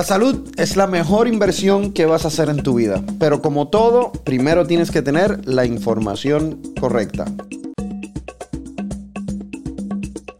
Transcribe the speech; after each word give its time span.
La 0.00 0.06
salud 0.06 0.50
es 0.56 0.76
la 0.76 0.86
mejor 0.86 1.28
inversión 1.28 1.92
que 1.92 2.06
vas 2.06 2.24
a 2.24 2.28
hacer 2.28 2.48
en 2.48 2.62
tu 2.62 2.72
vida, 2.72 3.04
pero 3.18 3.42
como 3.42 3.68
todo, 3.68 4.12
primero 4.12 4.66
tienes 4.66 4.90
que 4.90 5.02
tener 5.02 5.46
la 5.46 5.66
información 5.66 6.62
correcta. 6.80 7.26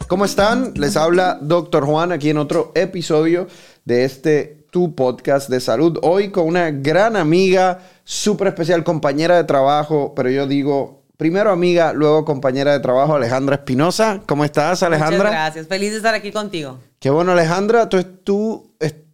¿Cómo 0.08 0.24
están? 0.24 0.72
Les 0.76 0.96
habla 0.96 1.38
Dr. 1.42 1.84
Juan 1.84 2.10
aquí 2.10 2.30
en 2.30 2.38
otro 2.38 2.72
episodio 2.74 3.48
de 3.84 4.06
este 4.06 4.64
Tu 4.70 4.94
Podcast 4.94 5.50
de 5.50 5.60
Salud. 5.60 5.98
Hoy 6.00 6.30
con 6.30 6.46
una 6.46 6.70
gran 6.70 7.14
amiga, 7.14 7.80
súper 8.02 8.48
especial, 8.48 8.82
compañera 8.82 9.36
de 9.36 9.44
trabajo, 9.44 10.14
pero 10.16 10.30
yo 10.30 10.46
digo, 10.46 11.02
primero 11.18 11.50
amiga, 11.50 11.92
luego 11.92 12.24
compañera 12.24 12.72
de 12.72 12.80
trabajo, 12.80 13.14
Alejandra 13.14 13.56
Espinosa. 13.56 14.22
¿Cómo 14.24 14.46
estás, 14.46 14.82
Alejandra? 14.82 15.18
Muchas 15.18 15.32
gracias. 15.32 15.66
Feliz 15.66 15.90
de 15.90 15.98
estar 15.98 16.14
aquí 16.14 16.32
contigo. 16.32 16.78
Qué 16.98 17.10
bueno, 17.10 17.32
Alejandra. 17.32 17.90
Tú, 17.90 18.02
tú, 18.02 18.69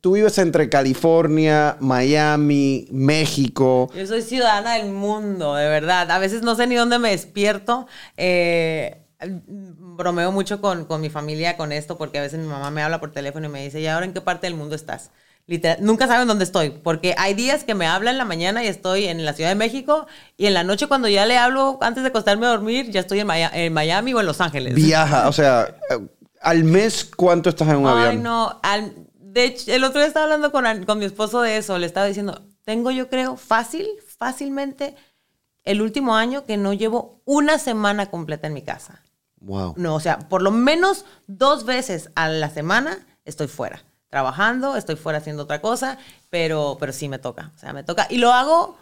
tú 0.07 0.13
vives 0.13 0.39
entre 0.39 0.69
California, 0.69 1.77
Miami, 1.81 2.87
México. 2.93 3.91
Yo 3.93 4.07
soy 4.07 4.23
ciudadana 4.23 4.75
del 4.75 4.93
mundo, 4.93 5.57
de 5.57 5.69
verdad. 5.69 6.09
A 6.13 6.21
veces 6.21 6.43
no 6.43 6.55
sé 6.55 6.69
ni 6.69 6.77
dónde 6.77 7.01
me 7.01 7.11
despierto. 7.11 7.89
Eh, 8.17 9.03
bromeo 9.19 10.31
mucho 10.31 10.61
con, 10.61 10.85
con, 10.85 11.01
mi 11.01 11.11
familia 11.11 11.57
con 11.57 11.73
esto 11.73 11.99
porque 11.99 12.21
a 12.21 12.23
veces 12.23 12.39
mi 12.39 12.47
mamá 12.47 12.71
me 12.71 12.83
habla 12.83 13.01
por 13.01 13.11
teléfono 13.11 13.47
y 13.47 13.49
me 13.49 13.65
dice, 13.65 13.81
¿y 13.81 13.89
ahora 13.89 14.07
en 14.07 14.13
qué 14.13 14.21
parte 14.21 14.47
del 14.47 14.55
mundo 14.55 14.77
estás? 14.77 15.11
Literal, 15.49 15.79
nunca 15.81 16.07
saben 16.07 16.29
dónde 16.29 16.45
estoy, 16.45 16.71
porque 16.71 17.17
hay 17.19 17.35
días 17.35 17.65
que 17.65 17.75
me 17.75 17.89
habla 17.89 18.13
en 18.13 18.19
la 18.19 18.25
mañana 18.25 18.63
y 18.63 18.69
estoy 18.69 19.07
en 19.07 19.25
la 19.25 19.33
Ciudad 19.33 19.51
de 19.51 19.57
México 19.57 20.07
y 20.37 20.47
en 20.47 20.55
la 20.55 20.63
noche 20.63 20.87
cuando 20.87 21.09
ya 21.09 21.27
le 21.27 21.37
hablo 21.37 21.79
antes 21.81 22.05
de 22.05 22.11
acostarme 22.11 22.47
a 22.47 22.51
dormir, 22.51 22.93
ya 22.93 23.01
estoy 23.01 23.19
en, 23.19 23.29
en 23.29 23.73
Miami 23.73 24.15
o 24.15 24.21
en 24.21 24.27
Los 24.27 24.41
Ángeles. 24.41 24.73
Viaja, 24.77 25.29
o 25.29 25.33
sea, 25.33 25.75
al 26.41 26.63
mes, 26.63 27.05
¿cuánto 27.05 27.51
estás 27.51 27.67
en 27.71 27.79
un 27.79 27.89
avión? 27.89 28.09
Ay, 28.09 28.19
no, 28.19 28.61
de 29.37 29.45
hecho, 29.45 29.71
el 29.71 29.85
otro 29.85 30.01
día 30.01 30.09
estaba 30.09 30.25
hablando 30.25 30.51
con, 30.51 30.87
con 30.87 30.99
mi 30.99 31.05
esposo 31.05 31.43
de 31.43 31.59
eso, 31.59 31.77
le 31.77 31.85
estaba 31.85 32.07
diciendo, 32.07 32.41
tengo 32.65 32.91
yo 32.91 33.11
creo 33.11 33.37
fácil, 33.37 33.87
fácilmente 34.19 34.97
el 35.63 35.83
último 35.83 36.17
año 36.17 36.47
que 36.47 36.57
no 36.57 36.73
llevo 36.73 37.21
una 37.27 37.59
semana 37.59 38.11
completa 38.11 38.47
en 38.47 38.55
mi 38.55 38.63
casa. 38.63 39.03
Wow. 39.41 39.75
No, 39.77 39.95
o 39.95 40.01
sea, 40.01 40.21
por 40.21 40.41
lo 40.41 40.53
menos 40.53 41.05
dos 41.27 41.67
veces 41.67 42.11
a 42.15 42.31
la 42.31 42.49
semana 42.49 43.07
estoy 43.27 43.47
fuera, 43.47 43.85
trabajando, 44.09 44.75
estoy 44.75 44.97
fuera 44.97 45.19
haciendo 45.19 45.43
otra 45.43 45.61
cosa, 45.61 45.99
pero, 46.31 46.79
pero 46.81 46.95
sí 46.95 47.11
me 47.11 47.19
toca, 47.19 47.53
o 47.55 47.59
sea, 47.59 47.75
me 47.75 47.85
toca. 47.85 48.07
Y 48.09 48.17
lo 48.17 48.33
hago, 48.33 48.79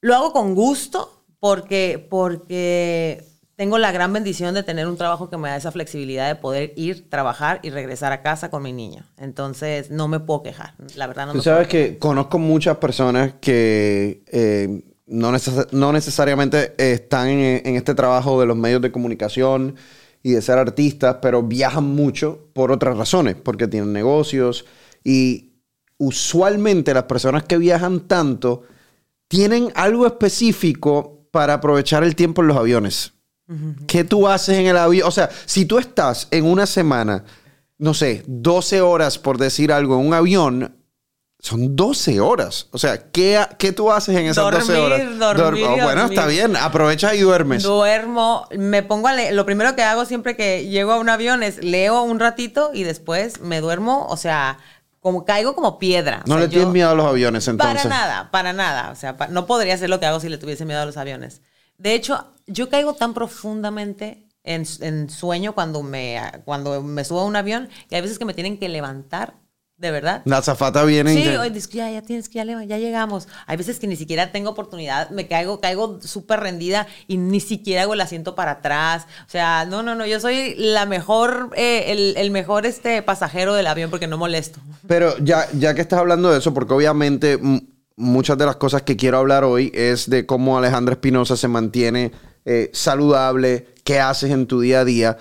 lo 0.00 0.14
hago 0.14 0.32
con 0.32 0.54
gusto 0.54 1.26
porque, 1.40 2.06
porque 2.08 3.29
tengo 3.60 3.76
la 3.76 3.92
gran 3.92 4.10
bendición 4.10 4.54
de 4.54 4.62
tener 4.62 4.86
un 4.86 4.96
trabajo 4.96 5.28
que 5.28 5.36
me 5.36 5.50
da 5.50 5.56
esa 5.56 5.70
flexibilidad 5.70 6.26
de 6.26 6.34
poder 6.34 6.72
ir, 6.76 7.10
trabajar 7.10 7.60
y 7.62 7.68
regresar 7.68 8.10
a 8.10 8.22
casa 8.22 8.48
con 8.48 8.62
mi 8.62 8.72
niño. 8.72 9.04
Entonces, 9.18 9.90
no 9.90 10.08
me 10.08 10.18
puedo 10.18 10.42
quejar, 10.42 10.72
la 10.96 11.06
verdad 11.06 11.26
no 11.26 11.32
Tú 11.32 11.38
me 11.38 11.44
sabes 11.44 11.68
puedo 11.68 11.84
que 11.84 11.98
conozco 11.98 12.38
muchas 12.38 12.78
personas 12.78 13.34
que... 13.38 14.22
Eh, 14.28 14.82
no, 15.08 15.30
neces 15.30 15.70
no, 15.72 15.92
necesariamente 15.92 16.72
están 16.78 17.28
en, 17.28 17.60
en, 17.66 17.76
este 17.76 17.94
trabajo 17.94 18.40
de 18.40 18.46
los 18.46 18.56
medios 18.56 18.80
de 18.80 18.90
comunicación 18.90 19.76
y 20.22 20.32
de 20.32 20.40
ser 20.40 20.56
artistas, 20.56 21.18
pero 21.20 21.42
viajan 21.42 21.84
mucho 21.84 22.48
por 22.54 22.72
otras 22.72 22.96
razones, 22.96 23.34
porque 23.34 23.68
tienen 23.68 23.92
negocios 23.92 24.64
y 25.04 25.50
usualmente 25.98 26.94
las 26.94 27.04
personas 27.04 27.42
que 27.42 27.58
viajan 27.58 28.08
tanto 28.08 28.62
tienen 29.28 29.70
algo 29.74 30.06
específico 30.06 31.26
para 31.30 31.52
aprovechar 31.52 32.04
el 32.04 32.16
tiempo 32.16 32.40
en 32.40 32.48
los 32.48 32.56
aviones. 32.56 33.19
Uh 33.50 33.52
-huh. 33.52 33.86
¿Qué 33.86 34.04
tú 34.04 34.26
haces 34.28 34.58
en 34.58 34.66
el 34.66 34.76
avión? 34.76 35.06
O 35.06 35.10
sea, 35.10 35.28
si 35.44 35.66
tú 35.66 35.78
estás 35.78 36.28
en 36.30 36.46
una 36.46 36.66
semana, 36.66 37.24
no 37.78 37.92
sé, 37.94 38.22
12 38.26 38.80
horas 38.80 39.18
por 39.18 39.36
decir 39.36 39.72
algo 39.72 39.98
en 40.00 40.06
un 40.06 40.14
avión, 40.14 40.76
son 41.40 41.74
12 41.74 42.20
horas. 42.20 42.68
O 42.70 42.78
sea, 42.78 43.10
¿qué, 43.10 43.40
qué 43.58 43.72
tú 43.72 43.90
haces 43.90 44.14
en 44.16 44.26
esas 44.26 44.44
dormir, 44.44 44.60
12 44.60 44.76
horas? 44.76 45.38
Dormir, 45.38 45.64
oh, 45.64 45.70
bueno, 45.70 46.02
dormir. 46.02 46.18
está 46.18 46.26
bien. 46.26 46.56
Aprovecha 46.56 47.14
y 47.14 47.20
duermes. 47.20 47.62
Duermo. 47.62 48.46
Me 48.56 48.82
pongo 48.82 49.08
a 49.08 49.14
leer. 49.14 49.34
Lo 49.34 49.46
primero 49.46 49.74
que 49.74 49.82
hago 49.82 50.04
siempre 50.04 50.36
que 50.36 50.68
llego 50.68 50.92
a 50.92 50.98
un 50.98 51.08
avión 51.08 51.42
es 51.42 51.64
leo 51.64 52.02
un 52.02 52.20
ratito 52.20 52.70
y 52.74 52.84
después 52.84 53.40
me 53.40 53.60
duermo. 53.60 54.06
O 54.08 54.18
sea, 54.18 54.58
como 55.00 55.24
caigo 55.24 55.54
como 55.54 55.78
piedra. 55.78 56.22
No 56.26 56.34
o 56.34 56.38
sea, 56.38 56.46
le 56.46 56.50
tienes 56.50 56.68
miedo 56.68 56.90
a 56.90 56.94
los 56.94 57.06
aviones, 57.06 57.48
entonces. 57.48 57.84
Para 57.84 57.88
nada, 57.88 58.30
para 58.30 58.52
nada. 58.52 58.90
O 58.90 58.94
sea, 58.94 59.16
pa 59.16 59.28
no 59.28 59.46
podría 59.46 59.74
hacer 59.74 59.88
lo 59.88 59.98
que 59.98 60.06
hago 60.06 60.20
si 60.20 60.28
le 60.28 60.36
tuviese 60.36 60.66
miedo 60.66 60.82
a 60.82 60.84
los 60.84 60.98
aviones. 60.98 61.40
De 61.80 61.94
hecho, 61.94 62.26
yo 62.46 62.68
caigo 62.68 62.92
tan 62.92 63.14
profundamente 63.14 64.28
en, 64.44 64.64
en 64.80 65.08
sueño 65.08 65.54
cuando 65.54 65.82
me, 65.82 66.20
cuando 66.44 66.82
me 66.82 67.04
subo 67.04 67.20
a 67.20 67.24
un 67.24 67.36
avión 67.36 67.70
que 67.88 67.96
hay 67.96 68.02
veces 68.02 68.18
que 68.18 68.26
me 68.26 68.34
tienen 68.34 68.58
que 68.58 68.68
levantar 68.68 69.34
de 69.78 69.90
verdad. 69.90 70.20
La 70.26 70.42
zafata 70.42 70.84
viene. 70.84 71.14
Sí, 71.14 71.26
hoy 71.36 71.48
dice, 71.48 71.70
ya, 71.72 71.90
ya 71.90 72.02
tienes 72.02 72.28
que, 72.28 72.34
ya, 72.34 72.44
ya, 72.44 72.76
llegamos. 72.76 73.28
Hay 73.46 73.56
veces 73.56 73.80
que 73.80 73.86
ni 73.86 73.96
siquiera 73.96 74.30
tengo 74.30 74.50
oportunidad, 74.50 75.08
me 75.08 75.26
caigo, 75.26 75.58
caigo 75.58 76.02
súper 76.02 76.40
rendida 76.40 76.86
y 77.06 77.16
ni 77.16 77.40
siquiera 77.40 77.82
hago 77.82 77.94
el 77.94 78.02
asiento 78.02 78.34
para 78.34 78.50
atrás. 78.50 79.06
O 79.26 79.30
sea, 79.30 79.64
no, 79.64 79.82
no, 79.82 79.94
no, 79.94 80.04
yo 80.04 80.20
soy 80.20 80.54
la 80.58 80.84
mejor, 80.84 81.50
eh, 81.56 81.84
el, 81.92 82.14
el, 82.18 82.30
mejor 82.30 82.66
este 82.66 83.00
pasajero 83.00 83.54
del 83.54 83.66
avión 83.66 83.88
porque 83.88 84.06
no 84.06 84.18
molesto. 84.18 84.60
Pero 84.86 85.16
ya, 85.16 85.48
ya 85.54 85.72
que 85.72 85.80
estás 85.80 86.00
hablando 86.00 86.30
de 86.30 86.40
eso, 86.40 86.52
porque 86.52 86.74
obviamente 86.74 87.38
muchas 88.00 88.36
de 88.38 88.46
las 88.46 88.56
cosas 88.56 88.82
que 88.82 88.96
quiero 88.96 89.18
hablar 89.18 89.44
hoy 89.44 89.70
es 89.74 90.10
de 90.10 90.26
cómo 90.26 90.58
Alejandra 90.58 90.94
Espinosa 90.94 91.36
se 91.36 91.48
mantiene 91.48 92.12
eh, 92.44 92.70
saludable, 92.72 93.66
qué 93.84 94.00
haces 94.00 94.30
en 94.30 94.46
tu 94.46 94.60
día 94.60 94.80
a 94.80 94.84
día 94.84 95.18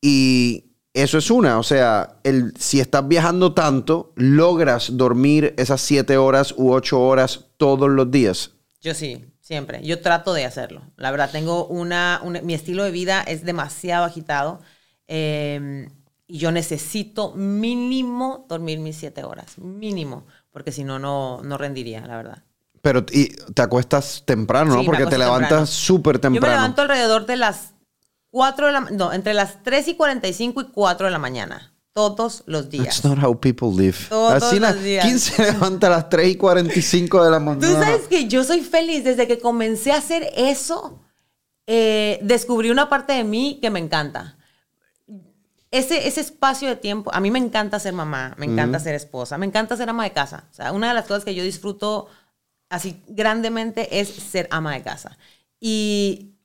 y 0.00 0.72
eso 0.94 1.16
es 1.16 1.30
una, 1.30 1.58
o 1.58 1.62
sea, 1.62 2.16
el, 2.22 2.52
si 2.58 2.80
estás 2.80 3.06
viajando 3.06 3.54
tanto, 3.54 4.12
logras 4.16 4.96
dormir 4.96 5.54
esas 5.56 5.80
siete 5.80 6.16
horas 6.16 6.54
u 6.56 6.72
ocho 6.72 7.00
horas 7.00 7.46
todos 7.56 7.88
los 7.88 8.10
días. 8.10 8.50
Yo 8.80 8.94
sí, 8.94 9.24
siempre. 9.40 9.82
Yo 9.82 10.00
trato 10.00 10.34
de 10.34 10.44
hacerlo. 10.44 10.82
La 10.96 11.10
verdad, 11.10 11.30
tengo 11.30 11.66
una, 11.66 12.20
mi 12.42 12.52
estilo 12.52 12.84
de 12.84 12.90
vida 12.90 13.22
es 13.22 13.44
demasiado 13.44 14.04
agitado 14.04 14.60
eh, 15.08 15.88
y 16.26 16.38
yo 16.38 16.52
necesito 16.52 17.32
mínimo 17.34 18.44
dormir 18.48 18.78
mis 18.78 18.96
siete 18.96 19.24
horas, 19.24 19.58
mínimo, 19.58 20.26
porque 20.52 20.70
si 20.70 20.84
no, 20.84 20.98
no 20.98 21.58
rendiría, 21.58 22.06
la 22.06 22.16
verdad. 22.16 22.42
Pero 22.82 23.06
y 23.12 23.28
te 23.28 23.62
acuestas 23.62 24.24
temprano, 24.26 24.74
¿no? 24.74 24.80
Sí, 24.80 24.86
porque 24.86 25.06
te 25.06 25.16
levantas 25.16 25.70
súper 25.70 26.18
temprano. 26.18 26.46
Yo 26.46 26.50
me 26.50 26.56
levanto 26.56 26.82
alrededor 26.82 27.26
de 27.26 27.36
las 27.36 27.74
4 28.30 28.66
de 28.66 28.72
la 28.72 28.80
no, 28.80 29.12
entre 29.12 29.34
las 29.34 29.62
3 29.62 29.88
y 29.88 29.94
45 29.94 30.60
y 30.60 30.64
4 30.66 31.06
de 31.06 31.12
la 31.12 31.18
mañana. 31.18 31.72
Todos 31.92 32.42
los 32.46 32.70
días. 32.70 33.02
That's 33.02 33.04
not 33.04 33.22
how 33.22 33.38
people 33.38 33.68
live. 33.68 33.96
Todos 34.08 34.42
Así 34.42 34.58
los 34.58 34.82
días. 34.82 35.04
¿Quién 35.04 35.20
se 35.20 35.42
levanta 35.52 35.86
a 35.86 35.90
las 35.90 36.08
3 36.08 36.28
y 36.28 36.36
45 36.36 37.24
de 37.24 37.30
la 37.30 37.38
mañana? 37.38 37.66
Tú 37.66 37.72
sabes 37.74 38.08
que 38.08 38.26
yo 38.26 38.42
soy 38.42 38.62
feliz. 38.62 39.04
Desde 39.04 39.28
que 39.28 39.38
comencé 39.38 39.92
a 39.92 39.98
hacer 39.98 40.30
eso, 40.34 41.00
eh, 41.66 42.18
descubrí 42.22 42.70
una 42.70 42.88
parte 42.88 43.12
de 43.12 43.24
mí 43.24 43.58
que 43.60 43.70
me 43.70 43.78
encanta. 43.78 44.38
Ese, 45.72 46.06
ese 46.06 46.20
espacio 46.20 46.68
de 46.68 46.76
tiempo, 46.76 47.10
a 47.14 47.18
mí 47.18 47.30
me 47.30 47.38
encanta 47.38 47.80
ser 47.80 47.94
mamá, 47.94 48.34
me 48.36 48.44
encanta 48.44 48.78
ser 48.78 48.94
esposa, 48.94 49.38
me 49.38 49.46
encanta 49.46 49.76
ser 49.76 49.88
ama 49.88 50.04
de 50.04 50.12
casa. 50.12 50.44
O 50.50 50.54
sea, 50.54 50.70
una 50.70 50.88
de 50.88 50.94
las 50.94 51.06
cosas 51.06 51.24
que 51.24 51.34
yo 51.34 51.42
disfruto 51.42 52.08
así 52.68 53.02
grandemente 53.08 53.98
es 54.00 54.08
ser 54.08 54.48
ama 54.50 54.74
de 54.74 54.82
casa. 54.82 55.16
Y 55.58 56.36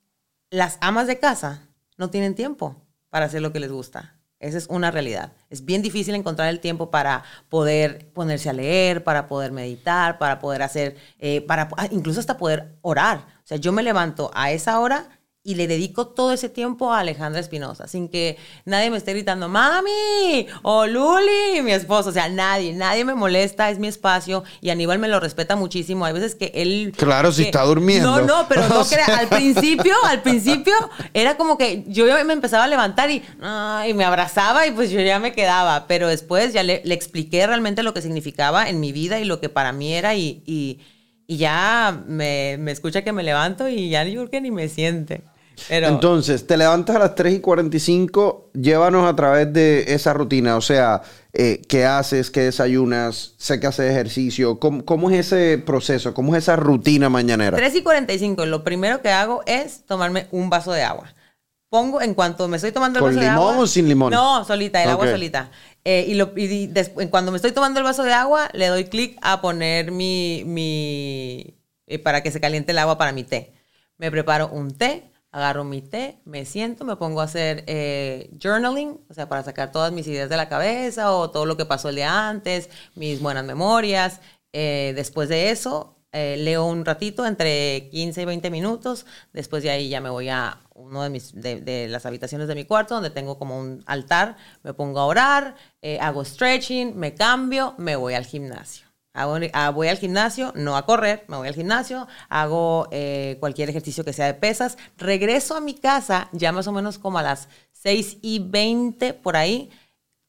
las 0.49 0.77
amas 0.79 1.07
de 1.07 1.19
casa 1.19 1.61
no 1.97 2.09
tienen 2.09 2.35
tiempo 2.35 2.87
para 3.09 3.25
hacer 3.25 3.41
lo 3.41 3.51
que 3.51 3.59
les 3.59 3.71
gusta. 3.71 4.15
Esa 4.39 4.59
es 4.59 4.67
una 4.67 4.91
realidad. 4.91 5.33
Es 5.49 5.65
bien 5.65 5.81
difícil 5.81 6.15
encontrar 6.15 6.47
el 6.47 6.59
tiempo 6.59 6.91
para 6.91 7.23
poder 7.49 8.11
ponerse 8.13 8.49
a 8.49 8.53
leer, 8.53 9.03
para 9.03 9.27
poder 9.27 9.51
meditar, 9.51 10.19
para 10.19 10.39
poder 10.39 10.61
hacer, 10.61 10.95
eh, 11.17 11.41
para 11.41 11.67
ah, 11.75 11.87
incluso 11.91 12.19
hasta 12.19 12.37
poder 12.37 12.77
orar. 12.81 13.17
O 13.17 13.47
sea, 13.47 13.57
yo 13.57 13.71
me 13.71 13.83
levanto 13.83 14.31
a 14.35 14.51
esa 14.51 14.79
hora 14.79 15.16
y 15.47 15.55
le 15.55 15.65
dedico 15.65 16.07
todo 16.07 16.33
ese 16.33 16.49
tiempo 16.49 16.91
a 16.91 16.99
Alejandra 16.99 17.39
Espinosa, 17.39 17.87
sin 17.87 18.09
que 18.09 18.37
nadie 18.65 18.89
me 18.89 18.97
esté 18.97 19.13
gritando, 19.13 19.47
mami, 19.47 20.45
o 20.61 20.85
Luli, 20.85 21.61
mi 21.63 21.71
esposo. 21.71 22.09
O 22.09 22.11
sea, 22.11 22.27
nadie, 22.27 22.73
nadie 22.73 23.05
me 23.05 23.15
molesta, 23.15 23.69
es 23.69 23.79
mi 23.79 23.87
espacio 23.87 24.43
y 24.59 24.71
Aníbal 24.71 24.99
me 24.99 25.07
lo 25.07 25.21
respeta 25.21 25.55
muchísimo. 25.55 26.03
Hay 26.03 26.11
veces 26.11 26.35
que 26.35 26.51
él... 26.53 26.93
Claro, 26.97 27.31
si 27.31 27.43
está 27.43 27.63
durmiendo. 27.63 28.19
No, 28.19 28.25
no, 28.25 28.47
pero 28.49 28.67
no 28.67 28.83
sea. 28.83 29.05
crea, 29.05 29.19
al 29.19 29.29
principio, 29.29 29.95
al 30.03 30.21
principio 30.21 30.73
era 31.13 31.37
como 31.37 31.57
que 31.57 31.85
yo 31.87 32.05
me 32.25 32.33
empezaba 32.33 32.65
a 32.65 32.67
levantar 32.67 33.09
y, 33.09 33.23
ay, 33.41 33.93
me 33.93 34.03
abrazaba 34.03 34.67
y 34.67 34.71
pues 34.71 34.91
yo 34.91 34.99
ya 34.99 35.17
me 35.17 35.31
quedaba, 35.31 35.87
pero 35.87 36.09
después 36.09 36.51
ya 36.51 36.63
le, 36.63 36.81
le 36.83 36.93
expliqué 36.93 37.47
realmente 37.47 37.83
lo 37.83 37.93
que 37.93 38.01
significaba 38.01 38.67
en 38.67 38.81
mi 38.81 38.91
vida 38.91 39.17
y 39.17 39.23
lo 39.23 39.39
que 39.39 39.47
para 39.47 39.71
mí 39.71 39.93
era 39.93 40.13
y, 40.13 40.43
y, 40.45 40.81
y 41.25 41.37
ya 41.37 42.03
me, 42.05 42.57
me 42.59 42.73
escucha 42.73 43.01
que 43.01 43.13
me 43.13 43.23
levanto 43.23 43.69
y 43.69 43.87
ya 43.87 44.03
yo 44.03 44.11
creo 44.19 44.29
que 44.29 44.41
ni 44.41 44.51
me 44.51 44.67
siente. 44.67 45.23
Pero 45.67 45.87
Entonces, 45.87 46.45
te 46.47 46.55
levantas 46.57 46.95
a 46.95 46.99
las 46.99 47.15
3 47.15 47.33
y 47.35 47.39
45, 47.39 48.51
llévanos 48.53 49.09
a 49.09 49.15
través 49.15 49.51
de 49.51 49.85
esa 49.93 50.13
rutina, 50.13 50.55
o 50.55 50.61
sea, 50.61 51.01
eh, 51.33 51.61
¿qué 51.67 51.85
haces? 51.85 52.31
¿Qué 52.31 52.41
desayunas? 52.41 53.33
Sé 53.37 53.59
que 53.59 53.67
haces 53.67 53.91
ejercicio. 53.91 54.59
¿Cómo, 54.59 54.85
cómo 54.85 55.09
es 55.09 55.25
ese 55.31 55.57
proceso? 55.57 56.13
¿Cómo 56.13 56.35
es 56.35 56.43
esa 56.43 56.55
rutina 56.55 57.09
mañanera? 57.09 57.57
3 57.57 57.75
y 57.75 57.83
45, 57.83 58.45
lo 58.45 58.63
primero 58.63 59.01
que 59.01 59.09
hago 59.09 59.43
es 59.45 59.83
tomarme 59.85 60.27
un 60.31 60.49
vaso 60.49 60.71
de 60.71 60.83
agua. 60.83 61.13
pongo 61.69 62.01
en 62.01 62.13
cuanto 62.13 62.47
me 62.47 62.55
estoy 62.57 62.71
tomando 62.71 62.99
el 62.99 63.03
¿Con 63.03 63.11
vaso 63.15 63.19
de 63.19 63.25
limón 63.29 63.53
agua. 63.53 63.63
o 63.63 63.67
sin 63.67 63.89
limón? 63.89 64.11
No, 64.13 64.45
solita, 64.45 64.81
el 64.83 64.89
agua 64.89 65.05
Ok. 65.05 65.11
solita. 65.11 65.51
Eh, 65.83 66.05
y 66.07 66.15
lo, 66.15 66.31
y 66.35 66.67
des- 66.67 66.91
cuando 67.09 67.31
me 67.31 67.37
estoy 67.37 67.51
tomando 67.51 67.79
el 67.79 67.83
vaso 67.83 68.03
de 68.03 68.13
agua, 68.13 68.49
le 68.53 68.67
doy 68.67 68.85
clic 68.85 69.17
a 69.21 69.41
poner 69.41 69.91
mi, 69.91 70.43
mi 70.45 71.55
eh, 71.87 71.99
para 71.99 72.21
que 72.23 72.31
se 72.31 72.39
caliente 72.39 72.71
el 72.71 72.77
agua 72.79 72.97
para 72.97 73.11
mi 73.11 73.23
té. 73.23 73.53
Me 73.97 74.11
preparo 74.11 74.47
un 74.49 74.77
té, 74.77 75.11
agarro 75.31 75.63
mi 75.63 75.81
té, 75.81 76.19
me 76.25 76.45
siento, 76.45 76.85
me 76.85 76.95
pongo 76.95 77.21
a 77.21 77.25
hacer 77.25 77.63
eh, 77.67 78.29
journaling, 78.41 78.99
o 79.09 79.13
sea, 79.13 79.29
para 79.29 79.43
sacar 79.43 79.71
todas 79.71 79.91
mis 79.91 80.07
ideas 80.07 80.29
de 80.29 80.37
la 80.37 80.49
cabeza 80.49 81.13
o 81.13 81.29
todo 81.31 81.45
lo 81.45 81.57
que 81.57 81.65
pasó 81.65 81.89
el 81.89 81.95
día 81.95 82.29
antes, 82.29 82.69
mis 82.95 83.21
buenas 83.21 83.45
memorias. 83.45 84.21
Eh, 84.53 84.93
después 84.95 85.29
de 85.29 85.51
eso, 85.51 85.97
eh, 86.13 86.37
leo 86.37 86.65
un 86.65 86.85
ratito, 86.85 87.25
entre 87.25 87.89
15 87.89 88.21
y 88.21 88.25
20 88.25 88.49
minutos. 88.49 89.05
Después 89.33 89.63
de 89.63 89.69
ahí 89.69 89.89
ya 89.89 90.01
me 90.01 90.09
voy 90.09 90.29
a 90.29 90.61
uno 90.73 91.03
de, 91.03 91.09
mis, 91.09 91.33
de, 91.33 91.61
de 91.61 91.87
las 91.87 92.05
habitaciones 92.05 92.47
de 92.47 92.55
mi 92.55 92.65
cuarto, 92.65 92.95
donde 92.95 93.09
tengo 93.09 93.37
como 93.37 93.59
un 93.59 93.83
altar. 93.85 94.37
Me 94.63 94.73
pongo 94.73 94.99
a 94.99 95.05
orar, 95.05 95.55
eh, 95.81 95.99
hago 95.99 96.23
stretching, 96.23 96.97
me 96.97 97.13
cambio, 97.13 97.75
me 97.77 97.95
voy 97.95 98.13
al 98.13 98.25
gimnasio. 98.25 98.86
Hago- 99.17 99.39
ah, 99.53 99.69
voy 99.71 99.87
al 99.87 99.97
gimnasio, 99.97 100.53
no 100.55 100.77
a 100.77 100.85
correr, 100.85 101.25
me 101.27 101.37
voy 101.37 101.47
al 101.47 101.55
gimnasio, 101.55 102.07
hago 102.29 102.87
eh, 102.91 103.37
cualquier 103.39 103.69
ejercicio 103.69 104.05
que 104.05 104.13
sea 104.13 104.27
de 104.27 104.33
pesas, 104.35 104.77
regreso 104.97 105.55
a 105.55 105.59
mi 105.61 105.73
casa 105.73 106.29
ya 106.31 106.51
más 106.51 106.67
o 106.67 106.71
menos 106.71 106.97
como 106.99 107.17
a 107.17 107.23
las 107.23 107.49
6 107.73 108.17
y 108.21 108.39
20 108.39 109.13
por 109.13 109.35
ahí, 109.37 109.69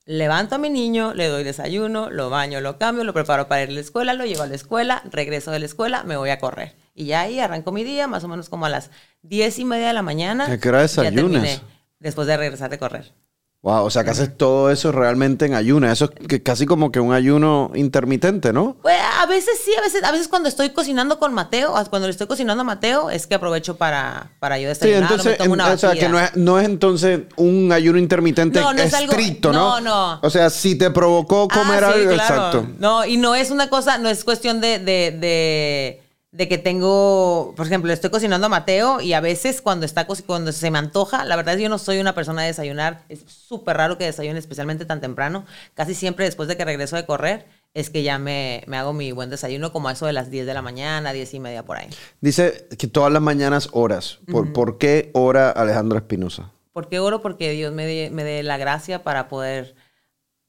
levanto 0.07 0.55
a 0.55 0.59
mi 0.59 0.71
niño, 0.71 1.13
le 1.15 1.29
doy 1.29 1.45
desayuno, 1.45 2.09
lo 2.11 2.31
baño, 2.31 2.61
lo 2.63 2.79
cambio, 2.79 3.05
lo 3.05 3.13
preparo 3.13 3.47
para 3.47 3.63
ir 3.65 3.69
a 3.69 3.73
la 3.73 3.81
escuela, 3.81 4.15
lo 4.15 4.25
llevo 4.25 4.43
a 4.43 4.47
la 4.47 4.55
escuela, 4.55 5.03
regreso 5.11 5.51
de 5.51 5.59
la 5.59 5.67
escuela, 5.67 6.03
me 6.05 6.17
voy 6.17 6.31
a 6.31 6.39
correr. 6.39 6.75
Y 6.95 7.05
ya 7.07 7.21
ahí 7.23 7.39
arranco 7.41 7.73
mi 7.73 7.85
día, 7.85 8.07
más 8.09 8.25
o 8.25 8.29
menos 8.29 8.49
como 8.49 8.65
a 8.67 8.71
las 8.71 8.91
10 9.23 9.59
y 9.59 9.65
media 9.65 9.89
de 9.89 9.93
la 9.93 10.03
mañana. 10.03 10.47
¿A 10.51 10.59
qué 10.59 10.69
hora 10.71 10.79
ya 10.87 11.03
desayunas? 11.03 11.43
terminé, 11.43 11.61
Después 12.01 12.27
de 12.27 12.37
regresar 12.37 12.71
de 12.71 12.79
correr. 12.79 13.13
Wow, 13.61 13.85
o 13.87 13.91
sea 13.91 14.05
que 14.05 14.11
haces 14.11 14.37
todo 14.37 14.71
eso 14.71 14.93
realmente 14.93 15.45
en 15.45 15.55
ayuno. 15.55 15.91
Eso 15.91 16.05
es 16.21 16.29
que 16.29 16.43
casi 16.45 16.65
como 16.65 16.93
que 16.93 17.01
un 17.01 17.13
ayuno 17.13 17.73
intermitente, 17.75 18.53
¿no? 18.53 18.77
Pues 18.83 18.97
a 19.21 19.27
veces 19.27 19.59
sí, 19.65 19.73
a 19.77 19.81
veces, 19.81 20.05
a 20.05 20.13
veces 20.13 20.29
cuando 20.29 20.49
estoy 20.49 20.71
cocinando 20.71 21.19
con 21.19 21.35
Mateo, 21.35 21.75
o 21.75 21.85
cuando 21.91 22.07
le 22.07 22.13
estoy 22.13 22.29
cocinando 22.29 22.61
a 22.61 22.65
Mateo, 22.65 23.11
es 23.11 23.27
que 23.27 23.35
aprovecho 23.35 23.77
para, 23.77 24.31
para 24.39 24.59
yo 24.61 24.73
Sí, 24.75 24.87
desayunar, 24.87 25.01
me 25.11 25.17
entonces, 25.17 25.41
en- 25.41 25.51
una 25.51 25.73
o 25.73 25.77
sea, 25.77 25.95
que 25.95 26.09
no 26.09 26.21
es, 26.21 26.37
no 26.37 26.61
es 26.61 26.67
entonces 26.67 27.23
un 27.35 27.73
ayuno 27.73 27.99
intermitente 27.99 28.61
No, 28.61 28.73
no 28.73 28.81
es 28.81 28.95
algo- 28.95 29.13
¿no? 29.43 29.53
no, 29.53 29.81
no. 29.81 30.21
O 30.23 30.31
sea, 30.31 30.51
si 30.51 30.77
te 30.77 30.93
provocó 30.93 31.49
comer 31.49 31.83
Ah, 31.83 31.93
sí, 31.93 31.99
algo, 32.01 32.13
claro. 32.15 32.35
exacto. 32.35 32.67
No, 32.79 33.05
y 33.05 33.17
no 33.17 33.35
es 33.35 33.51
una 33.51 33.69
cosa, 33.69 33.99
no 33.99 34.09
es 34.09 34.23
cuestión 34.23 34.61
de, 34.61 34.79
de, 34.79 35.11
de, 35.21 36.03
de 36.31 36.47
que 36.47 36.59
tengo, 36.59 37.55
por 37.57 37.67
ejemplo, 37.67 37.89
le 37.89 37.95
estoy 37.95 38.11
cocinando 38.11 38.47
a 38.47 38.51
Mateo 38.51 39.01
y 39.01 39.15
a 39.15 39.21
veces 39.21 39.63
cuando 39.63 39.87
está 39.87 40.07
cuando 40.07 40.53
se 40.53 40.71
me 40.71 40.79
antoja, 40.79 41.25
la 41.25 41.37
verdad 41.37 41.55
es 41.55 41.59
que 41.59 41.63
yo 41.63 41.69
no 41.71 41.79
soy 41.79 42.01
una 42.01 42.15
persona 42.15 42.43
de 42.43 42.49
desayunar, 42.49 43.05
es 43.09 43.25
súper 43.27 43.79
raro 43.79 43.97
que 43.97 44.05
desayune, 44.05 44.39
especialmente 44.39 44.85
tan 44.85 45.01
temprano. 45.01 45.47
Casi 45.75 45.95
siempre 45.95 46.27
después 46.27 46.49
de 46.49 46.57
que 46.57 46.65
regreso 46.65 46.97
de 46.97 47.07
correr 47.07 47.47
es 47.73 47.89
que 47.89 48.03
ya 48.03 48.19
me, 48.19 48.63
me 48.67 48.77
hago 48.77 48.93
mi 48.93 49.13
buen 49.13 49.31
desayuno 49.31 49.73
como 49.73 49.89
a 49.89 49.93
eso 49.93 50.07
de 50.07 50.13
las 50.13 50.31
10 50.31 50.47
de 50.47 50.55
la 50.55 50.63
mañana, 50.63 51.13
10 51.13 51.35
y 51.35 51.41
media 51.41 51.65
por 51.65 51.79
ahí. 51.79 51.89
Dice 52.21 52.69
que 52.79 52.89
todas 52.89 53.13
las 53.13 53.23
mañanas 53.23 53.69
oras. 53.73 54.19
¿Por, 54.31 54.53
¿por 54.53 54.79
qué 54.79 55.11
ora 55.15 55.51
Alejandro 55.51 55.97
Espinosa? 55.97 56.51
¿Por 56.73 56.89
qué 56.89 56.99
oro? 56.99 57.23
Porque 57.23 57.51
Dios 57.53 57.73
me 57.73 57.87
dé, 57.87 58.11
me 58.11 58.25
dé 58.25 58.43
la 58.43 58.57
gracia 58.59 59.03
para 59.03 59.29
poder 59.29 59.75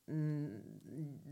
mm, 0.07 0.45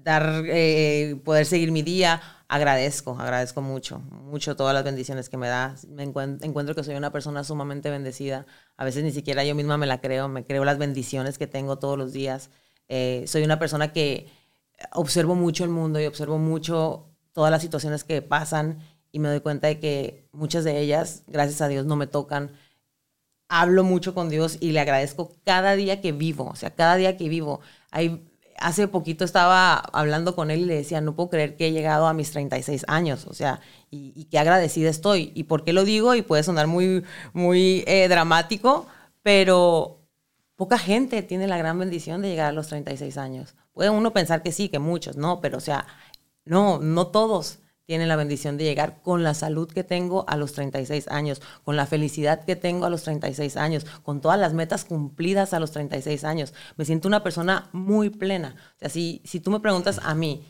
dar, 0.03 0.43
eh, 0.47 1.17
poder 1.23 1.45
seguir 1.45 1.71
mi 1.71 1.81
día. 1.81 2.21
Agradezco, 2.49 3.17
agradezco 3.19 3.61
mucho, 3.61 3.99
mucho 3.99 4.55
todas 4.55 4.73
las 4.73 4.85
bendiciones 4.85 5.27
que 5.27 5.35
me 5.35 5.49
da. 5.49 5.75
Me 5.89 6.07
encuent- 6.07 6.41
encuentro 6.43 6.75
que 6.75 6.83
soy 6.83 6.95
una 6.95 7.11
persona 7.11 7.43
sumamente 7.43 7.89
bendecida. 7.89 8.45
A 8.77 8.85
veces 8.85 9.03
ni 9.03 9.11
siquiera 9.11 9.43
yo 9.43 9.53
misma 9.53 9.77
me 9.77 9.85
la 9.85 9.99
creo, 9.99 10.29
me 10.29 10.45
creo 10.45 10.63
las 10.63 10.77
bendiciones 10.77 11.37
que 11.37 11.47
tengo 11.47 11.77
todos 11.77 11.97
los 11.97 12.13
días. 12.13 12.49
Eh, 12.87 13.25
soy 13.27 13.43
una 13.43 13.59
persona 13.59 13.91
que 13.91 14.29
observo 14.93 15.35
mucho 15.35 15.65
el 15.65 15.71
mundo 15.71 15.99
y 15.99 16.05
observo 16.05 16.37
mucho 16.37 17.09
todas 17.33 17.51
las 17.51 17.61
situaciones 17.61 18.05
que 18.05 18.21
pasan 18.21 18.79
y 19.11 19.19
me 19.19 19.27
doy 19.29 19.41
cuenta 19.41 19.67
de 19.67 19.79
que 19.79 20.29
muchas 20.31 20.63
de 20.63 20.79
ellas, 20.79 21.23
gracias 21.27 21.61
a 21.61 21.67
Dios, 21.67 21.85
no 21.85 21.97
me 21.97 22.07
tocan 22.07 22.53
hablo 23.49 23.83
mucho 23.83 24.13
con 24.13 24.29
Dios 24.29 24.57
y 24.59 24.71
le 24.71 24.79
agradezco 24.79 25.31
cada 25.45 25.75
día 25.75 26.01
que 26.01 26.11
vivo, 26.11 26.45
o 26.49 26.55
sea, 26.55 26.71
cada 26.75 26.95
día 26.95 27.17
que 27.17 27.29
vivo. 27.29 27.61
Hay, 27.91 28.26
hace 28.59 28.87
poquito 28.87 29.25
estaba 29.25 29.75
hablando 29.75 30.35
con 30.35 30.51
él 30.51 30.61
y 30.61 30.65
le 30.65 30.75
decía, 30.75 31.01
no 31.01 31.15
puedo 31.15 31.29
creer 31.29 31.55
que 31.55 31.67
he 31.67 31.71
llegado 31.71 32.07
a 32.07 32.13
mis 32.13 32.31
36 32.31 32.85
años, 32.87 33.25
o 33.27 33.33
sea, 33.33 33.61
y, 33.89 34.25
qué 34.25 34.39
agradecida 34.39 34.89
estoy. 34.89 35.31
¿Y 35.35 35.43
por 35.43 35.63
qué 35.63 35.73
lo 35.73 35.85
digo? 35.85 36.15
Y 36.15 36.21
puede 36.21 36.43
sonar 36.43 36.67
muy, 36.67 37.03
muy 37.33 37.83
eh, 37.87 38.07
dramático, 38.09 38.87
pero 39.23 40.01
poca 40.55 40.77
gente 40.77 41.21
tiene 41.23 41.47
la 41.47 41.57
gran 41.57 41.79
bendición 41.79 42.21
de 42.21 42.29
llegar 42.29 42.47
a 42.49 42.51
los 42.51 42.67
36 42.67 43.17
años. 43.17 43.55
Puede 43.73 43.89
uno 43.89 44.11
pensar 44.11 44.43
que 44.43 44.51
sí, 44.51 44.69
que 44.69 44.79
muchos, 44.79 45.17
no, 45.17 45.39
pero 45.39 45.57
o 45.57 45.61
sea, 45.61 45.85
no, 46.45 46.79
no 46.79 47.07
todos 47.07 47.59
tienen 47.87 48.07
la 48.09 48.15
bendición 48.15 48.57
de 48.57 48.65
llegar 48.65 49.01
con 49.01 49.23
la 49.23 49.33
salud 49.33 49.67
que 49.71 49.83
tengo 49.83 50.25
a 50.27 50.37
los 50.37 50.53
36 50.53 51.07
años, 51.07 51.41
con 51.63 51.75
la 51.75 51.87
felicidad 51.87 52.45
que 52.45 52.55
tengo 52.55 52.85
a 52.85 52.89
los 52.91 53.01
36 53.03 53.57
años, 53.57 53.85
con 54.03 54.21
todas 54.21 54.39
las 54.39 54.53
metas 54.53 54.85
cumplidas 54.85 55.53
a 55.53 55.59
los 55.59 55.71
36 55.71 56.23
años. 56.23 56.53
Me 56.75 56.85
siento 56.85 57.07
una 57.07 57.23
persona 57.23 57.69
muy 57.73 58.09
plena. 58.11 58.55
O 58.75 58.79
sea, 58.79 58.89
si, 58.89 59.21
si 59.25 59.39
tú 59.39 59.49
me 59.51 59.59
preguntas 59.61 59.99
a 60.03 60.13
mí, 60.13 60.43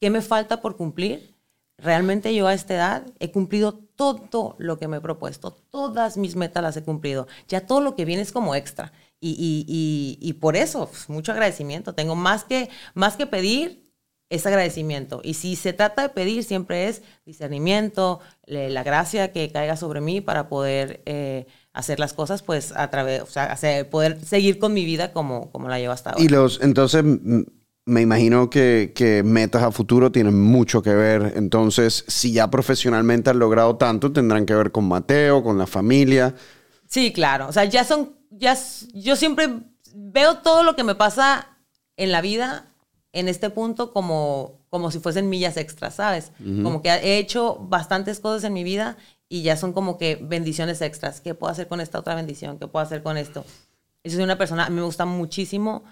¿qué 0.00 0.10
me 0.10 0.22
falta 0.22 0.60
por 0.60 0.76
cumplir? 0.76 1.34
Realmente 1.78 2.34
yo 2.34 2.46
a 2.46 2.54
esta 2.54 2.74
edad 2.74 3.06
he 3.20 3.30
cumplido 3.32 3.72
todo 3.72 4.54
lo 4.58 4.78
que 4.78 4.88
me 4.88 4.98
he 4.98 5.00
propuesto, 5.00 5.52
todas 5.70 6.16
mis 6.18 6.36
metas 6.36 6.62
las 6.62 6.76
he 6.76 6.82
cumplido. 6.82 7.26
Ya 7.48 7.66
todo 7.66 7.80
lo 7.80 7.96
que 7.96 8.04
viene 8.04 8.22
es 8.22 8.32
como 8.32 8.54
extra. 8.54 8.92
Y, 9.20 9.30
y- 9.32 9.64
y- 9.68 10.18
y 10.28 10.32
por 10.34 10.56
eso, 10.56 10.88
pues, 10.88 11.08
mucho 11.08 11.32
agradecimiento. 11.32 11.94
Tengo 11.94 12.16
más 12.16 12.44
que, 12.44 12.68
más 12.94 13.16
que 13.16 13.26
pedir, 13.26 13.89
es 14.30 14.46
agradecimiento. 14.46 15.20
Y 15.22 15.34
si 15.34 15.56
se 15.56 15.72
trata 15.74 16.02
de 16.02 16.08
pedir, 16.08 16.44
siempre 16.44 16.88
es 16.88 17.02
discernimiento, 17.26 18.20
la 18.46 18.82
gracia 18.82 19.32
que 19.32 19.50
caiga 19.52 19.76
sobre 19.76 20.00
mí 20.00 20.20
para 20.22 20.48
poder 20.48 21.02
eh, 21.04 21.46
hacer 21.72 22.00
las 22.00 22.14
cosas, 22.14 22.42
pues 22.42 22.72
a 22.74 22.88
través, 22.90 23.22
o 23.22 23.26
sea, 23.26 23.52
hacer- 23.52 23.90
poder 23.90 24.18
seguir 24.24 24.58
con 24.58 24.72
mi 24.72 24.84
vida 24.84 25.12
como, 25.12 25.50
como 25.52 25.68
la 25.68 25.78
llevo 25.78 25.92
hasta 25.92 26.10
ahora. 26.10 26.24
Y 26.24 26.28
los, 26.28 26.60
entonces, 26.62 27.04
me 27.86 28.00
imagino 28.02 28.50
que, 28.50 28.92
que 28.94 29.22
metas 29.24 29.62
a 29.62 29.72
futuro 29.72 30.12
tienen 30.12 30.40
mucho 30.40 30.82
que 30.82 30.94
ver. 30.94 31.32
Entonces, 31.36 32.04
si 32.06 32.32
ya 32.32 32.48
profesionalmente 32.50 33.30
han 33.30 33.38
logrado 33.38 33.76
tanto, 33.76 34.12
tendrán 34.12 34.46
que 34.46 34.54
ver 34.54 34.70
con 34.70 34.86
Mateo, 34.86 35.42
con 35.42 35.58
la 35.58 35.66
familia. 35.66 36.34
Sí, 36.86 37.12
claro. 37.12 37.48
O 37.48 37.52
sea, 37.52 37.64
ya 37.64 37.84
son, 37.84 38.12
ya, 38.30 38.56
yo 38.94 39.16
siempre 39.16 39.48
veo 39.94 40.38
todo 40.38 40.62
lo 40.62 40.76
que 40.76 40.84
me 40.84 40.94
pasa 40.94 41.48
en 41.96 42.12
la 42.12 42.20
vida 42.20 42.66
en 43.12 43.28
este 43.28 43.50
punto 43.50 43.92
como, 43.92 44.60
como 44.70 44.90
si 44.90 44.98
fuesen 45.00 45.28
millas 45.28 45.56
extras, 45.56 45.94
¿sabes? 45.96 46.32
Como 46.62 46.80
que 46.82 46.90
he 46.90 47.18
hecho 47.18 47.56
bastantes 47.68 48.20
cosas 48.20 48.44
en 48.44 48.52
mi 48.52 48.62
vida 48.64 48.96
y 49.28 49.42
ya 49.42 49.56
son 49.56 49.72
como 49.72 49.98
que 49.98 50.16
bendiciones 50.20 50.80
extras. 50.80 51.20
¿Qué 51.20 51.34
puedo 51.34 51.50
hacer 51.52 51.66
con 51.68 51.80
esta 51.80 51.98
otra 51.98 52.14
bendición? 52.14 52.58
¿Qué 52.58 52.66
puedo 52.68 52.84
hacer 52.84 53.02
con 53.02 53.16
esto? 53.16 53.44
Yo 54.04 54.12
soy 54.12 54.22
una 54.22 54.38
persona, 54.38 54.66
a 54.66 54.70
mí 54.70 54.76
me 54.76 54.82
gusta 54.82 55.04
muchísimo 55.06 55.82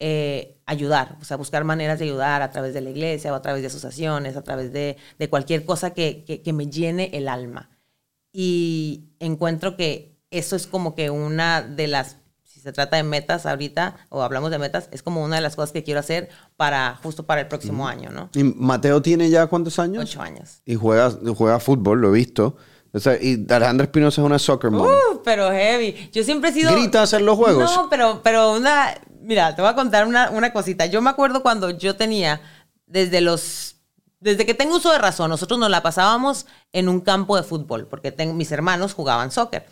eh, 0.00 0.56
ayudar, 0.66 1.16
o 1.20 1.24
sea, 1.24 1.36
buscar 1.36 1.64
maneras 1.64 1.98
de 1.98 2.04
ayudar 2.04 2.40
a 2.42 2.50
través 2.50 2.72
de 2.74 2.80
la 2.80 2.90
iglesia 2.90 3.32
o 3.32 3.36
a 3.36 3.42
través 3.42 3.62
de 3.62 3.66
asociaciones, 3.66 4.36
a 4.36 4.42
través 4.42 4.72
de, 4.72 4.96
de 5.18 5.28
cualquier 5.28 5.64
cosa 5.64 5.92
que, 5.92 6.22
que- 6.24 6.40
que 6.42 6.52
me 6.52 6.68
llene 6.68 7.10
el 7.12 7.28
alma. 7.28 7.70
Y 8.32 9.04
encuentro 9.18 9.76
que 9.76 10.16
eso 10.30 10.54
es 10.56 10.66
como 10.66 10.94
que 10.94 11.10
una 11.10 11.62
de 11.62 11.88
las, 11.88 12.16
si 12.58 12.64
se 12.64 12.72
trata 12.72 12.96
de 12.96 13.04
metas 13.04 13.46
ahorita, 13.46 13.94
o 14.08 14.20
hablamos 14.20 14.50
de 14.50 14.58
metas, 14.58 14.88
es 14.90 15.04
como 15.04 15.22
una 15.22 15.36
de 15.36 15.42
las 15.42 15.54
cosas 15.54 15.70
que 15.70 15.84
quiero 15.84 16.00
hacer 16.00 16.28
para, 16.56 16.98
justo 17.00 17.24
para 17.24 17.40
el 17.40 17.46
próximo 17.46 17.86
año, 17.86 18.10
¿no? 18.10 18.30
¿Y 18.34 18.42
Mateo 18.42 19.00
tiene 19.00 19.30
ya 19.30 19.46
cuántos 19.46 19.78
años? 19.78 20.02
Ocho 20.02 20.20
años. 20.20 20.60
Y 20.64 20.74
juega, 20.74 21.12
juega 21.36 21.60
fútbol, 21.60 22.00
lo 22.00 22.08
he 22.08 22.18
visto. 22.18 22.56
O 22.92 22.98
sea, 22.98 23.16
y 23.20 23.46
Alejandro 23.48 23.84
Espinosa 23.84 24.20
es 24.20 24.26
una 24.26 24.40
soccer 24.40 24.72
mom. 24.72 24.88
Uh, 24.88 25.22
pero 25.22 25.52
heavy. 25.52 26.10
Yo 26.12 26.24
siempre 26.24 26.50
he 26.50 26.52
sido. 26.52 26.72
¿Grita 26.72 27.02
hacer 27.02 27.22
los 27.22 27.36
juegos? 27.36 27.70
No, 27.70 27.88
pero, 27.88 28.22
pero 28.24 28.54
una. 28.54 28.92
Mira, 29.20 29.54
te 29.54 29.62
voy 29.62 29.70
a 29.70 29.74
contar 29.74 30.06
una, 30.06 30.30
una 30.30 30.52
cosita. 30.52 30.86
Yo 30.86 31.00
me 31.00 31.10
acuerdo 31.10 31.42
cuando 31.42 31.70
yo 31.70 31.94
tenía, 31.94 32.40
desde 32.86 33.20
los. 33.20 33.76
Desde 34.20 34.44
que 34.46 34.54
tengo 34.54 34.74
uso 34.76 34.90
de 34.90 34.98
razón, 34.98 35.30
nosotros 35.30 35.60
nos 35.60 35.70
la 35.70 35.80
pasábamos 35.82 36.46
en 36.72 36.88
un 36.88 37.00
campo 37.00 37.36
de 37.36 37.44
fútbol, 37.44 37.86
porque 37.86 38.10
tengo, 38.10 38.34
mis 38.34 38.50
hermanos 38.50 38.94
jugaban 38.94 39.30
soccer. 39.30 39.66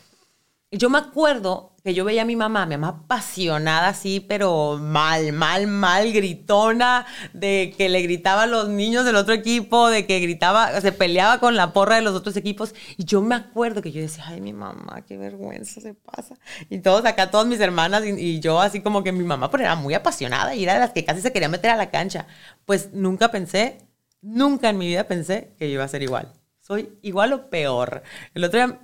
Yo 0.73 0.91
me 0.91 0.99
acuerdo 0.99 1.77
que 1.85 1.95
yo 1.95 2.05
veía 2.05 2.23
a 2.23 2.25
mi 2.25 2.35
mamá, 2.35 2.67
mi 2.67 2.77
mamá 2.77 3.05
apasionada 3.05 3.87
así, 3.89 4.19
pero 4.19 4.79
mal, 4.79 5.33
mal, 5.33 5.69
mal, 5.69 6.13
gritona, 6.13 7.07
de 7.33 7.73
que 7.79 7.89
le 7.89 8.03
gritaba 8.03 8.43
a 8.43 8.47
los 8.49 8.69
niños 8.69 9.05
del 9.05 9.15
otro 9.15 9.33
equipo, 9.33 9.89
de 9.89 10.07
que 10.07 10.19
gritaba, 10.19 10.81
se 10.81 10.91
peleaba 10.91 11.39
con 11.39 11.55
la 11.55 11.73
porra 11.73 11.95
de 11.95 12.03
los 12.03 12.17
otros 12.17 12.37
equipos. 12.37 12.75
Y 12.97 13.05
yo 13.05 13.23
me 13.23 13.37
acuerdo 13.37 13.81
que 13.81 13.93
yo 13.93 14.01
decía, 14.01 14.25
ay, 14.27 14.41
mi 14.41 14.53
mamá, 14.53 15.03
qué 15.07 15.17
vergüenza 15.17 15.81
se 15.81 15.95
pasa. 15.95 16.35
Y 16.69 16.81
todos 16.81 17.05
acá, 17.05 17.31
todas 17.31 17.47
mis 17.47 17.61
hermanas 17.61 18.05
y, 18.05 18.11
y 18.11 18.41
yo 18.41 18.61
así 18.61 18.81
como 18.81 19.05
que 19.05 19.13
mi 19.13 19.23
mamá, 19.23 19.49
pero 19.53 19.63
era 19.63 19.77
muy 19.77 19.95
apasionada 19.95 20.57
y 20.57 20.65
era 20.65 20.75
de 20.75 20.81
las 20.81 20.91
que 20.91 21.05
casi 21.05 21.21
se 21.21 21.33
quería 21.33 21.49
meter 21.49 21.71
a 21.71 21.77
la 21.77 21.93
cancha. 21.93 22.27
Pues 22.65 22.93
nunca 22.93 23.31
pensé, 23.31 23.79
nunca 24.21 24.71
en 24.71 24.79
mi 24.79 24.89
vida 24.89 25.05
pensé 25.05 25.55
que 25.59 25.69
yo 25.69 25.75
iba 25.75 25.85
a 25.85 25.89
ser 25.89 26.03
igual. 26.03 26.33
Soy 26.61 26.99
igual 27.03 27.33
o 27.33 27.49
peor. 27.51 28.03
El 28.35 28.43
otro 28.43 28.59
día 28.59 28.81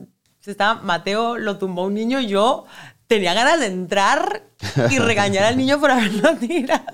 estaba, 0.50 0.82
Mateo 0.82 1.38
lo 1.38 1.58
tumbó 1.58 1.84
un 1.84 1.94
niño 1.94 2.20
y 2.20 2.26
yo 2.26 2.66
tenía 3.06 3.34
ganas 3.34 3.60
de 3.60 3.66
entrar 3.66 4.42
y 4.90 4.98
regañar 4.98 5.44
al 5.44 5.56
niño 5.56 5.78
por 5.78 5.90
haberlo 5.90 6.36
tirado. 6.40 6.84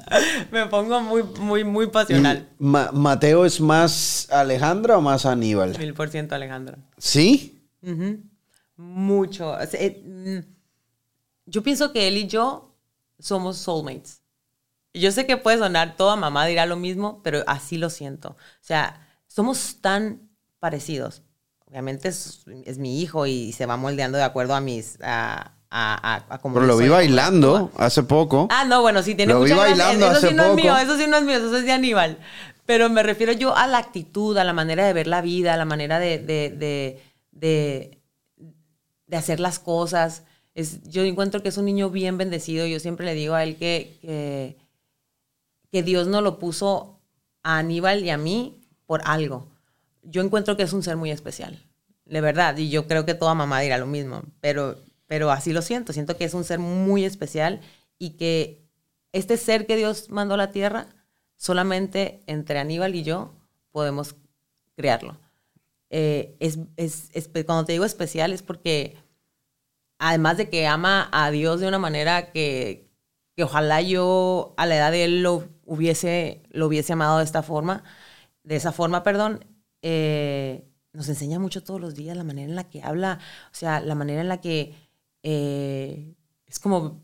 Me 0.51 0.67
pongo 0.67 1.01
muy, 1.01 1.23
muy, 1.23 1.65
muy 1.65 1.87
pasional. 1.89 2.49
¿Mateo 2.59 3.45
es 3.45 3.61
más 3.61 4.29
Alejandra 4.31 4.99
o 4.99 5.01
más 5.01 5.27
Aníbal? 5.27 5.79
Mil 5.79 5.95
por 5.95 6.09
ciento 6.09 6.35
Alejandra. 6.35 6.79
¿Sí? 6.97 7.63
Mucho. 8.77 9.57
Eh, 9.61 10.03
mm, 10.05 10.39
yo 11.47 11.63
pienso 11.63 11.93
que 11.93 12.09
él 12.09 12.17
y 12.17 12.27
yo 12.27 12.75
somos 13.19 13.59
soulmates. 13.59 14.23
Yo 14.95 15.13
sé 15.13 15.27
que 15.27 15.37
puede 15.37 15.59
sonar, 15.59 15.97
toda 15.97 16.17
mamá 16.17 16.47
dirá 16.47 16.67
lo 16.67 16.77
mismo, 16.77 17.23
pero 17.23 17.45
así 17.47 17.77
lo 17.77 17.91
siento. 17.91 18.31
O 18.31 18.37
sea, 18.65 19.07
somos 19.27 19.77
tan 19.81 20.29
parecidos. 20.59 21.23
Obviamente 21.71 22.09
es, 22.09 22.47
mi 22.79 23.03
hijo 23.03 23.27
y 23.27 23.53
se 23.53 23.67
va 23.67 23.77
moldeando 23.77 24.19
de 24.19 24.25
acuerdo 24.25 24.55
a 24.55 24.61
mis... 24.61 24.99
A, 25.03 25.53
a, 25.71 26.41
Pero 26.43 26.65
lo 26.65 26.79
vi 26.79 26.89
bailando 26.89 27.71
hace 27.77 28.03
poco. 28.03 28.49
Ah, 28.51 28.65
no, 28.65 28.81
bueno, 28.81 29.03
sí, 29.03 29.15
tiene 29.15 29.35
lo 29.35 29.43
vi 29.43 29.53
bailando 29.53 30.07
eso, 30.07 30.17
hace 30.17 30.29
sí 30.29 30.35
no 30.35 30.45
poco. 30.45 30.57
es 30.57 30.65
mío, 30.65 30.77
eso 30.79 30.97
sí 30.97 31.07
no 31.07 31.19
es 31.19 31.25
mío, 31.25 31.37
eso 31.37 31.55
es 31.55 31.65
de 31.67 31.73
Aníbal. 31.73 32.19
Pero 32.65 32.89
me 32.89 33.03
refiero 33.03 33.33
yo 33.33 33.55
a 33.55 33.67
la 33.67 33.77
actitud, 33.77 34.37
a 34.39 34.45
la 34.45 34.55
manera 34.55 34.87
de 34.87 34.95
ver 34.95 35.07
la 35.07 35.21
vida, 35.21 35.53
a 35.53 35.57
la 35.59 35.67
manera 35.67 35.99
de, 35.99 36.19
de, 36.19 37.03
de, 37.33 37.99
de 39.07 39.17
hacer 39.17 39.41
las 39.41 39.59
cosas. 39.59 40.23
Es, 40.55 40.83
yo 40.85 41.03
encuentro 41.03 41.43
que 41.43 41.51
es 41.51 41.59
un 41.59 41.67
niño 41.67 41.91
bien 41.91 42.17
bendecido. 42.17 42.67
Yo 42.67 42.81
siempre 42.81 43.05
le 43.05 43.13
digo 43.13 43.35
a 43.35 43.43
él 43.43 43.57
que, 43.57 43.99
que, 44.01 44.57
que 45.71 45.83
Dios 45.83 46.07
no 46.07 46.23
lo 46.23 46.39
puso 46.39 46.99
a 47.43 47.59
Aníbal 47.59 48.05
y 48.05 48.11
a 48.11 48.17
mí 48.17 48.59
por 48.87 49.03
algo 49.05 49.47
yo 50.11 50.23
encuentro 50.23 50.57
que 50.57 50.63
es 50.63 50.73
un 50.73 50.83
ser 50.83 50.97
muy 50.97 51.11
especial, 51.11 51.63
de 52.07 52.21
verdad, 52.21 52.57
y 52.57 52.71
yo 52.71 52.87
creo 52.87 53.05
que 53.05 53.15
toda 53.15 53.35
mamá 53.35 53.61
dirá 53.61 53.77
lo 53.77 53.87
mismo, 53.87 54.23
pero, 54.41 54.79
pero 55.07 55.31
así 55.31 55.53
lo 55.53 55.61
siento, 55.61 55.93
siento 55.93 56.17
que 56.17 56.25
es 56.25 56.35
un 56.35 56.45
ser 56.45 56.59
muy 56.59 57.05
especial 57.05 57.61
y 57.99 58.11
que 58.11 58.67
este 59.13 59.37
ser 59.37 59.67
que 59.67 59.77
Dios 59.77 60.09
mandó 60.11 60.35
a 60.35 60.39
la 60.39 60.51
tierra, 60.51 60.87
solamente 61.37 62.23
entre 62.27 62.59
Aníbal 62.59 62.95
y 62.95 63.03
yo 63.03 63.35
podemos 63.71 64.17
crearlo. 64.77 65.19
Eh, 65.91 66.37
es, 66.41 66.59
es, 66.77 67.31
cuando 67.47 67.65
te 67.65 67.73
digo 67.73 67.85
especial 67.85 68.33
es 68.33 68.43
porque 68.43 68.99
además 69.99 70.37
de 70.37 70.51
que 70.51 70.67
ama 70.67 71.09
a 71.13 71.31
Dios 71.31 71.61
de 71.61 71.69
una 71.69 71.79
manera 71.79 72.31
que, 72.31 72.91
que 73.35 73.45
ojalá 73.45 73.81
yo 73.81 74.55
a 74.57 74.67
la 74.67 74.77
edad 74.77 74.93
de 74.93 75.05
él 75.05 75.23
lo 75.23 75.49
hubiese, 75.65 76.43
lo 76.51 76.67
hubiese 76.67 76.93
amado 76.93 77.19
de 77.19 77.25
esta 77.25 77.43
forma, 77.43 77.85
de 78.43 78.57
esa 78.57 78.73
forma, 78.73 79.03
perdón, 79.03 79.45
eh, 79.83 80.69
nos 80.93 81.09
enseña 81.09 81.39
mucho 81.39 81.63
todos 81.63 81.81
los 81.81 81.95
días 81.95 82.17
la 82.17 82.25
manera 82.25 82.49
en 82.49 82.57
la 82.57 82.65
que 82.65 82.83
habla, 82.83 83.19
o 83.53 83.55
sea, 83.55 83.81
la 83.81 83.95
manera 83.95 84.21
en 84.21 84.29
la 84.29 84.41
que 84.41 84.75
eh, 85.23 86.15
es 86.47 86.59
como 86.59 87.03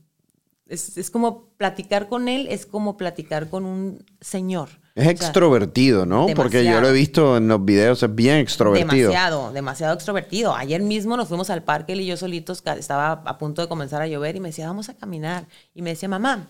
es, 0.67 1.11
como 1.11 1.51
platicar 1.57 2.09
con 2.09 2.29
él, 2.29 2.47
es 2.51 2.67
como 2.67 2.97
platicar 2.97 3.49
con 3.49 3.65
un 3.65 4.05
señor. 4.21 4.69
Es 4.95 5.09
extrovertido, 5.09 6.07
¿no? 6.07 6.27
Porque 6.37 6.65
yo 6.65 6.81
lo 6.81 6.89
he 6.89 6.93
visto 6.93 7.37
en 7.37 7.49
los 7.49 7.65
videos, 7.65 8.03
es 8.03 8.15
bien 8.15 8.37
extrovertido. 8.37 9.11
Demasiado, 9.11 9.53
demasiado 9.53 9.95
extrovertido. 9.95 10.55
Ayer 10.55 10.81
mismo 10.83 11.17
nos 11.17 11.29
fuimos 11.29 11.51
al 11.51 11.65
parque, 11.65 11.95
él 11.95 12.01
y 12.01 12.07
yo 12.07 12.17
solitos, 12.17 12.63
estaba 12.79 13.13
a 13.13 13.39
punto 13.39 13.61
de 13.61 13.69
comenzar 13.69 14.01
a 14.03 14.07
llover 14.07 14.37
y 14.37 14.41
me 14.41 14.49
decía, 14.49 14.69
vamos 14.69 14.89
a 14.89 14.95
caminar. 14.95 15.49
Y 15.75 15.83
me 15.83 15.91
decía, 15.91 16.09
mamá, 16.09 16.49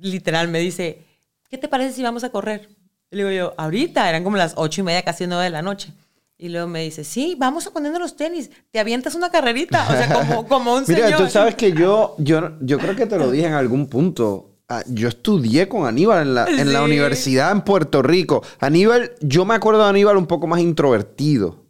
literal, 0.00 0.48
me 0.48 0.58
dice, 0.58 1.04
¿qué 1.50 1.58
te 1.58 1.68
parece 1.68 1.94
si 1.94 2.02
vamos 2.02 2.24
a 2.24 2.30
correr? 2.30 2.70
Y 3.10 3.16
le 3.16 3.24
digo 3.24 3.36
yo, 3.36 3.54
ahorita, 3.56 4.08
eran 4.08 4.24
como 4.24 4.36
las 4.36 4.54
ocho 4.56 4.80
y 4.80 4.84
media, 4.84 5.02
casi 5.02 5.26
nueve 5.26 5.44
de 5.44 5.50
la 5.50 5.62
noche. 5.62 5.92
Y 6.38 6.50
luego 6.50 6.66
me 6.66 6.82
dice, 6.82 7.02
sí, 7.02 7.34
vamos 7.38 7.66
a 7.66 7.70
ponernos 7.70 8.00
los 8.00 8.16
tenis, 8.16 8.50
te 8.70 8.78
avientas 8.78 9.14
una 9.14 9.30
carrerita, 9.30 9.86
o 9.88 9.92
sea, 9.92 10.12
como, 10.12 10.46
como 10.48 10.74
un 10.74 10.84
señor. 10.84 11.06
Mira, 11.06 11.16
tú 11.16 11.28
sabes 11.28 11.54
que 11.54 11.72
yo, 11.72 12.14
yo, 12.18 12.58
yo 12.60 12.78
creo 12.78 12.94
que 12.94 13.06
te 13.06 13.16
lo 13.16 13.30
dije 13.30 13.46
en 13.46 13.54
algún 13.54 13.86
punto. 13.86 14.52
Ah, 14.68 14.82
yo 14.88 15.08
estudié 15.08 15.68
con 15.68 15.86
Aníbal 15.86 16.22
en 16.22 16.34
la, 16.34 16.46
en 16.46 16.72
la 16.72 16.82
universidad 16.82 17.52
en 17.52 17.62
Puerto 17.62 18.02
Rico. 18.02 18.42
Aníbal, 18.58 19.12
yo 19.20 19.44
me 19.44 19.54
acuerdo 19.54 19.84
de 19.84 19.88
Aníbal 19.88 20.16
un 20.16 20.26
poco 20.26 20.48
más 20.48 20.60
introvertido. 20.60 21.65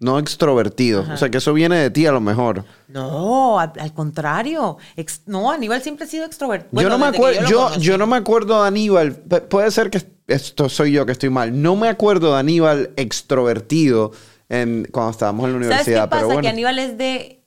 No 0.00 0.18
extrovertido. 0.18 1.04
O 1.12 1.16
sea, 1.16 1.28
que 1.28 1.38
eso 1.38 1.52
viene 1.52 1.76
de 1.76 1.90
ti 1.90 2.06
a 2.06 2.12
lo 2.12 2.20
mejor. 2.20 2.64
No, 2.86 3.58
al, 3.58 3.92
contrario. 3.94 4.78
no, 5.26 5.50
Aníbal 5.50 5.82
siempre 5.82 6.06
ha 6.06 6.08
sido 6.08 6.24
extrovertido. 6.24 6.80
yo, 6.80 6.88
no 6.88 6.98
me 6.98 7.06
acuerdo, 7.06 7.48
yo, 7.48 7.76
yo, 7.78 7.98
no 7.98 8.06
me 8.06 8.16
acuerdo 8.16 8.62
de 8.62 8.68
Aníbal. 8.68 9.12
puede 9.48 9.70
ser 9.72 9.90
que 9.90 10.00
esto 10.28 10.68
soy 10.68 10.92
yo 10.92 11.04
que 11.04 11.12
estoy 11.12 11.30
mal. 11.30 11.60
No 11.60 11.74
me 11.74 11.88
acuerdo 11.88 12.34
de 12.34 12.38
Aníbal 12.38 12.90
extrovertido 12.96 14.12
en, 14.48 14.86
cuando 14.92 15.10
estábamos 15.10 15.46
en 15.46 15.52
la 15.52 15.56
universidad. 15.56 16.08
¿Sabes 16.08 16.22
qué 16.22 16.28
pasa? 16.28 16.40
Que 16.42 16.48
Aníbal 16.48 16.78
es 16.78 16.96
de 16.96 17.38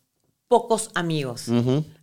pocos 0.49 0.91
amigos. 0.95 1.45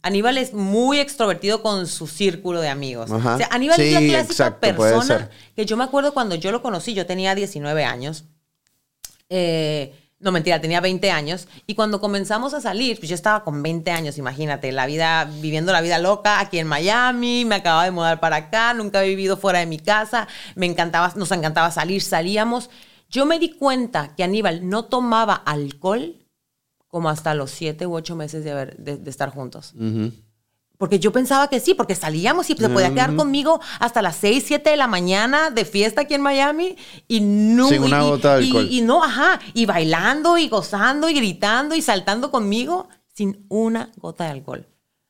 Aníbal 0.00 0.38
es 0.38 0.55
muy 0.55 1.00
extrovertido 1.00 1.61
con 1.61 1.87
su 1.87 2.07
círculo 2.07 2.62
de 2.62 2.69
amigos. 2.69 3.11
O 3.11 3.21
sea, 3.21 3.49
Aníbal 3.50 3.78
es 3.78 3.93
la 3.93 4.00
clásica 4.00 4.59
persona 4.59 5.28
que 5.55 5.67
yo 5.67 5.76
me 5.76 5.85
acuerdo 5.85 6.14
cuando 6.14 6.35
yo 6.37 6.50
lo 6.50 6.62
conocí, 6.62 6.95
yo 6.95 7.05
tenía 7.05 7.35
19 7.35 7.85
años. 7.85 8.25
Eh, 9.28 9.93
no, 10.20 10.32
mentira, 10.32 10.60
tenía 10.60 10.80
20 10.80 11.10
años. 11.12 11.46
Y 11.66 11.75
cuando 11.75 12.00
comenzamos 12.00 12.52
a 12.52 12.60
salir, 12.60 12.98
pues 12.98 13.08
yo 13.08 13.14
estaba 13.14 13.44
con 13.44 13.62
20 13.62 13.90
años, 13.92 14.18
imagínate, 14.18 14.72
la 14.72 14.87
vida, 14.87 15.25
viviendo 15.40 15.70
la 15.70 15.80
vida 15.80 15.98
loca 15.98 16.40
aquí 16.40 16.58
en 16.58 16.66
Miami, 16.66 17.44
me 17.44 17.54
acababa 17.54 17.84
de 17.84 17.92
mudar 17.92 18.18
para 18.18 18.37
acá, 18.37 18.75
nunca 18.75 19.04
he 19.04 19.08
vivido 19.08 19.37
fuera 19.37 19.60
de 19.60 19.66
mi 19.66 19.78
casa, 19.78 20.26
me 20.56 20.66
encantaba, 20.66 21.12
nos 21.14 21.30
encantaba 21.30 21.70
salir, 21.70 22.02
salíamos. 22.02 22.68
Yo 23.08 23.26
me 23.26 23.38
di 23.38 23.50
cuenta 23.52 24.14
que 24.16 24.25
Aníbal 24.25 24.68
no 24.68 24.87
tomaba 24.87 25.34
alcohol 25.34 26.16
como 26.88 27.10
hasta 27.10 27.34
los 27.34 27.50
7 27.52 27.87
u 27.87 27.94
8 27.94 28.16
meses 28.16 28.44
de, 28.44 28.66
de, 28.66 29.10
estar 29.10 29.30
juntos. 29.30 29.75
Porque 30.78 31.00
yo 31.00 31.11
pensaba 31.11 31.49
que 31.49 31.58
sí, 31.58 31.75
porque 31.75 31.97
salíamos 31.97 32.49
y 32.50 32.56
se 32.56 32.68
podía 32.68 32.90
quedar 32.90 33.16
conmigo 33.16 33.61
hasta 33.80 34.00
las 34.00 34.14
6, 34.16 34.44
7 34.47 34.70
de 34.70 34.76
la 34.76 34.87
mañana 34.87 35.50
de 35.50 35.64
fiesta 35.64 36.02
aquí 36.02 36.14
en 36.14 36.23
Miami 36.23 36.76
y 37.08 37.20
no. 37.20 37.68
Sin 37.68 37.82
una 37.82 38.02
gota 38.02 38.37
de 38.37 38.44
alcohol. 38.44 38.68
Y, 38.70 38.80
no, 38.82 39.02
ajá. 39.02 39.40
Y 39.54 39.66
bailando 39.66 40.38
y 40.38 40.49
gozando 40.49 41.08
y 41.08 41.14
gritando 41.14 41.75
y 41.75 41.82
saltando 41.82 42.30
conmigo 42.30 42.88
sin 43.12 43.44
una 43.49 43.90
gota 43.97 44.25
de 44.25 44.30
alcohol. 44.30 44.66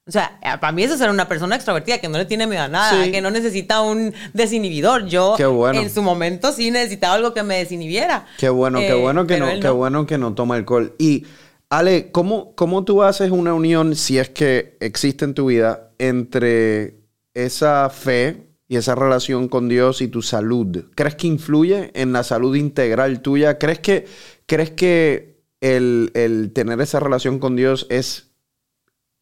O 0.06 0.10
sea, 0.10 0.38
eh, 0.40 0.56
para 0.58 0.72
mí 0.72 0.82
eso 0.82 0.94
es 0.94 1.00
ser 1.00 1.10
una 1.10 1.28
persona 1.28 1.54
extrovertida 1.54 1.98
que 1.98 2.08
no 2.08 2.16
le 2.16 2.25
tiene 2.25 2.46
miedo 2.46 2.62
a 2.62 2.68
nada, 2.68 3.10
que 3.10 3.20
no 3.20 3.30
necesita 3.30 3.82
un 3.82 4.14
desinhibidor. 4.32 5.04
Yo 5.04 5.37
en 5.75 5.90
su 5.90 6.00
momento 6.00 6.50
sí 6.52 6.70
necesitaba 6.70 7.12
algo 7.12 7.34
que 7.34 7.42
me 7.42 7.58
desinhibiera. 7.58 8.25
Qué 8.38 8.48
bueno, 8.48 8.78
qué 8.78 8.88
eh, 8.88 8.94
bueno 8.94 9.26
que 9.26 9.37
no, 9.37 9.48
qué 9.60 9.68
bueno 9.68 10.06
que 10.06 10.16
no 10.16 10.32
toma 10.32 10.54
alcohol. 10.54 10.94
Y 10.98 11.26
Ale, 11.70 12.10
¿cómo, 12.12 12.54
¿cómo 12.54 12.84
tú 12.84 13.02
haces 13.02 13.30
una 13.30 13.52
unión, 13.52 13.94
si 13.94 14.18
es 14.18 14.30
que 14.30 14.78
existe 14.80 15.26
en 15.26 15.34
tu 15.34 15.46
vida, 15.46 15.90
entre 15.98 16.94
esa 17.34 17.90
fe 17.90 18.54
y 18.68 18.76
esa 18.76 18.94
relación 18.94 19.48
con 19.48 19.68
Dios 19.68 20.00
y 20.00 20.08
tu 20.08 20.22
salud? 20.22 20.87
¿Crees 20.94 21.14
que 21.16 21.26
influye 21.26 21.90
en 21.94 22.12
la 22.12 22.22
salud 22.22 22.56
integral 22.56 23.20
tuya? 23.20 23.58
¿Crees 23.58 23.80
que, 23.80 24.06
crees 24.46 24.70
que 24.70 25.42
el, 25.60 26.10
el 26.14 26.52
tener 26.54 26.80
esa 26.80 27.00
relación 27.00 27.38
con 27.38 27.54
Dios 27.54 27.87
es 27.90 28.30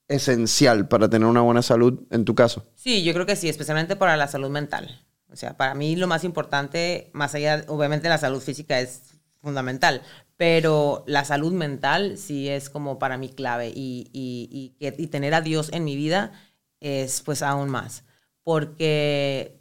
esencial 0.06 0.86
para 0.86 1.10
tener 1.10 1.26
una 1.26 1.40
buena 1.40 1.62
salud 1.62 2.04
en 2.10 2.24
tu 2.24 2.36
caso? 2.36 2.64
Sí, 2.76 3.02
yo 3.02 3.12
creo 3.12 3.26
que 3.26 3.34
sí, 3.34 3.48
especialmente 3.48 3.96
para 3.96 4.16
la 4.16 4.28
salud 4.28 4.50
mental. 4.50 5.04
O 5.32 5.34
sea, 5.34 5.56
para 5.56 5.74
mí 5.74 5.96
lo 5.96 6.06
más 6.06 6.22
importante, 6.22 7.10
más 7.12 7.34
allá, 7.34 7.64
obviamente 7.66 8.08
la 8.08 8.18
salud 8.18 8.40
física 8.40 8.78
es 8.78 9.16
fundamental, 9.42 10.02
pero 10.36 11.04
la 11.06 11.24
salud 11.24 11.52
mental 11.52 12.18
sí 12.18 12.48
es 12.48 12.68
como 12.70 12.98
para 12.98 13.16
mí 13.16 13.28
clave 13.28 13.72
y, 13.74 14.08
y, 14.12 14.74
y, 14.78 15.06
tener 15.06 15.34
a 15.34 15.40
Dios 15.40 15.70
en 15.72 15.84
mi 15.84 15.96
vida 15.96 16.32
es 16.80 17.22
pues 17.22 17.42
aún 17.42 17.70
más, 17.70 18.04
porque 18.42 19.60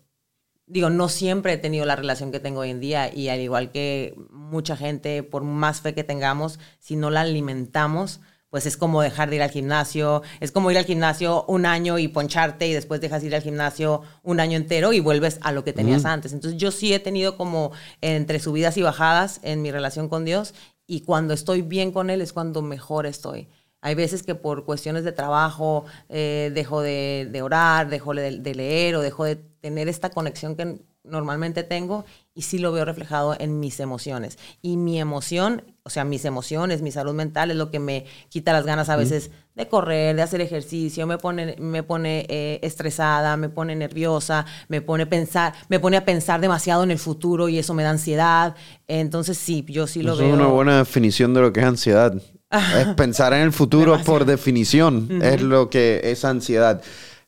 digo, 0.67 0.89
no 0.89 1.09
siempre 1.09 1.53
he 1.53 1.57
tenido 1.57 1.85
la 1.85 1.95
relación 1.95 2.31
que 2.31 2.39
tengo 2.39 2.61
hoy 2.61 2.71
en 2.71 2.79
día 2.79 3.13
y 3.13 3.29
al 3.29 3.39
igual 3.39 3.71
que 3.71 4.15
mucha 4.31 4.75
gente, 4.75 5.23
por 5.23 5.43
más 5.43 5.81
fe 5.81 5.93
que 5.93 6.03
tengamos, 6.03 6.59
si 6.79 6.95
no 6.95 7.09
la 7.09 7.21
alimentamos, 7.21 8.21
pues 8.55 8.65
es 8.65 8.77
como 8.77 9.01
dejar 9.01 9.29
de 9.29 9.35
ir 9.35 9.41
al 9.41 9.49
gimnasio, 9.49 10.21
es 10.39 10.53
como 10.53 10.71
ir 10.71 10.77
al 10.77 10.85
gimnasio 10.85 11.43
un 11.49 11.65
año 11.65 11.99
y 11.99 12.07
poncharte 12.07 12.65
y 12.65 12.71
después 12.71 13.01
dejas 13.01 13.21
ir 13.25 13.35
al 13.35 13.41
gimnasio 13.41 14.03
un 14.23 14.39
año 14.39 14.55
entero 14.55 14.93
y 14.93 15.01
vuelves 15.01 15.39
a 15.41 15.51
lo 15.51 15.65
que 15.65 15.73
tenías 15.73 16.05
antes. 16.05 16.31
Entonces 16.31 16.57
yo 16.57 16.71
sí 16.71 16.93
he 16.93 16.99
tenido 16.99 17.35
como 17.35 17.73
entre 17.99 18.39
subidas 18.39 18.77
y 18.77 18.81
bajadas 18.81 19.41
en 19.43 19.61
mi 19.61 19.71
relación 19.71 20.07
con 20.07 20.23
Dios 20.23 20.53
y 20.87 21.01
cuando 21.01 21.33
estoy 21.33 21.63
bien 21.63 21.91
con 21.91 22.09
Él 22.09 22.21
es 22.21 22.31
cuando 22.31 22.61
mejor 22.61 23.07
estoy. 23.07 23.49
Hay 23.81 23.93
veces 23.93 24.23
que 24.23 24.35
por 24.35 24.63
cuestiones 24.63 25.03
de 25.03 25.11
trabajo 25.11 25.83
eh, 26.07 26.49
dejo 26.55 26.81
de, 26.81 27.41
orar, 27.43 27.89
dejo 27.89 28.13
de, 28.13 28.39
de 28.39 28.55
leer 28.55 28.95
o 28.95 29.01
dejo 29.01 29.25
de 29.25 29.35
tener 29.35 29.89
esta 29.89 30.11
conexión 30.11 30.55
que 30.55 30.79
normalmente 31.07 31.63
tengo 31.63 32.05
y 32.33 32.41
sí 32.41 32.57
lo 32.57 32.71
veo 32.71 32.83
reflejado 32.83 33.35
en 33.39 33.59
mis 33.59 33.79
emociones. 33.79 34.37
Y 34.61 34.77
mi 34.77 34.99
emoción, 34.99 35.63
o 35.83 35.89
sea, 35.89 36.03
mis 36.03 36.25
emociones, 36.25 36.81
mi 36.81 36.91
salud 36.91 37.13
mental 37.13 37.51
es 37.51 37.57
lo 37.57 37.71
que 37.71 37.79
me 37.79 38.05
quita 38.29 38.51
las 38.51 38.65
ganas 38.65 38.89
a 38.89 38.97
veces 38.97 39.31
de 39.55 39.67
correr, 39.67 40.15
de 40.15 40.21
hacer 40.21 40.41
ejercicio, 40.41 41.07
me 41.07 41.17
pone, 41.17 41.55
me 41.59 41.83
pone 41.83 42.25
eh, 42.27 42.59
estresada, 42.61 43.37
me 43.37 43.47
pone 43.47 43.75
nerviosa, 43.75 44.45
me 44.67 44.81
pone, 44.81 45.05
pensar, 45.05 45.53
me 45.69 45.79
pone 45.79 45.95
a 45.95 46.03
pensar 46.03 46.41
demasiado 46.41 46.83
en 46.83 46.91
el 46.91 46.99
futuro 46.99 47.47
y 47.47 47.57
eso 47.57 47.73
me 47.73 47.83
da 47.83 47.91
ansiedad. 47.91 48.55
Entonces 48.87 49.37
sí, 49.37 49.65
yo 49.69 49.87
sí 49.87 50.01
lo 50.01 50.17
veo. 50.17 50.27
Es 50.27 50.33
una 50.33 50.47
buena 50.47 50.77
definición 50.77 51.33
de 51.33 51.41
lo 51.41 51.53
que 51.53 51.61
es 51.61 51.65
ansiedad. 51.65 52.13
Es 52.79 52.87
pensar 52.95 53.33
en 53.33 53.41
el 53.41 53.51
futuro 53.51 53.99
por 54.05 54.23
definición. 54.23 55.21
Es 55.21 55.41
lo 55.41 55.69
que 55.69 55.99
es 56.03 56.23
ansiedad. 56.23 56.81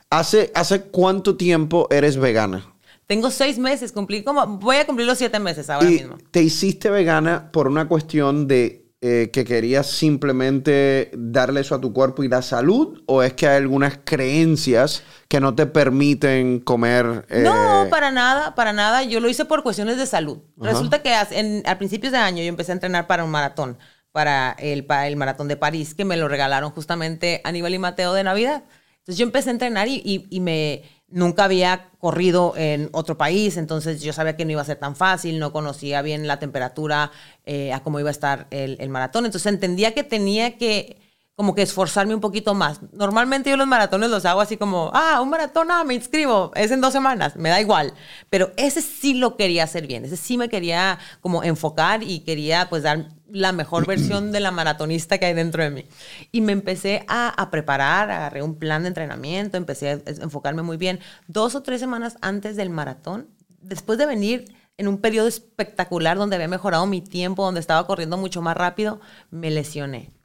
¿Hace, 0.09 0.51
¿Hace 0.55 0.83
cuánto 0.83 1.35
tiempo 1.35 1.87
eres 1.91 2.15
vegana? 2.15 2.76
Tengo 3.07 3.31
seis 3.31 3.57
meses, 3.57 3.91
cumplí 3.93 4.21
como, 4.23 4.45
voy 4.59 4.75
a 4.77 4.85
cumplir 4.85 5.07
los 5.07 5.17
siete 5.17 5.39
meses 5.39 5.69
ahora 5.69 5.89
¿Y 5.89 5.93
mismo. 5.93 6.17
te 6.31 6.43
hiciste 6.43 6.89
vegana 6.89 7.51
por 7.51 7.67
una 7.67 7.87
cuestión 7.87 8.47
de 8.47 8.83
eh, 8.99 9.29
que 9.31 9.45
querías 9.45 9.87
simplemente 9.87 11.11
darle 11.13 11.61
eso 11.61 11.75
a 11.75 11.79
tu 11.81 11.93
cuerpo 11.93 12.23
y 12.23 12.27
la 12.27 12.41
salud? 12.41 13.01
¿O 13.05 13.23
es 13.23 13.33
que 13.33 13.47
hay 13.47 13.57
algunas 13.57 13.99
creencias 14.03 15.03
que 15.29 15.39
no 15.39 15.55
te 15.55 15.65
permiten 15.67 16.59
comer? 16.59 17.25
eh, 17.29 17.43
No, 17.43 17.87
para 17.89 18.11
nada, 18.11 18.55
para 18.55 18.73
nada. 18.73 19.03
Yo 19.03 19.19
lo 19.19 19.29
hice 19.29 19.45
por 19.45 19.63
cuestiones 19.63 19.97
de 19.97 20.05
salud. 20.05 20.39
Ajá. 20.59 20.71
Resulta 20.71 21.01
que 21.01 21.13
en- 21.31 21.63
a 21.65 21.77
principios 21.77 22.11
de 22.11 22.17
año 22.19 22.43
yo 22.43 22.49
empecé 22.49 22.71
a 22.71 22.75
entrenar 22.75 23.07
para 23.07 23.23
un 23.23 23.31
maratón, 23.31 23.77
para 24.11 24.51
el, 24.59 24.83
para 24.85 25.07
el 25.07 25.15
maratón 25.15 25.47
de 25.47 25.55
París, 25.57 25.93
que 25.95 26.03
me 26.05 26.17
lo 26.17 26.27
regalaron 26.27 26.71
justamente 26.71 27.39
Aníbal 27.45 27.73
y 27.73 27.79
Mateo 27.79 28.13
de 28.13 28.23
Navidad. 28.23 28.63
Entonces 28.99 29.17
yo 29.19 29.25
empecé 29.25 29.49
a 29.49 29.53
entrenar 29.53 29.87
y, 29.87 30.01
y- 30.03 30.27
y 30.29 30.39
me 30.41 30.83
nunca 31.09 31.45
había 31.45 31.89
corrido 31.99 32.53
en 32.57 32.89
otro 32.91 33.17
país, 33.17 33.57
entonces 33.57 34.01
yo 34.01 34.13
sabía 34.13 34.35
que 34.35 34.45
no 34.45 34.51
iba 34.51 34.61
a 34.61 34.65
ser 34.65 34.77
tan 34.77 34.95
fácil, 34.95 35.39
no 35.39 35.51
conocía 35.51 36.01
bien 36.01 36.27
la 36.27 36.39
temperatura, 36.39 37.11
eh, 37.45 37.73
a 37.73 37.81
cómo 37.81 37.99
iba 37.99 38.09
a 38.09 38.11
estar 38.11 38.47
el, 38.51 38.77
el 38.79 38.89
maratón. 38.89 39.25
Entonces 39.25 39.51
entendía 39.51 39.93
que 39.93 40.03
tenía 40.03 40.57
que 40.57 41.06
como 41.37 41.53
que 41.53 41.61
esforzarme 41.61 42.15
un 42.15 42.19
poquito 42.19 42.55
más. 42.55 42.79
Normalmente 42.93 43.51
yo 43.51 43.57
los 43.57 43.67
maratones 43.67 44.09
los 44.09 44.25
hago 44.25 44.41
así 44.41 44.57
como, 44.57 44.89
ah, 44.95 45.21
un 45.21 45.29
maratón, 45.29 45.69
ah, 45.69 45.83
me 45.83 45.93
inscribo, 45.93 46.51
es 46.55 46.71
en 46.71 46.81
dos 46.81 46.91
semanas, 46.91 47.35
me 47.35 47.49
da 47.49 47.61
igual. 47.61 47.93
Pero 48.31 48.51
ese 48.57 48.81
sí 48.81 49.13
lo 49.13 49.37
quería 49.37 49.63
hacer 49.63 49.85
bien, 49.85 50.03
ese 50.03 50.17
sí 50.17 50.35
me 50.35 50.49
quería 50.49 50.97
como 51.21 51.43
enfocar 51.43 52.01
y 52.01 52.21
quería 52.21 52.67
pues 52.69 52.81
dar 52.81 53.09
la 53.29 53.51
mejor 53.51 53.85
versión 53.85 54.31
de 54.31 54.39
la 54.39 54.49
maratonista 54.49 55.19
que 55.19 55.27
hay 55.27 55.35
dentro 55.35 55.61
de 55.61 55.69
mí. 55.69 55.85
Y 56.31 56.41
me 56.41 56.53
empecé 56.53 57.05
a, 57.07 57.47
preparar, 57.51 58.09
agarré 58.09 58.41
un 58.41 58.55
plan 58.55 58.81
de 58.81 58.87
entrenamiento, 58.87 59.57
empecé 59.57 59.89
a 59.91 60.01
enfocarme 60.07 60.63
muy 60.63 60.77
bien. 60.77 60.99
Dos 61.27 61.53
o 61.53 61.61
tres 61.61 61.79
semanas 61.79 62.17
antes 62.21 62.55
del 62.55 62.71
maratón, 62.71 63.27
después 63.61 63.99
de 63.99 64.07
venir 64.07 64.45
en 64.77 64.87
un 64.87 64.97
periodo 64.97 65.27
espectacular 65.27 66.17
donde 66.17 66.35
había 66.35 66.47
mejorado 66.47 66.87
mi 66.87 67.01
tiempo, 67.01 67.45
donde 67.45 67.59
estaba 67.59 67.85
corriendo 67.85 68.17
mucho 68.17 68.41
más 68.41 68.57
rápido, 68.57 68.99
me 69.29 69.51
lesioné 69.51 70.16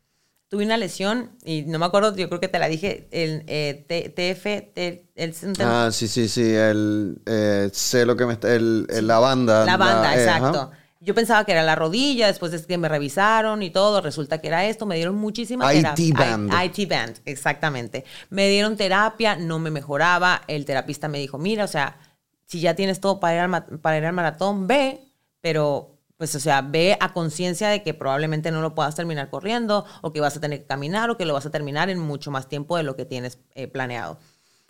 tuve 0.52 0.66
una 0.66 0.76
lesión 0.76 1.30
y 1.46 1.62
no 1.62 1.78
me 1.78 1.86
acuerdo, 1.86 2.14
yo 2.14 2.28
creo 2.28 2.38
que 2.38 2.46
te 2.46 2.58
la 2.58 2.68
dije, 2.68 3.08
el 3.10 3.42
eh, 3.46 3.86
TF, 3.88 4.70
el, 4.74 5.06
es 5.14 5.42
Ah, 5.60 5.88
sí, 5.90 6.06
sí, 6.06 6.28
sí. 6.28 6.42
El, 6.42 7.22
eh, 7.24 7.70
sé 7.72 8.04
lo 8.04 8.16
que 8.16 8.26
me 8.26 8.34
está. 8.34 8.54
El, 8.54 8.86
el- 8.90 9.06
la 9.06 9.18
banda. 9.18 9.64
la 9.64 9.78
banda, 9.78 10.14
eh, 10.14 10.18
exacto. 10.22 10.70
Yo 11.00 11.14
pensaba 11.14 11.46
que 11.46 11.52
era 11.52 11.62
la 11.62 11.74
rodilla, 11.74 12.26
después 12.26 12.52
de 12.52 12.62
que 12.62 12.76
me 12.76 12.90
revisaron 12.90 13.62
y 13.62 13.70
todo, 13.70 14.02
resulta 14.02 14.42
que 14.42 14.48
era 14.48 14.66
esto, 14.66 14.84
me 14.84 14.96
dieron 14.96 15.14
muchísima 15.14 15.72
IT 15.74 16.12
band. 16.12 16.52
I- 16.52 16.66
IT 16.66 16.86
band, 16.86 17.16
exactamente. 17.24 18.04
Me 18.28 18.50
dieron 18.50 18.76
terapia, 18.76 19.36
no 19.36 19.58
me 19.58 19.70
mejoraba, 19.70 20.42
el 20.48 20.66
terapista 20.66 21.08
me 21.08 21.18
dijo, 21.18 21.38
mira, 21.38 21.64
o 21.64 21.68
sea, 21.68 21.96
si 22.44 22.60
ya 22.60 22.74
tienes 22.74 23.00
todo 23.00 23.20
para 23.20 23.34
ir 23.36 23.40
al, 23.40 23.80
para 23.80 23.96
ir 23.96 24.04
al 24.04 24.12
maratón, 24.12 24.66
ve, 24.66 25.00
pero 25.40 25.96
pues, 26.22 26.36
o 26.36 26.38
sea, 26.38 26.62
ve 26.62 26.96
a 27.00 27.12
conciencia 27.12 27.68
de 27.68 27.82
que 27.82 27.94
probablemente 27.94 28.52
no 28.52 28.62
lo 28.62 28.76
puedas 28.76 28.94
terminar 28.94 29.28
corriendo 29.28 29.84
o 30.02 30.12
que 30.12 30.20
vas 30.20 30.36
a 30.36 30.40
tener 30.40 30.60
que 30.60 30.66
caminar 30.68 31.10
o 31.10 31.16
que 31.16 31.24
lo 31.26 31.34
vas 31.34 31.46
a 31.46 31.50
terminar 31.50 31.90
en 31.90 31.98
mucho 31.98 32.30
más 32.30 32.48
tiempo 32.48 32.76
de 32.76 32.84
lo 32.84 32.94
que 32.94 33.04
tienes 33.04 33.38
eh, 33.56 33.66
planeado. 33.66 34.20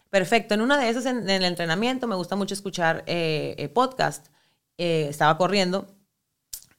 Perfecto. 0.08 0.54
En 0.54 0.62
una 0.62 0.78
de 0.78 0.88
esas, 0.88 1.04
en, 1.04 1.18
en 1.18 1.28
el 1.28 1.44
entrenamiento, 1.44 2.06
me 2.06 2.14
gusta 2.16 2.36
mucho 2.36 2.54
escuchar 2.54 3.04
eh, 3.06 3.70
podcast. 3.74 4.28
Eh, 4.78 5.08
estaba 5.10 5.36
corriendo 5.36 5.94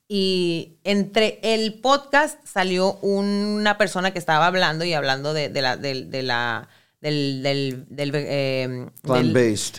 y 0.07 0.79
entre 0.83 1.39
el 1.43 1.75
podcast 1.79 2.39
salió 2.43 2.93
una 3.01 3.77
persona 3.77 4.09
que 4.11 4.17
estaba 4.17 4.47
hablando 4.47 4.85
y 4.85 4.93
hablando 4.95 5.35
de, 5.35 5.49
de 5.49 5.61
la, 5.61 5.77
del- 5.77 6.09
de 6.09 6.23
la, 6.23 6.67
del, 6.99 7.43
del, 7.43 7.85
del, 7.89 8.11
eh, 8.15 8.87
del- 9.03 9.33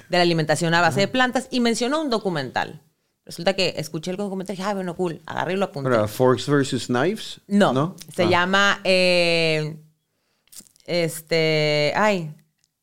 de 0.09 0.17
la 0.19 0.23
alimentación 0.23 0.73
a 0.73 0.81
base 0.81 1.01
de 1.01 1.09
plantas 1.09 1.49
y 1.51 1.59
mencionó 1.59 2.01
un 2.01 2.11
documental. 2.11 2.81
Resulta 3.27 3.55
que 3.55 3.75
escuché 3.79 4.11
el 4.11 4.17
documental 4.19 4.55
y 4.55 4.57
dije, 4.59 4.69
ah, 4.69 4.75
bueno, 4.75 4.95
cool, 4.97 5.21
agarré 5.25 5.55
y 5.55 5.57
lo 5.57 5.65
apunté. 5.67 5.89
Pero, 5.91 6.07
Forks 6.09 6.47
versus 6.49 6.87
Knives. 6.89 7.41
No, 7.47 7.97
se 8.15 8.25
Ah. 8.25 8.29
llama, 8.29 8.81
eh, 8.85 9.77
este, 10.87 11.93
ay, 11.97 12.35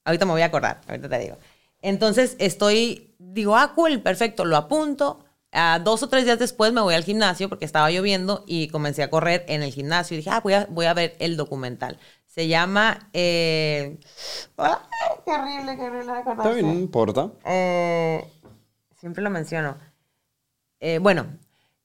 ahorita 0.06 0.25
me 0.25 0.32
voy 0.32 0.41
a 0.41 0.45
acordar, 0.45 0.82
ahorita 0.88 1.10
te 1.10 1.19
digo. 1.19 1.38
Entonces 1.82 2.36
estoy, 2.39 3.13
digo, 3.19 3.56
ah, 3.56 3.73
cool, 3.75 4.01
perfecto, 4.01 4.45
lo 4.45 4.58
apunto. 4.58 5.23
Ah, 5.51 5.80
dos 5.84 6.01
o 6.01 6.08
tres 6.08 6.23
días 6.25 6.39
después 6.39 6.71
me 6.71 6.82
voy 6.82 6.93
al 6.95 7.04
gimnasio 7.04 7.49
porque 7.49 7.65
estaba 7.65 7.91
lloviendo 7.91 8.43
y 8.47 8.69
comencé 8.69 9.04
a 9.04 9.10
correr 9.10 9.43
en 9.49 9.63
el 9.63 9.71
gimnasio 9.73 10.15
y 10.15 10.17
dije, 10.19 10.30
ah, 10.32 10.39
voy 10.41 10.54
a, 10.54 10.65
voy 10.69 10.86
a 10.86 10.93
ver 10.93 11.15
el 11.19 11.36
documental. 11.38 11.99
Se 12.25 12.47
llama, 12.47 13.10
eh, 13.12 13.99
ay, 14.58 14.73
qué 15.25 15.32
horrible, 15.34 15.75
qué 15.75 15.82
horrible 15.84 16.13
Está 16.19 16.51
bien, 16.51 16.67
no 16.67 16.73
importa. 16.73 17.30
Eh, 17.45 18.23
siempre 18.97 19.21
lo 19.21 19.30
menciono. 19.30 19.75
Eh, 20.81 20.97
bueno, 20.99 21.27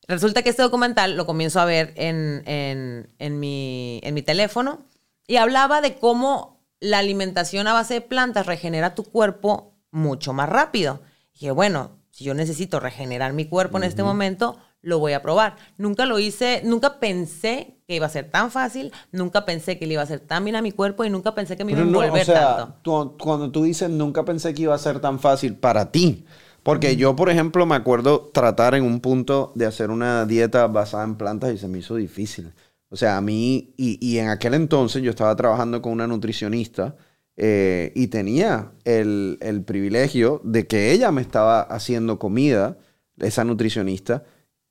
resulta 0.09 0.43
que 0.43 0.51
este 0.51 0.63
documental 0.63 1.17
lo 1.17 1.27
comienzo 1.27 1.61
a 1.61 1.65
ver 1.65 1.93
en, 1.97 2.43
en- 2.47 3.09
en 3.19 3.39
mi, 3.41 4.01
en 4.03 4.15
mi 4.15 4.23
teléfono 4.23 4.87
y 5.27 5.37
hablaba 5.37 5.81
de 5.81 5.97
cómo 5.99 6.65
la 6.81 6.99
alimentación 6.99 7.67
a 7.69 7.73
base 7.73 7.95
de 7.95 8.01
plantas 8.01 8.47
regenera 8.47 8.95
tu 8.95 9.05
cuerpo 9.05 9.75
mucho 9.91 10.33
más 10.33 10.49
rápido. 10.49 11.01
Y 11.33 11.41
dije, 11.41 11.51
bueno, 11.53 11.99
si 12.11 12.25
yo 12.25 12.35
necesito 12.35 12.81
regenerar 12.81 13.33
mi 13.33 13.47
cuerpo 13.47 13.79
en 13.79 13.85
este 13.85 14.03
momento, 14.03 14.59
lo 14.83 14.99
voy 14.99 15.13
a 15.15 15.23
probar. 15.23 15.57
Nunca 15.79 16.07
lo 16.07 16.19
hice, 16.19 16.63
nunca 16.65 16.99
pensé 17.01 17.79
que 17.87 17.97
iba 17.97 18.07
a 18.07 18.11
ser 18.11 18.31
tan 18.31 18.51
fácil, 18.51 18.93
nunca 19.13 19.45
pensé 19.45 19.79
que 19.79 19.87
le 19.87 19.95
iba 19.95 20.03
a 20.03 20.05
hacer 20.05 20.21
tan 20.21 20.45
bien 20.45 20.57
a 20.57 20.63
mi 20.63 20.73
cuerpo 20.73 21.05
y 21.05 21.11
nunca 21.11 21.35
pensé 21.35 21.57
que 21.57 21.65
me 21.65 21.73
iba 21.73 21.81
a 21.83 21.85
no, 21.85 22.03
envolver 22.03 22.23
o 22.23 22.25
sea, 22.25 22.57
tanto. 22.57 22.75
tú- 22.83 23.17
cuando 23.19 23.51
tú 23.51 23.65
dices 23.65 23.91
nunca 23.91 24.25
pensé 24.25 24.55
que 24.55 24.63
iba 24.63 24.75
a 24.75 24.79
ser 24.79 25.01
tan 25.01 25.19
fácil 25.21 25.57
para 25.57 25.91
ti. 25.93 26.25
Porque 26.67 26.97
yo, 26.97 27.15
por 27.15 27.31
ejemplo, 27.31 27.65
me 27.65 27.77
acuerdo 27.77 28.29
tratar 28.35 28.75
en 28.75 28.83
un 28.83 28.99
punto 28.99 29.53
de 29.55 29.67
hacer 29.67 29.89
una 29.89 30.27
dieta 30.27 30.67
basada 30.67 31.05
en 31.05 31.15
plantas 31.15 31.55
y 31.55 31.59
se 31.59 31.69
me 31.69 31.79
hizo 31.79 31.95
difícil. 31.95 32.55
O 32.89 32.97
sea, 32.97 33.17
a 33.17 33.21
mí, 33.21 33.73
y, 33.77 34.19
en 34.19 34.31
aquel 34.31 34.53
entonces 34.55 35.01
yo 35.01 35.11
estaba 35.11 35.37
trabajando 35.37 35.81
con 35.81 35.93
una 35.93 36.09
nutricionista 36.09 36.97
eh, 37.37 37.93
y 37.95 38.09
tenía 38.09 38.73
el, 38.83 39.39
el 39.43 39.63
privilegio 39.63 40.41
de 40.43 40.67
que 40.67 40.91
ella 40.91 41.13
me 41.13 41.23
estaba 41.23 41.61
haciendo 41.61 42.19
comida, 42.19 42.77
esa 43.19 43.45
nutricionista, 43.45 44.25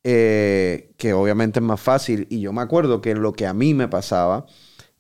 eh, 0.04 0.92
que 0.98 1.14
obviamente 1.14 1.60
es 1.60 1.66
más 1.66 1.80
fácil. 1.80 2.28
Y 2.30 2.42
yo 2.42 2.52
me 2.52 2.62
acuerdo 2.62 3.00
que 3.00 3.16
lo 3.16 3.32
que 3.32 3.48
a 3.48 3.54
mí 3.54 3.74
me 3.74 3.88
pasaba 3.88 4.48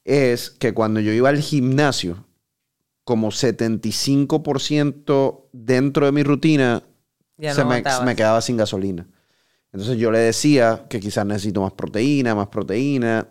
es 0.05 0.49
que 0.49 0.73
cuando 0.73 1.01
yo 1.01 1.11
iba 1.11 1.27
al 1.27 1.41
gimnasio, 1.41 2.25
como 3.05 3.31
75% 3.31 5.49
dentro 5.53 6.05
de 6.05 6.11
mi 6.11 6.23
rutina 6.23 6.83
Ya 7.37 7.49
no 7.49 7.55
se 7.55 7.65
me, 7.65 7.81
me 8.05 8.15
quedaba 8.15 8.41
sin 8.41 8.57
gasolina. 8.57 9.07
Entonces 9.71 9.97
yo 9.97 10.11
le 10.11 10.19
decía 10.19 10.85
que 10.89 10.99
quizás 10.99 11.25
necesito 11.25 11.61
más 11.61 11.73
proteína, 11.73 12.35
más 12.35 12.47
proteína. 12.47 13.27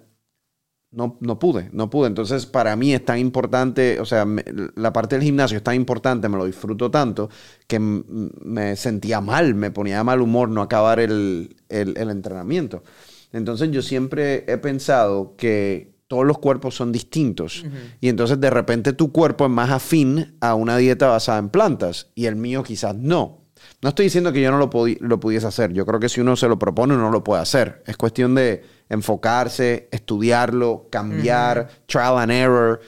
No, 0.91 1.19
no 1.21 1.41
pude, 1.41 1.71
no 1.73 1.91
pude. 1.91 2.07
Entonces 2.07 2.47
para 2.47 2.77
mí 2.77 2.95
es 2.95 3.05
tan 3.05 3.19
importante, 3.19 3.99
o 3.99 4.05
sea, 4.05 4.25
me- 4.25 4.45
la 4.77 4.93
parte 4.93 5.17
del 5.17 5.25
gimnasio 5.25 5.57
es 5.57 5.65
tan 5.65 5.75
importante, 5.75 6.29
me 6.29 6.37
lo 6.37 6.45
disfruto 6.45 6.89
tanto, 6.91 7.31
que 7.67 7.81
me 7.81 8.77
sentía 8.77 9.21
mal, 9.21 9.55
me 9.57 9.73
ponía 9.73 9.99
de 9.99 10.05
mal 10.05 10.21
humor 10.21 10.49
no 10.51 10.63
acabar 10.63 11.01
el, 11.01 11.57
el- 11.69 11.97
el 11.97 12.11
entrenamiento. 12.11 12.85
Entonces 13.33 13.73
yo 13.73 13.83
siempre 13.83 14.45
he 14.47 14.57
pensado 14.59 15.35
que 15.37 15.94
todos 16.15 16.27
los 16.27 16.39
cuerpos 16.39 16.77
son 16.77 16.93
distintos 16.93 17.65
y 18.01 18.09
entonces 18.09 18.39
de 18.41 18.49
repente 18.51 18.93
tu 18.93 19.11
cuerpo 19.11 19.47
es 19.47 19.51
más 19.51 19.71
afín 19.71 20.37
a 20.41 20.55
una 20.55 20.77
dieta 20.77 21.09
basada 21.09 21.41
en 21.41 21.49
plantas 21.49 22.07
y 22.15 22.27
el 22.27 22.37
mío 22.37 22.63
quizás 22.63 22.95
no. 22.95 23.41
No 23.83 23.89
estoy 23.89 24.05
diciendo 24.05 24.33
que 24.33 24.41
yo 24.41 24.53
no 24.53 24.59
lo, 24.59 24.71
lo 25.01 25.19
pudiese 25.21 25.47
hacer. 25.49 25.73
Yo 25.73 25.85
creo 25.85 25.99
que 25.99 26.09
si 26.09 26.21
uno 26.21 26.37
se 26.37 26.47
lo 26.47 26.57
propone, 26.57 26.95
uno 26.95 27.11
lo 27.11 27.25
puede 27.25 27.43
hacer. 27.43 27.83
Es 27.87 27.97
cuestión 27.97 28.35
de 28.37 28.63
enfocarse, 28.89 29.89
estudiarlo, 29.91 30.87
cambiar, 30.91 31.69
trial 31.87 32.19
and 32.19 32.31
error. 32.31 32.81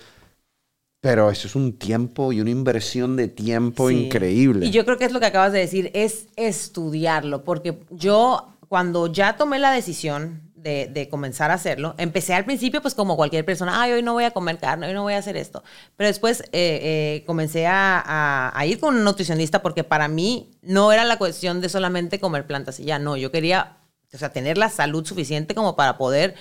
Pero 1.01 1.31
eso 1.31 1.49
es 1.49 1.57
un 1.57 1.73
tiempo 1.79 2.33
y 2.33 2.41
una 2.41 2.51
inversión 2.51 3.17
de 3.17 3.27
tiempo 3.29 3.89
Sí. 3.89 4.05
increíble. 4.07 4.67
Y 4.67 4.71
yo 4.71 4.85
creo 4.85 4.99
que 4.99 5.05
es 5.07 5.13
lo 5.13 5.19
que 5.21 5.27
acabas 5.27 5.53
de 5.53 5.59
decir, 5.59 5.91
es 5.95 6.29
estudiarlo, 6.37 7.43
porque 7.43 7.81
yo 7.91 8.53
cuando 8.69 9.07
ya 9.13 9.37
tomé 9.37 9.59
la 9.59 9.73
decisión 9.73 10.46
de, 10.67 11.09
comenzar 11.09 11.51
a 11.51 11.55
hacerlo, 11.55 11.95
empecé 11.99 12.35
al 12.35 12.45
principio 12.45 12.83
pues 12.83 12.95
como 12.95 13.17
cualquier 13.17 13.45
persona, 13.45 13.81
ay, 13.81 13.93
hoy 13.93 14.03
no 14.03 14.15
voy 14.15 14.25
a 14.25 14.33
comer 14.33 14.59
carne, 14.59 14.89
hoy 14.89 14.95
no 14.95 15.03
voy 15.03 15.15
a 15.15 15.19
hacer 15.19 15.37
esto. 15.37 15.63
Pero 15.97 16.09
después 16.09 16.41
eh, 16.41 16.49
eh, 16.53 17.25
comencé 17.27 17.67
a 17.67 18.63
ir 18.67 18.81
con 18.81 18.97
un 18.97 19.05
nutricionista 19.05 19.63
porque 19.63 19.85
para 19.85 20.09
mí 20.09 20.51
no 20.63 20.93
era 20.93 21.05
la 21.05 21.19
cuestión 21.19 21.61
de 21.61 21.69
solamente 21.69 22.19
comer 22.19 22.47
plantas 22.47 22.81
y 22.81 22.85
ya, 22.85 22.99
no, 22.99 23.17
yo 23.17 23.31
quería, 23.31 23.77
o 24.13 24.19
sea, 24.19 24.31
tener 24.33 24.59
la 24.59 24.69
salud 24.69 25.07
suficiente 25.07 25.55
como 25.55 25.77
para 25.77 25.97
poder 25.99 26.35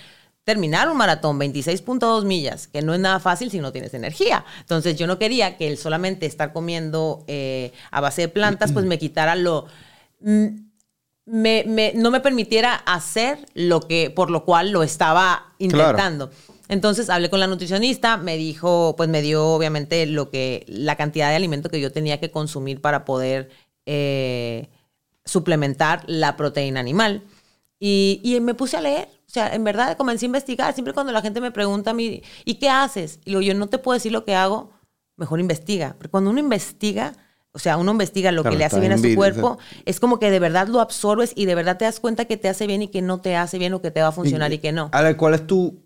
terminar 0.45 0.89
un 0.89 0.97
maratón, 0.97 1.39
26.2 1.39 2.23
millas, 2.23 2.67
que 2.67 2.83
no 2.83 2.93
es 2.93 2.99
nada 2.99 3.19
fácil 3.19 3.49
si 3.49 3.59
no 3.59 3.71
tienes 3.71 3.93
energía. 3.95 4.45
Entonces 4.59 4.95
yo 4.95 5.07
no 5.07 5.17
quería 5.17 5.57
que 5.57 5.67
el 5.67 5.77
solamente 5.77 6.27
estar 6.27 6.53
comiendo 6.53 7.25
eh, 7.27 7.73
a 7.89 7.99
base 7.99 8.21
de 8.21 8.29
plantas, 8.29 8.71
pues 8.71 8.85
me 8.85 8.99
quitara 8.99 9.35
lo... 9.35 9.65
mm, 10.21 10.64
Me, 11.25 11.63
me- 11.67 11.93
no 11.95 12.11
me 12.11 12.19
permitiera 12.19 12.75
hacer 12.75 13.39
lo 13.55 13.81
que, 13.81 14.11
por 14.11 14.29
lo 14.29 14.45
cual 14.45 14.71
lo 14.71 14.83
estaba 14.83 15.53
intentando. 15.57 16.29
Entonces 16.67 17.09
hablé 17.09 17.29
con 17.29 17.39
la 17.39 17.47
nutricionista, 17.47 18.17
me 18.17 18.37
dijo, 18.37 18.95
pues 18.95 19.09
me 19.09 19.21
dio 19.21 19.45
obviamente 19.47 20.05
lo 20.05 20.29
que, 20.29 20.65
la 20.67 20.95
cantidad 20.95 21.29
de 21.29 21.35
alimento 21.35 21.69
que 21.69 21.79
yo 21.81 21.91
tenía 21.91 22.19
que 22.19 22.31
consumir 22.31 22.81
para 22.81 23.05
poder 23.05 23.49
eh, 23.85 24.69
suplementar 25.23 26.03
la 26.07 26.37
proteína 26.37 26.79
animal. 26.79 27.23
Y, 27.79 28.21
y, 28.23 28.39
me 28.39 28.53
puse 28.53 28.77
a 28.77 28.81
leer. 28.81 29.09
O 29.27 29.29
sea, 29.35 29.53
en 29.53 29.63
verdad 29.63 29.97
comencé 29.97 30.25
a 30.25 30.27
investigar. 30.27 30.73
Siempre 30.73 30.93
cuando 30.93 31.11
la 31.11 31.21
gente 31.21 31.41
me 31.41 31.51
pregunta 31.51 31.91
a 31.91 31.93
mí, 31.93 32.21
¿y 32.45 32.55
qué 32.55 32.69
haces? 32.69 33.19
Y 33.25 33.43
yo 33.43 33.53
no 33.53 33.67
te 33.67 33.77
puedo 33.79 33.95
decir 33.95 34.11
lo 34.11 34.23
que 34.23 34.33
hago, 34.35 34.71
mejor 35.17 35.39
investiga. 35.39 35.93
Porque 35.97 36.09
cuando 36.09 36.29
uno 36.29 36.39
investiga, 36.39 37.13
o 37.55 37.59
sea, 37.59 37.77
uno 37.77 37.93
investiga 37.93 38.33
lo 38.33 38.43
que 38.43 38.57
le 38.57 38.65
hace 38.65 38.81
bien 38.81 38.91
a 38.91 38.97
su 38.97 39.15
cuerpo, 39.15 39.57
es 39.85 40.01
como 40.01 40.19
que 40.19 40.29
de 40.29 40.39
verdad 40.39 40.67
lo 40.67 40.81
absorbes 40.81 41.31
y 41.35 41.45
de 41.45 41.55
verdad 41.55 41.77
te 41.77 41.85
das 41.85 42.01
cuenta 42.01 42.25
que 42.25 42.35
te 42.35 42.49
hace 42.49 42.67
bien 42.67 42.81
y 42.81 42.89
que 42.89 43.01
no 43.01 43.21
te 43.21 43.37
hace 43.37 43.57
bien 43.57 43.73
o 43.73 43.81
que 43.81 43.91
te 43.91 44.01
va 44.01 44.09
a 44.09 44.11
funcionar 44.11 44.51
y, 44.51 44.57
que 44.57 44.73
no. 44.73 44.89
A 44.91 45.01
ver, 45.01 45.15
¿cuál 45.15 45.35
es 45.35 45.47
tu 45.47 45.81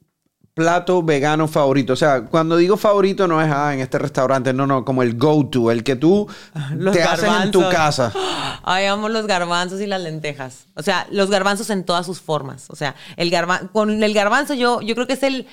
plato 0.55 1.03
vegano 1.03 1.47
favorito? 1.47 1.93
O 1.93 1.95
sea, 1.95 2.23
cuando 2.25 2.57
digo 2.57 2.75
favorito 2.75 3.27
no 3.27 3.39
es 3.39 3.51
ah, 3.53 3.71
en 3.71 3.81
este 3.81 3.99
restaurante, 3.99 4.51
no, 4.51 4.65
no, 4.65 4.83
como 4.83 5.03
el 5.03 5.15
go-to, 5.15 5.69
el 5.69 5.83
que 5.83 5.95
tú 5.95 6.27
te 6.91 7.03
haces 7.03 7.29
en 7.43 7.51
tu 7.51 7.61
casa. 7.69 8.11
Ay, 8.63 8.87
amo 8.87 9.07
los 9.07 9.27
garbanzos 9.27 9.79
y 9.79 9.85
las 9.85 10.01
lentejas. 10.01 10.65
O 10.75 10.81
sea, 10.81 11.05
los 11.11 11.29
garbanzos 11.29 11.69
en 11.69 11.83
todas 11.83 12.03
sus 12.03 12.19
formas. 12.19 12.65
O 12.71 12.75
sea, 12.75 12.95
el 13.15 13.31
con 13.71 14.03
el 14.03 14.13
garbanzo 14.15 14.55
yo, 14.55 14.81
yo 14.81 14.95
creo 14.95 15.05
que 15.05 15.13
es 15.13 15.23
el... 15.23 15.45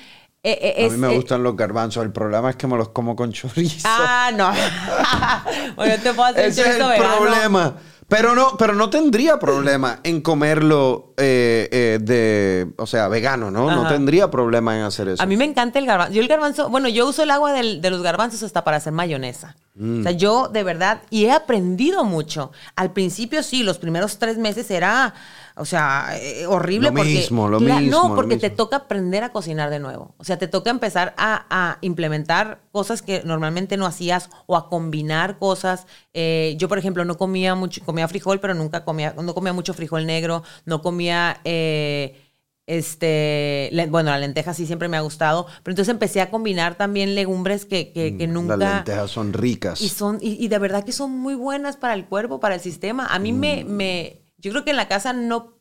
Eh, 0.49 0.75
eh, 0.77 0.85
a 0.85 0.89
mí 0.89 0.97
me 0.97 1.11
eh, 1.11 1.15
gustan 1.17 1.43
los 1.43 1.57
garbanzos. 1.57 2.05
El 2.05 2.13
problema 2.13 2.49
es 2.49 2.55
que 2.55 2.67
me 2.67 2.77
los 2.77 2.89
como 2.89 3.17
con 3.17 3.33
chorizo. 3.33 3.85
Ah, 3.85 4.31
no. 4.33 4.49
bueno, 5.75 5.95
te 6.01 6.13
puedo 6.13 6.29
hacer 6.29 6.45
Ese 6.45 6.61
es 6.61 6.75
el 6.79 6.95
problema. 6.95 7.75
Pero 8.07 8.33
no, 8.33 8.55
pero 8.57 8.71
no 8.71 8.89
tendría 8.89 9.37
problema 9.37 9.99
en 10.03 10.21
comerlo 10.21 11.13
de, 11.17 12.71
o 12.77 12.87
sea, 12.87 13.09
vegano, 13.09 13.51
¿no? 13.51 13.69
No 13.69 13.89
tendría 13.89 14.31
problema 14.31 14.77
en 14.77 14.83
hacer 14.83 15.09
eso. 15.09 15.21
A 15.21 15.25
mí 15.25 15.35
me 15.35 15.43
encanta 15.43 15.79
el 15.79 15.85
garbanzo. 15.85 16.13
Yo 16.13 16.21
el 16.21 16.29
garbanzo, 16.29 16.69
bueno, 16.69 16.87
yo 16.87 17.05
uso 17.05 17.23
el 17.23 17.31
agua 17.31 17.51
de 17.51 17.89
los 17.89 18.01
garbanzos 18.01 18.41
hasta 18.43 18.63
para 18.63 18.77
hacer 18.77 18.93
mayonesa. 18.93 19.57
O 19.75 20.01
sea, 20.01 20.13
mm. 20.13 20.17
yo 20.17 20.47
de 20.47 20.63
verdad, 20.63 21.01
y 21.09 21.25
he 21.25 21.31
aprendido 21.31 22.05
mucho. 22.05 22.53
Al 22.77 22.93
principio 22.93 23.43
sí, 23.43 23.63
los 23.63 23.77
primeros 23.77 24.17
tres 24.17 24.37
meses 24.37 24.71
era 24.71 25.13
o 25.57 25.65
sea, 25.65 26.17
eh, 26.19 26.45
horrible. 26.45 26.89
Lo 26.89 26.95
porque, 26.95 27.09
mismo, 27.09 27.49
lo 27.49 27.59
mismo. 27.59 27.81
No, 27.81 28.15
porque 28.15 28.37
te 28.37 28.49
toca 28.49 28.77
aprender 28.77 29.23
a 29.23 29.31
cocinar 29.31 29.69
de 29.69 29.79
nuevo. 29.79 30.15
O 30.17 30.23
sea, 30.23 30.37
te 30.37 30.47
toca 30.47 30.69
empezar 30.69 31.13
a, 31.17 31.77
implementar 31.81 32.61
cosas 32.71 33.01
que 33.01 33.21
normalmente 33.23 33.77
no 33.77 33.85
hacías 33.85 34.29
o 34.45 34.55
a 34.55 34.69
combinar 34.69 35.39
cosas. 35.39 35.87
Eh, 36.13 36.55
yo, 36.57 36.67
por 36.67 36.77
ejemplo, 36.77 37.05
no 37.05 37.17
comía 37.17 37.55
mucho, 37.55 37.83
comía 37.83 38.07
frijol, 38.07 38.39
pero 38.39 38.53
nunca 38.53 38.85
comía, 38.85 39.13
no 39.21 39.33
comía 39.33 39.53
mucho 39.53 39.73
frijol 39.73 40.05
negro, 40.05 40.43
no 40.65 40.81
comía... 40.81 41.41
Eh, 41.43 42.23
este, 42.67 43.71
bueno, 43.89 44.11
la 44.11 44.19
lenteja 44.19 44.53
sí 44.53 44.65
siempre 44.65 44.89
me 44.89 44.97
ha 44.97 45.01
gustado, 45.01 45.45
pero 45.63 45.71
entonces 45.71 45.89
empecé 45.89 46.19
a 46.19 46.29
combinar 46.29 46.75
también 46.75 47.15
legumbres 47.15 47.65
que, 47.65 47.93
que, 47.93 48.11
mm, 48.27 48.31
nunca... 48.33 48.57
Las 48.57 48.75
lentejas 48.75 49.09
son 49.09 49.31
ricas. 49.31 49.81
Y, 49.81 49.87
son, 49.87 50.17
y, 50.21 50.45
de 50.49 50.59
verdad 50.59 50.83
que 50.83 50.91
son 50.91 51.11
muy 51.11 51.33
buenas 51.33 51.77
para 51.77 51.93
el 51.93 52.05
cuerpo, 52.05 52.41
para 52.41 52.55
el 52.55 52.61
sistema. 52.61 53.07
A 53.07 53.19
mí 53.19 53.31
me, 53.31 53.63
mm. 53.63 53.67
me, 53.69 54.26
yo 54.37 54.51
creo 54.51 54.63
que 54.63 54.71
en 54.71 54.77
la 54.77 54.87
casa 54.87 55.13
no... 55.13 55.57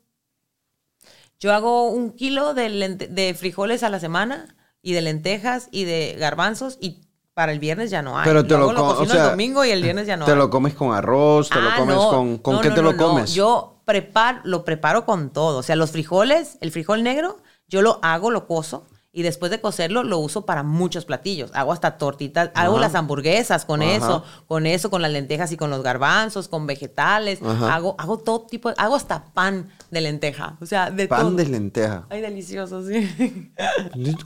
Yo 1.38 1.52
hago 1.52 1.90
un 1.90 2.12
kilo 2.12 2.54
de, 2.54 3.36
frijoles 3.38 3.82
a 3.82 3.90
la 3.90 4.00
semana 4.00 4.56
y 4.80 4.92
de 4.92 5.02
lentejas 5.02 5.68
y 5.70 5.84
de 5.84 6.16
garbanzos 6.18 6.78
y 6.80 7.02
para 7.34 7.52
el 7.52 7.58
viernes 7.58 7.90
ya 7.90 8.00
no 8.00 8.18
hay. 8.18 8.24
Pero 8.24 8.46
te 8.46 8.56
lo, 8.56 8.74
comes 8.74 9.10
el 9.10 9.22
domingo 9.22 9.62
y 9.62 9.70
el 9.70 9.82
viernes 9.82 10.06
ya 10.06 10.16
no 10.16 10.24
¿Te 10.24 10.34
lo 10.34 10.48
comes 10.48 10.72
con 10.72 10.94
arroz? 10.94 11.50
¿Te 11.50 11.60
lo 11.60 11.68
ah, 11.68 11.76
comes 11.76 11.96
con... 11.96 12.38
¿Con 12.38 12.60
qué 12.62 12.70
te 12.70 12.80
lo 12.80 12.96
comes? 12.96 13.34
Yo 13.34 13.82
preparo, 13.84 14.40
lo 14.44 14.64
preparo 14.64 15.04
con 15.04 15.30
todo. 15.30 15.58
O 15.58 15.62
sea, 15.62 15.76
los 15.76 15.90
frijoles, 15.90 16.56
el 16.62 16.70
frijol 16.70 17.02
negro, 17.02 17.38
yo 17.68 17.82
lo 17.82 17.98
hago, 18.02 18.30
lo 18.30 18.46
cozo 18.46 18.86
y 19.16 19.22
después 19.22 19.50
de 19.50 19.62
cocerlo 19.62 20.02
lo 20.02 20.18
uso 20.18 20.44
para 20.44 20.62
muchos 20.62 21.06
platillos. 21.06 21.50
Hago 21.54 21.72
hasta 21.72 21.96
tortitas, 21.96 22.50
hago 22.52 22.78
las 22.78 22.94
hamburguesas 22.94 23.64
con 23.64 23.80
eso, 23.80 24.22
con 24.46 24.66
eso, 24.66 24.90
con 24.90 25.00
las 25.00 25.10
lentejas 25.10 25.50
y 25.52 25.56
con 25.56 25.70
los 25.70 25.82
garbanzos, 25.82 26.48
con 26.48 26.66
vegetales. 26.66 27.38
Hago, 27.42 27.94
hago 27.98 28.18
todo 28.18 28.42
tipo, 28.42 28.74
hago 28.76 28.94
hasta 28.94 29.24
pan 29.32 29.70
de 29.90 30.02
lenteja. 30.02 30.58
O 30.60 30.66
sea, 30.66 30.90
de 30.90 31.08
pan 31.08 31.34
de 31.34 31.46
lenteja. 31.46 32.04
Ay, 32.10 32.20
delicioso, 32.20 32.86
sí. 32.86 33.50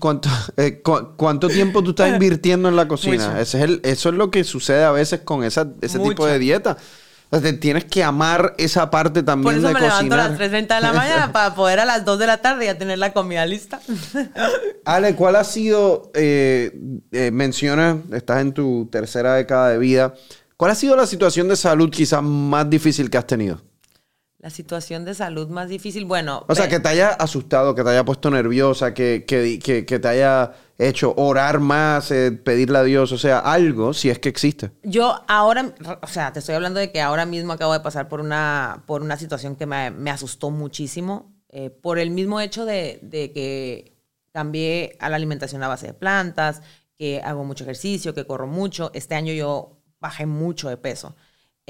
¿Cuánto, 0.01 0.29
eh, 0.57 0.83
¿Cuánto 0.83 1.47
tiempo 1.47 1.85
tú 1.85 1.91
estás 1.91 2.09
invirtiendo 2.13 2.69
en 2.69 2.75
la 2.75 2.89
cocina? 2.89 3.41
Ese 3.41 3.59
es 3.59 3.65
el, 3.65 3.81
eso 3.85 4.09
es 4.09 4.17
lo 4.17 4.33
que 4.33 4.43
sucede 4.43 4.83
a 4.83 4.91
veces 4.91 5.21
con 5.21 5.45
esa, 5.45 5.69
ese 5.83 6.01
tipo 6.01 6.27
de 6.27 6.41
dieta 6.41 6.77
tienes 7.61 7.85
que 7.85 8.03
amar 8.03 8.55
esa 8.59 8.91
parte 8.91 9.23
también 9.23 9.63
de 9.63 9.73
cocinar. 9.73 9.81
Por 9.81 9.89
eso 9.89 10.03
me 10.03 10.09
levanto 10.09 10.15
a 10.15 10.47
las 10.47 10.53
3.30 10.53 10.75
de 10.75 10.81
la 10.81 10.93
mañana 10.93 11.33
para 11.33 11.55
poder 11.55 11.81
a 11.81 11.85
las 11.85 12.05
2 12.05 12.19
de 12.19 12.27
la 12.27 12.39
tarde 12.39 12.67
ya 12.67 12.77
tener 12.77 12.99
la 12.99 13.13
comida 13.13 13.47
lista. 13.47 13.81
Ale, 14.85 15.15
¿cuál 15.15 15.37
ha 15.37 15.45
sido, 15.45 16.11
eh, 16.15 16.77
eh, 17.13 17.31
mencionas, 17.31 17.99
estás 18.13 18.41
en 18.41 18.53
tu 18.53 18.89
tercera 18.91 19.35
década 19.35 19.71
de 19.71 19.79
vida, 19.79 20.15
¿cuál 20.57 20.73
ha 20.73 20.75
sido 20.75 20.97
la 20.97 21.07
situación 21.07 21.49
de 21.49 21.57
salud 21.57 21.91
quizás 21.91 22.23
más 22.23 22.69
difícil 22.69 23.09
que 23.09 23.19
has 23.19 23.27
tenido? 23.27 23.61
La 24.41 24.49
situación 24.49 25.05
de 25.05 25.13
salud 25.13 25.49
más 25.49 25.69
difícil, 25.69 26.07
bueno... 26.07 26.47
O 26.49 26.55
sea, 26.55 26.67
que 26.67 26.81
te 26.81 26.89
haya 26.89 27.11
asustado, 27.11 27.75
que 27.75 27.85
te 27.85 27.91
haya 27.91 28.07
puesto 28.07 28.31
nerviosa, 28.31 28.95
que, 28.95 29.27
que, 29.27 29.59
que, 29.59 29.99
te 29.99 30.09
haya 30.09 30.53
hecho 30.79 31.13
orar 31.19 31.61
más, 31.61 32.11
eh, 32.11 32.33
pedirle 32.33 32.79
a 32.79 32.83
Dios, 32.83 33.13
o 33.13 33.19
sea, 33.19 33.41
algo, 33.41 33.93
si 33.93 34.09
es 34.09 34.19
que 34.19 34.31
existe. 34.31 34.71
Yo 34.83 35.23
ahora, 35.29 35.75
o 36.01 36.07
sea, 36.07 36.33
te 36.33 36.39
estoy 36.39 36.55
hablando 36.55 36.81
de 36.81 36.91
que 36.91 37.03
ahora 37.03 37.27
mismo 37.27 37.53
acabo 37.53 37.75
de 37.75 37.81
pasar 37.81 38.09
por 38.09 38.21
una, 38.21 38.83
por 38.87 39.03
una 39.03 39.19
situación 39.19 39.57
que 39.57 39.67
me, 39.67 39.91
me 39.91 40.11
asustó 40.11 40.51
muchísimo, 40.51 41.35
eh, 41.51 41.69
por 41.69 41.99
el 41.99 42.11
mismo 42.11 42.41
hecho 42.41 42.65
de, 42.65 42.99
de 43.03 43.33
que 43.33 44.01
cambié 44.33 44.97
a 45.01 45.11
la 45.11 45.17
alimentación 45.17 45.63
a 45.63 45.69
base 45.69 45.89
de 45.89 45.93
plantas, 45.93 46.63
que 46.97 47.21
hago 47.23 47.45
mucho 47.45 47.65
ejercicio, 47.65 48.15
que 48.15 48.27
corro 48.27 48.47
mucho. 48.47 48.91
Este 48.95 49.15
año 49.15 49.35
yo 49.35 49.83
bajé 50.01 50.25
mucho 50.25 50.71
de 50.71 50.77
peso. 50.77 51.15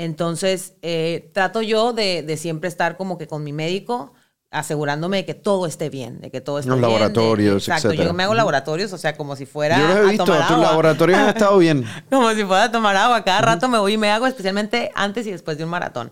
Entonces, 0.01 0.73
eh, 0.81 1.31
trato 1.35 1.61
yo 1.61 1.93
de, 1.93 2.35
siempre 2.39 2.71
estar 2.71 2.97
como 2.97 3.19
que 3.19 3.27
con 3.27 3.45
mi 3.45 3.53
médico, 3.53 4.15
asegurándome 4.51 5.19
de 5.19 5.25
que 5.27 5.35
todo 5.35 5.67
esté 5.67 5.91
bien, 5.91 6.23
de 6.23 6.31
que 6.31 6.41
todo 6.41 6.59
esté 6.59 6.71
Los 6.71 6.79
bien. 6.79 6.91
laboratorios, 6.91 7.69
Exacto, 7.69 7.93
yo 7.93 8.15
me 8.15 8.23
hago 8.23 8.33
laboratorios, 8.33 8.95
o 8.95 8.97
sea, 8.97 9.15
como 9.15 9.37
si 9.37 9.45
fuera 9.45 9.77
Yo 9.79 9.99
he 9.99 10.09
visto, 10.09 10.25
tus 10.25 10.59
laboratorios 10.59 11.19
han 11.19 11.29
estado 11.29 11.59
bien. 11.59 11.85
como 12.11 12.31
si 12.31 12.45
fuera 12.45 12.65
a 12.65 12.73
tomar 12.73 12.97
agua. 12.97 13.23
Cada 13.25 13.43
rato 13.43 13.69
me 13.69 13.79
voy 13.79 13.93
y 13.93 13.99
me 13.99 14.11
hago, 14.11 14.27
especialmente 14.27 14.91
antes 14.95 15.27
y 15.27 15.33
después 15.33 15.59
de 15.59 15.65
un 15.65 15.71
maratón. 15.71 16.11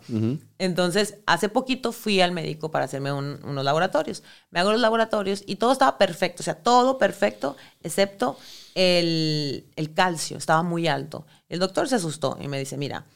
Entonces, 0.59 1.16
hace 1.24 1.48
poquito 1.48 1.92
fui 1.92 2.20
al 2.20 2.33
médico 2.33 2.70
para 2.70 2.85
hacerme 2.85 3.11
unos 3.11 3.64
laboratorios. 3.64 4.22
Me 4.51 4.61
hago 4.61 4.70
los 4.70 4.83
laboratorios 4.83 5.42
y 5.46 5.57
todo 5.57 5.72
estaba 5.72 5.96
perfecto, 5.96 6.42
o 6.42 6.44
sea, 6.44 6.57
todo 6.57 6.98
perfecto, 6.98 7.57
excepto 7.83 8.37
el, 8.74 9.64
el 9.77 9.94
calcio, 9.94 10.37
estaba 10.37 10.62
muy 10.62 10.88
alto. 10.88 11.24
El 11.48 11.59
doctor 11.59 11.88
se 11.88 11.94
asustó 11.94 12.37
y 12.38 12.48
me 12.48 12.59
dice, 12.59 12.77
mira, 12.77 13.07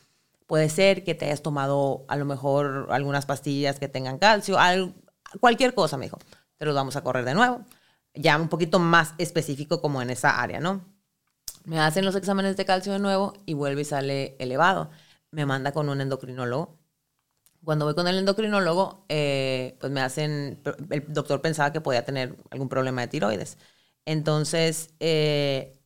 Puede 0.52 0.68
ser 0.68 1.02
que 1.02 1.14
te 1.14 1.24
hayas 1.24 1.40
tomado 1.40 2.04
a 2.08 2.16
lo 2.16 2.26
mejor 2.26 2.88
algunas 2.90 3.24
pastillas 3.24 3.78
que 3.78 3.88
tengan 3.88 4.18
calcio, 4.18 4.58
cualquier 5.40 5.72
cosa, 5.72 5.96
me 5.96 6.04
dijo. 6.04 6.18
Te 6.58 6.66
los 6.66 6.74
vamos 6.74 6.94
a 6.94 7.02
correr 7.02 7.24
de 7.24 7.32
nuevo. 7.32 7.64
Ya 8.12 8.36
un 8.36 8.50
poquito 8.50 8.78
más 8.78 9.14
específico 9.16 9.80
como 9.80 10.02
en 10.02 10.10
esa 10.10 10.42
área, 10.42 10.60
¿no? 10.60 10.84
Me 11.64 11.80
hacen 11.80 12.04
los 12.04 12.16
exámenes 12.16 12.58
de 12.58 12.66
calcio 12.66 12.92
de 12.92 12.98
nuevo 12.98 13.32
y 13.46 13.54
vuelve 13.54 13.80
y 13.80 13.84
sale 13.86 14.36
elevado. 14.38 14.90
Me 15.30 15.46
manda 15.46 15.72
con 15.72 15.88
un 15.88 16.02
endocrinólogo. 16.02 16.76
Cuando 17.64 17.86
voy 17.86 17.94
con 17.94 18.06
el 18.06 18.18
endocrinólogo, 18.18 19.06
eh, 19.08 19.78
pues 19.80 19.90
me 19.90 20.02
hacen, 20.02 20.60
el 20.90 21.14
doctor 21.14 21.40
pensaba 21.40 21.72
que 21.72 21.80
podía 21.80 22.04
tener 22.04 22.36
algún 22.50 22.68
problema 22.68 23.00
de 23.00 23.08
tiroides. 23.08 23.56
Entonces, 24.04 24.90
eh, 25.00 25.81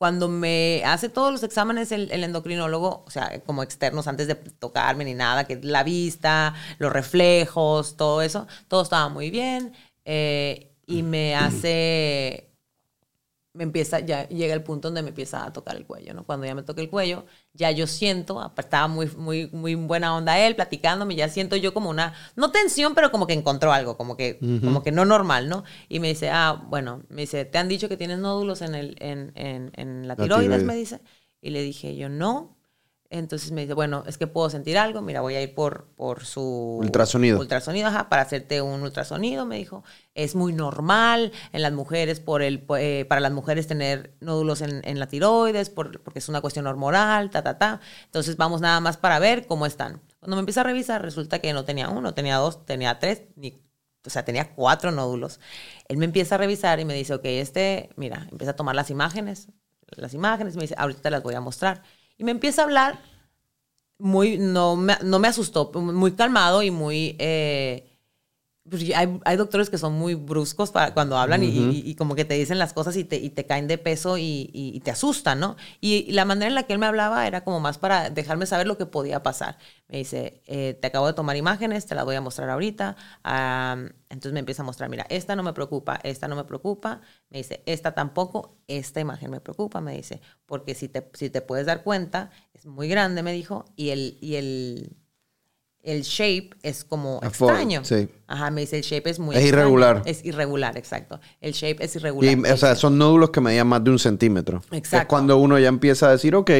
cuando 0.00 0.28
me 0.28 0.82
hace 0.86 1.10
todos 1.10 1.30
los 1.30 1.42
exámenes 1.42 1.92
el, 1.92 2.10
endocrinólogo, 2.10 3.04
o 3.06 3.10
sea, 3.10 3.38
como 3.44 3.62
externos 3.62 4.06
antes 4.06 4.28
de 4.28 4.34
tocarme 4.34 5.04
ni 5.04 5.12
nada, 5.12 5.44
que 5.44 5.60
la 5.62 5.82
vista, 5.82 6.54
los 6.78 6.90
reflejos, 6.90 7.98
todo 7.98 8.22
eso, 8.22 8.46
todo 8.66 8.80
estaba 8.80 9.10
muy 9.10 9.28
bien. 9.30 9.74
Eh, 10.06 10.72
y 10.86 11.02
me 11.02 11.34
hace 11.36 12.49
me 13.52 13.64
empieza, 13.64 13.98
ya 14.00 14.28
llega 14.28 14.54
el 14.54 14.62
punto 14.62 14.88
donde 14.88 15.02
me 15.02 15.08
empieza 15.08 15.44
a 15.44 15.52
tocar 15.52 15.76
el 15.76 15.84
cuello, 15.84 16.14
¿no? 16.14 16.24
Cuando 16.24 16.46
ya 16.46 16.54
me 16.54 16.62
toca 16.62 16.80
el 16.80 16.88
cuello, 16.88 17.24
ya 17.52 17.70
yo 17.72 17.86
siento, 17.86 18.52
estaba 18.56 18.86
muy, 18.86 19.10
muy, 19.16 19.48
muy 19.52 19.74
buena 19.74 20.16
onda 20.16 20.38
él, 20.38 20.54
platicándome, 20.54 21.16
ya 21.16 21.28
siento 21.28 21.56
yo 21.56 21.74
como 21.74 21.90
una, 21.90 22.14
no 22.36 22.52
tensión, 22.52 22.94
pero 22.94 23.10
como 23.10 23.26
que 23.26 23.32
encontró 23.32 23.72
algo, 23.72 23.96
como 23.96 24.16
que, 24.16 24.38
como 24.38 24.82
que 24.82 24.92
no 24.92 25.04
normal, 25.04 25.48
¿no? 25.48 25.64
Y 25.88 25.98
me 25.98 26.08
dice, 26.08 26.30
ah, 26.30 26.62
bueno, 26.68 27.02
me 27.08 27.22
dice, 27.22 27.44
¿te 27.44 27.58
han 27.58 27.68
dicho 27.68 27.88
que 27.88 27.96
tienes 27.96 28.18
nódulos 28.18 28.62
en, 28.62 28.74
el, 28.76 28.96
en, 29.00 29.32
en, 29.34 29.72
en 29.74 30.06
la, 30.06 30.14
tiroides, 30.14 30.62
Me 30.62 30.76
dice. 30.76 31.00
Y 31.40 31.50
le 31.50 31.62
dije, 31.62 31.96
yo 31.96 32.08
no. 32.08 32.59
Entonces 33.12 33.50
me 33.50 33.62
dice, 33.62 33.74
bueno, 33.74 34.04
es 34.06 34.18
que 34.18 34.28
puedo 34.28 34.48
sentir 34.50 34.78
algo, 34.78 35.02
mira, 35.02 35.20
voy 35.20 35.34
a 35.34 35.42
ir 35.42 35.52
por, 35.52 35.88
por 35.96 36.24
su... 36.24 36.78
Ultrasonido. 36.80 37.40
Ultrasonido, 37.40 37.88
ajá, 37.88 38.08
para 38.08 38.22
hacerte 38.22 38.62
un 38.62 38.82
ultrasonido, 38.82 39.46
me 39.46 39.56
dijo. 39.56 39.82
Es 40.14 40.36
muy 40.36 40.52
normal 40.52 41.32
en 41.52 41.62
las 41.62 41.72
mujeres, 41.72 42.20
por 42.20 42.40
el, 42.40 42.64
eh, 42.78 43.04
para 43.08 43.20
las 43.20 43.32
mujeres 43.32 43.66
tener 43.66 44.14
nódulos 44.20 44.60
en, 44.60 44.80
en 44.84 45.00
la 45.00 45.08
tiroides, 45.08 45.70
por, 45.70 46.00
porque 46.02 46.20
es 46.20 46.28
una 46.28 46.40
cuestión 46.40 46.68
hormonal, 46.68 47.30
ta, 47.30 47.42
ta, 47.42 47.58
ta. 47.58 47.80
Entonces 48.04 48.36
vamos 48.36 48.60
nada 48.60 48.78
más 48.78 48.96
para 48.96 49.18
ver 49.18 49.48
cómo 49.48 49.66
están. 49.66 50.00
Cuando 50.20 50.36
me 50.36 50.40
empieza 50.40 50.60
a 50.60 50.64
revisar, 50.64 51.02
resulta 51.02 51.40
que 51.40 51.52
no 51.52 51.64
tenía 51.64 51.88
uno, 51.88 52.14
tenía 52.14 52.36
dos, 52.36 52.64
tenía 52.64 53.00
tres, 53.00 53.22
ni 53.34 53.60
o 54.06 54.10
sea, 54.10 54.24
tenía 54.24 54.54
cuatro 54.54 54.92
nódulos. 54.92 55.40
Él 55.88 55.96
me 55.96 56.04
empieza 56.04 56.36
a 56.36 56.38
revisar 56.38 56.78
y 56.80 56.84
me 56.84 56.94
dice, 56.94 57.14
ok, 57.14 57.24
este, 57.24 57.90
mira, 57.96 58.28
empieza 58.30 58.52
a 58.52 58.56
tomar 58.56 58.74
las 58.74 58.90
imágenes, 58.90 59.48
las 59.96 60.14
imágenes, 60.14 60.54
me 60.54 60.62
dice, 60.62 60.74
ahorita 60.78 61.02
te 61.02 61.10
las 61.10 61.22
voy 61.22 61.34
a 61.34 61.40
mostrar. 61.40 61.82
Y 62.20 62.24
me 62.24 62.32
empieza 62.32 62.60
a 62.60 62.64
hablar 62.66 62.98
muy, 63.98 64.36
no 64.36 64.76
me, 64.76 64.98
no 65.02 65.18
me 65.18 65.28
asustó, 65.28 65.72
muy 65.72 66.12
calmado 66.12 66.62
y 66.62 66.70
muy... 66.70 67.16
Eh, 67.18 67.89
pues, 68.70 68.84
hay, 68.94 69.36
doctores 69.36 69.68
que 69.68 69.78
son 69.78 69.94
muy 69.94 70.14
bruscos 70.14 70.70
para, 70.70 70.94
cuando 70.94 71.18
hablan 71.18 71.42
y, 71.42 71.94
como 71.96 72.14
que 72.14 72.24
te 72.24 72.34
dicen 72.34 72.58
las 72.58 72.72
cosas 72.72 72.96
y 72.96 73.04
te, 73.04 73.16
y 73.16 73.30
te 73.30 73.44
caen 73.44 73.66
de 73.66 73.78
peso 73.78 74.16
y, 74.16 74.80
te 74.84 74.92
asustan, 74.92 75.40
¿no? 75.40 75.56
Y, 75.80 76.12
la 76.12 76.24
manera 76.24 76.46
en 76.46 76.54
la 76.54 76.62
que 76.62 76.72
él 76.72 76.78
me 76.78 76.86
hablaba 76.86 77.26
era 77.26 77.42
como 77.42 77.58
más 77.58 77.78
para 77.78 78.10
dejarme 78.10 78.46
saber 78.46 78.68
lo 78.68 78.78
que 78.78 78.86
podía 78.86 79.22
pasar. 79.22 79.58
Me 79.88 79.98
dice, 79.98 80.42
eh, 80.46 80.78
te 80.80 80.86
acabo 80.86 81.08
de 81.08 81.14
tomar 81.14 81.36
imágenes, 81.36 81.86
te 81.86 81.96
las 81.96 82.04
voy 82.04 82.14
a 82.14 82.20
mostrar 82.20 82.48
ahorita. 82.48 82.96
entonces 84.08 84.32
me 84.32 84.38
empieza 84.38 84.62
a 84.62 84.66
mostrar, 84.66 84.88
mira, 84.88 85.04
esta 85.10 85.34
no 85.34 85.42
me 85.42 85.52
preocupa, 85.52 85.98
esta 86.04 86.28
no 86.28 86.36
me 86.36 86.44
preocupa. 86.44 87.00
Me 87.28 87.38
dice, 87.38 87.62
esta 87.66 87.92
tampoco, 87.92 88.56
esta 88.68 89.00
imagen 89.00 89.32
me 89.32 89.40
preocupa, 89.40 89.80
me 89.80 89.96
dice, 89.96 90.20
porque 90.46 90.74
si 90.74 90.88
te, 90.88 91.10
si 91.14 91.28
te 91.28 91.40
puedes 91.40 91.66
dar 91.66 91.82
cuenta, 91.82 92.30
es 92.54 92.66
muy 92.66 92.88
grande, 92.88 93.22
me 93.22 93.32
dijo, 93.32 93.64
y 93.74 93.90
el... 93.90 94.18
Y 94.20 94.36
el 94.36 94.96
el 95.82 96.02
shape 96.02 96.50
es 96.62 96.84
como 96.84 97.20
extraño. 97.22 97.84
Sí. 97.84 98.08
Ajá, 98.26 98.50
me 98.50 98.60
dice 98.60 98.76
el 98.76 98.82
shape 98.82 99.08
es 99.08 99.18
muy 99.18 99.34
Es 99.34 99.44
irregular. 99.44 100.02
Es 100.04 100.24
irregular, 100.24 100.76
exacto. 100.76 101.20
El 101.40 101.52
shape 101.52 101.82
es 101.84 101.96
irregular. 101.96 102.36
Y, 102.36 102.50
o 102.50 102.56
sea, 102.56 102.76
son 102.76 102.98
nódulos 102.98 103.30
que 103.30 103.40
medían 103.40 103.66
más 103.66 103.82
de 103.82 103.90
un 103.90 103.98
centímetro. 103.98 104.62
Exacto. 104.70 105.04
Es 105.04 105.06
cuando 105.06 105.38
uno 105.38 105.58
ya 105.58 105.68
empieza 105.68 106.08
a 106.08 106.12
decir, 106.12 106.34
ok, 106.34 106.50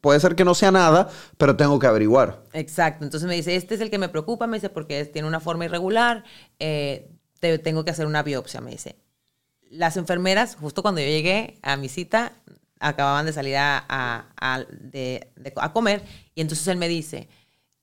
puede 0.00 0.20
ser 0.20 0.34
que 0.34 0.44
no 0.44 0.54
sea 0.54 0.70
nada, 0.70 1.08
pero 1.38 1.56
tengo 1.56 1.78
que 1.78 1.86
averiguar. 1.86 2.42
Exacto. 2.52 3.04
Entonces 3.04 3.26
me 3.26 3.34
dice, 3.34 3.56
este 3.56 3.74
es 3.74 3.80
el 3.80 3.90
que 3.90 3.98
me 3.98 4.08
preocupa, 4.08 4.46
me 4.46 4.58
dice, 4.58 4.68
porque 4.68 5.04
tiene 5.06 5.26
una 5.26 5.40
forma 5.40 5.64
irregular, 5.64 6.24
eh, 6.58 7.10
tengo 7.62 7.84
que 7.84 7.90
hacer 7.90 8.06
una 8.06 8.22
biopsia, 8.22 8.60
me 8.60 8.70
dice. 8.70 8.96
Las 9.70 9.96
enfermeras, 9.96 10.56
justo 10.56 10.82
cuando 10.82 11.00
yo 11.00 11.06
llegué 11.06 11.58
a 11.62 11.76
mi 11.76 11.88
cita, 11.88 12.32
acababan 12.78 13.24
de 13.26 13.32
salir 13.32 13.56
a, 13.56 13.84
a, 13.88 14.64
de, 14.70 15.28
a 15.56 15.72
comer, 15.72 16.04
y 16.34 16.42
entonces 16.42 16.68
él 16.68 16.76
me 16.76 16.88
dice 16.88 17.28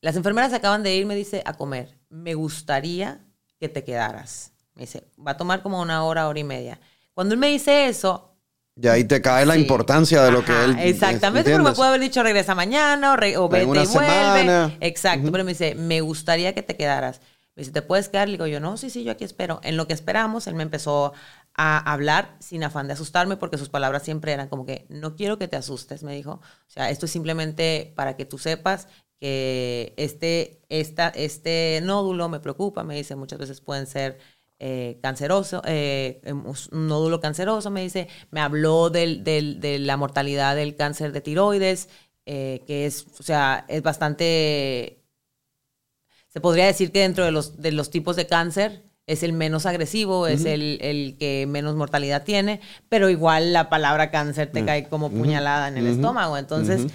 las 0.02 0.16
enfermeras 0.16 0.52
acaban 0.54 0.84
de 0.84 0.96
ir, 0.96 1.06
me 1.06 1.16
dice, 1.16 1.44
a 1.46 1.54
comer. 1.54 1.98
Me 2.10 2.34
gustaría 2.34 3.22
que 3.60 3.70
te 3.70 3.84
quedaras. 3.84 4.52
Me 4.74 4.82
dice, 4.82 5.04
va 5.26 5.32
a 5.32 5.38
tomar 5.38 5.62
como 5.62 5.80
una 5.80 6.04
hora, 6.04 6.28
hora 6.28 6.40
y 6.40 6.44
media. 6.44 6.80
Cuando 7.14 7.34
él 7.34 7.40
me 7.40 7.48
dice 7.48 7.88
eso... 7.88 8.28
Y 8.76 8.88
ahí 8.88 9.04
te 9.04 9.22
cae 9.22 9.46
la 9.46 9.56
importancia 9.56 10.24
de 10.24 10.32
lo 10.32 10.44
que 10.44 10.54
él... 10.64 10.76
Exactamente, 10.80 11.52
pero 11.52 11.62
me 11.62 11.74
puede 11.74 11.90
haber 11.90 12.02
dicho 12.02 12.24
regresa 12.24 12.56
mañana 12.56 13.12
o, 13.12 13.44
o 13.44 13.50
vete 13.50 13.84
y 13.84 13.86
vuelve. 13.86 14.78
Exacto, 14.80 15.32
pero 15.32 15.44
me 15.44 15.52
dice, 15.52 15.76
me 15.76 16.02
gustaría 16.02 16.56
que 16.56 16.64
te 16.64 16.76
quedaras. 16.76 17.22
Me 17.56 17.62
dice, 17.62 17.74
¿te 17.74 17.82
puedes 17.82 18.08
quedar? 18.08 18.30
Le 18.30 18.34
digo 18.34 18.48
yo, 18.48 18.62
no, 18.62 18.78
sí, 18.78 18.90
sí, 18.90 19.04
yo 19.04 19.12
aquí 19.12 19.26
espero. 19.26 19.60
En 19.64 19.76
lo 19.76 19.86
que 19.86 19.94
esperamos, 19.94 20.48
él 20.48 20.56
me 20.56 20.64
empezó 20.64 21.14
a 21.54 21.92
hablar 21.92 22.38
sin 22.40 22.64
afán 22.64 22.88
de 22.88 22.94
asustarme 22.94 23.36
porque 23.36 23.58
sus 23.58 23.68
palabras 23.68 24.04
siempre 24.04 24.32
eran 24.32 24.48
como 24.48 24.66
que 24.66 24.86
no 24.88 25.18
quiero 25.18 25.38
que 25.38 25.50
te 25.50 25.58
asustes, 25.58 26.02
me 26.02 26.16
dijo. 26.16 26.32
O 26.32 26.70
sea, 26.70 26.90
esto 26.90 27.06
es 27.06 27.12
simplemente 27.12 27.94
para 27.96 28.16
que 28.16 28.26
tú 28.26 28.38
sepas 28.38 28.88
que 29.22 29.94
este, 29.98 30.60
esta, 30.70 31.10
este 31.10 31.80
nódulo 31.84 32.28
me 32.28 32.40
preocupa, 32.40 32.84
me 32.84 32.96
dice, 32.96 33.16
muchas 33.16 33.38
veces 33.38 33.62
pueden 33.62 33.86
ser 33.86 34.18
eh, 34.58 34.98
canceroso, 35.00 35.62
eh, 35.66 36.22
em, 36.24 36.44
un 36.44 36.88
nódulo 36.88 37.22
canceroso, 37.22 37.70
me 37.70 37.84
dice, 37.84 38.08
me 38.32 38.42
habló 38.42 38.90
del, 38.90 39.24
de 39.24 39.78
la 39.78 39.96
mortalidad 39.96 40.56
del 40.56 40.76
cáncer 40.76 41.12
de 41.12 41.22
tiroides, 41.22 41.88
eh, 42.26 42.64
que 42.66 42.88
es, 42.88 43.06
o 43.20 43.22
sea, 43.22 43.64
es 43.68 43.84
bastante, 43.84 45.04
se 46.30 46.42
podría 46.42 46.66
decir 46.66 46.92
que 46.92 47.02
dentro 47.02 47.24
de 47.24 47.32
los, 47.32 47.62
de 47.62 47.72
los 47.74 47.92
tipos 47.92 48.16
de 48.16 48.26
cáncer 48.26 48.82
es 49.06 49.22
el 49.22 49.34
menos 49.34 49.68
agresivo, 49.68 50.26
es 50.26 50.46
el, 50.46 50.80
el, 50.82 51.16
que 51.20 51.46
menos 51.48 51.76
mortalidad 51.76 52.24
tiene, 52.24 52.60
pero 52.90 53.08
igual 53.10 53.54
la 53.54 53.70
palabra 53.70 54.10
cáncer 54.10 54.52
te 54.52 54.66
cae 54.66 54.90
como 54.90 55.12
puñalada 55.12 55.68
en 55.68 55.78
el 55.78 55.86
estómago, 55.86 56.40
entonces... 56.40 56.88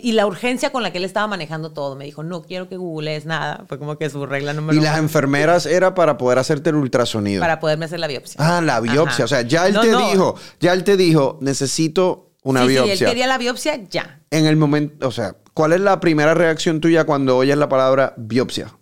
Y, 0.00 0.12
la 0.12 0.26
urgencia 0.26 0.72
con 0.72 0.82
la 0.82 0.90
que 0.90 0.98
él 0.98 1.04
estaba 1.04 1.26
manejando 1.26 1.72
todo. 1.72 1.96
Me 1.96 2.06
dijo, 2.06 2.22
no 2.22 2.42
quiero 2.42 2.66
que 2.66 2.76
googlees 2.76 3.26
nada. 3.26 3.64
Fue 3.68 3.78
como 3.78 3.98
que 3.98 4.08
su 4.08 4.24
regla 4.24 4.54
número 4.54 4.78
Y 4.78 4.82
las 4.82 4.98
enfermeras 4.98 5.66
era 5.66 5.94
para 5.94 6.16
poder 6.16 6.38
hacerte 6.38 6.70
el 6.70 6.76
ultrasonido. 6.76 7.40
Para 7.40 7.60
poderme 7.60 7.84
hacer 7.84 8.00
la 8.00 8.06
biopsia. 8.06 8.36
Ah, 8.38 8.62
la 8.62 8.80
biopsia. 8.80 9.26
O 9.26 9.28
sea, 9.28 9.42
ya 9.42 9.66
él 9.66 9.78
te 9.78 9.94
dijo, 9.94 10.36
ya 10.60 10.72
él 10.72 10.84
te 10.84 10.96
dijo, 10.96 11.38
necesito 11.42 12.32
una 12.42 12.64
biopsia. 12.64 12.96
Sí, 12.96 13.04
él 13.04 13.10
quería 13.10 13.26
la 13.26 13.36
biopsia 13.36 13.84
ya. 13.90 14.20
En 14.30 14.46
el 14.46 14.56
momento, 14.56 15.06
o 15.06 15.12
sea, 15.12 15.36
¿cuál 15.52 15.74
es 15.74 15.80
la 15.80 16.00
primera 16.00 16.32
reacción 16.32 16.80
tuya 16.80 17.04
cuando 17.04 17.36
oyes 17.36 17.58
la 17.58 17.68
palabra 17.68 18.14
biopsia? 18.16 18.74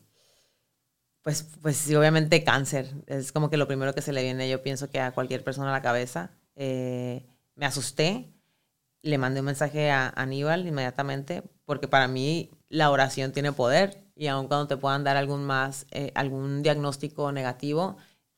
Pues, 1.22 1.44
pues 1.60 1.76
sí, 1.76 1.94
obviamente 1.96 2.44
cáncer. 2.44 2.94
Es 3.08 3.32
como 3.32 3.50
que 3.50 3.56
lo 3.56 3.66
primero 3.66 3.94
que 3.94 4.02
se 4.02 4.12
le 4.12 4.22
viene, 4.22 4.48
yo 4.48 4.62
pienso 4.62 4.90
que 4.90 5.00
a 5.00 5.10
cualquier 5.10 5.42
persona 5.42 5.70
a 5.70 5.72
la 5.72 5.82
cabeza. 5.82 6.30
Eh, 6.54 7.26
me 7.56 7.66
asusté 7.66 8.32
le 9.02 9.18
mandé 9.18 9.40
un 9.40 9.46
mensaje 9.46 9.90
a 9.90 10.08
Aníbal 10.08 10.66
inmediatamente, 10.66 11.42
porque 11.64 11.88
para 11.88 12.08
mí 12.08 12.50
la 12.68 12.90
oración 12.90 13.32
tiene 13.32 13.52
poder 13.52 14.04
y 14.14 14.26
aun 14.26 14.48
cuando 14.48 14.68
te 14.68 14.76
puedan 14.76 15.04
dar 15.04 15.16
algún 15.16 15.44
más, 15.44 15.86
eh, 15.90 16.12
algún 16.14 16.62
diagnóstico 16.62 17.32
negativo, 17.32 17.96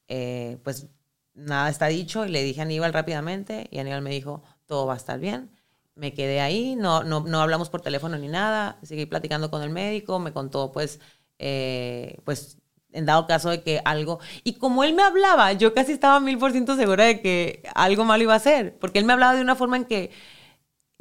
eh, 0.09 0.59
pues 0.63 0.89
nada 1.35 1.69
está 1.69 1.87
dicho 1.87 2.25
y 2.25 2.31
le 2.31 2.43
dije 2.45 2.61
a 2.61 2.65
Aníbal 2.65 2.93
rápidamente 2.93 3.69
y 3.71 3.79
Aníbal 3.79 4.03
me 4.03 4.11
dijo, 4.11 4.43
todo 4.67 4.87
va 4.87 4.95
a 4.95 4.97
estar 4.97 5.19
bien. 5.19 5.51
Me 5.95 6.15
quedé 6.15 6.41
ahí, 6.41 6.77
no, 6.77 7.05
no, 7.05 7.21
no 7.21 7.41
hablamos 7.41 7.69
por 7.69 7.83
teléfono 7.83 8.17
ni 8.17 8.29
nada, 8.29 8.79
seguí 8.83 9.07
platicando 9.07 9.51
con 9.51 9.63
el 9.63 9.71
médico, 9.71 10.19
me 10.19 10.33
contó 10.33 10.73
pues, 10.73 11.01
eh, 11.39 12.19
pues 12.25 12.59
en 12.93 13.07
dado 13.07 13.27
caso 13.27 13.51
de 13.51 13.63
que 13.63 13.81
algo... 13.85 14.21
Y 14.45 14.55
como 14.55 14.85
él 14.85 14.95
me 14.95 15.03
hablaba, 15.03 15.53
yo 15.53 15.75
casi 15.75 15.93
estaba 15.93 16.21
mil 16.21 16.39
por 16.39 16.53
ciento 16.53 16.77
segura 16.77 17.05
de 17.05 17.21
que 17.21 17.63
algo 17.75 18.05
malo 18.05 18.23
iba 18.23 18.35
a 18.35 18.39
ser, 18.39 18.79
porque 18.79 18.99
él 18.99 19.05
me 19.05 19.13
hablaba 19.13 19.35
de 19.35 19.43
una 19.43 19.57
forma 19.57 19.77
en 19.77 19.85
que 19.85 20.11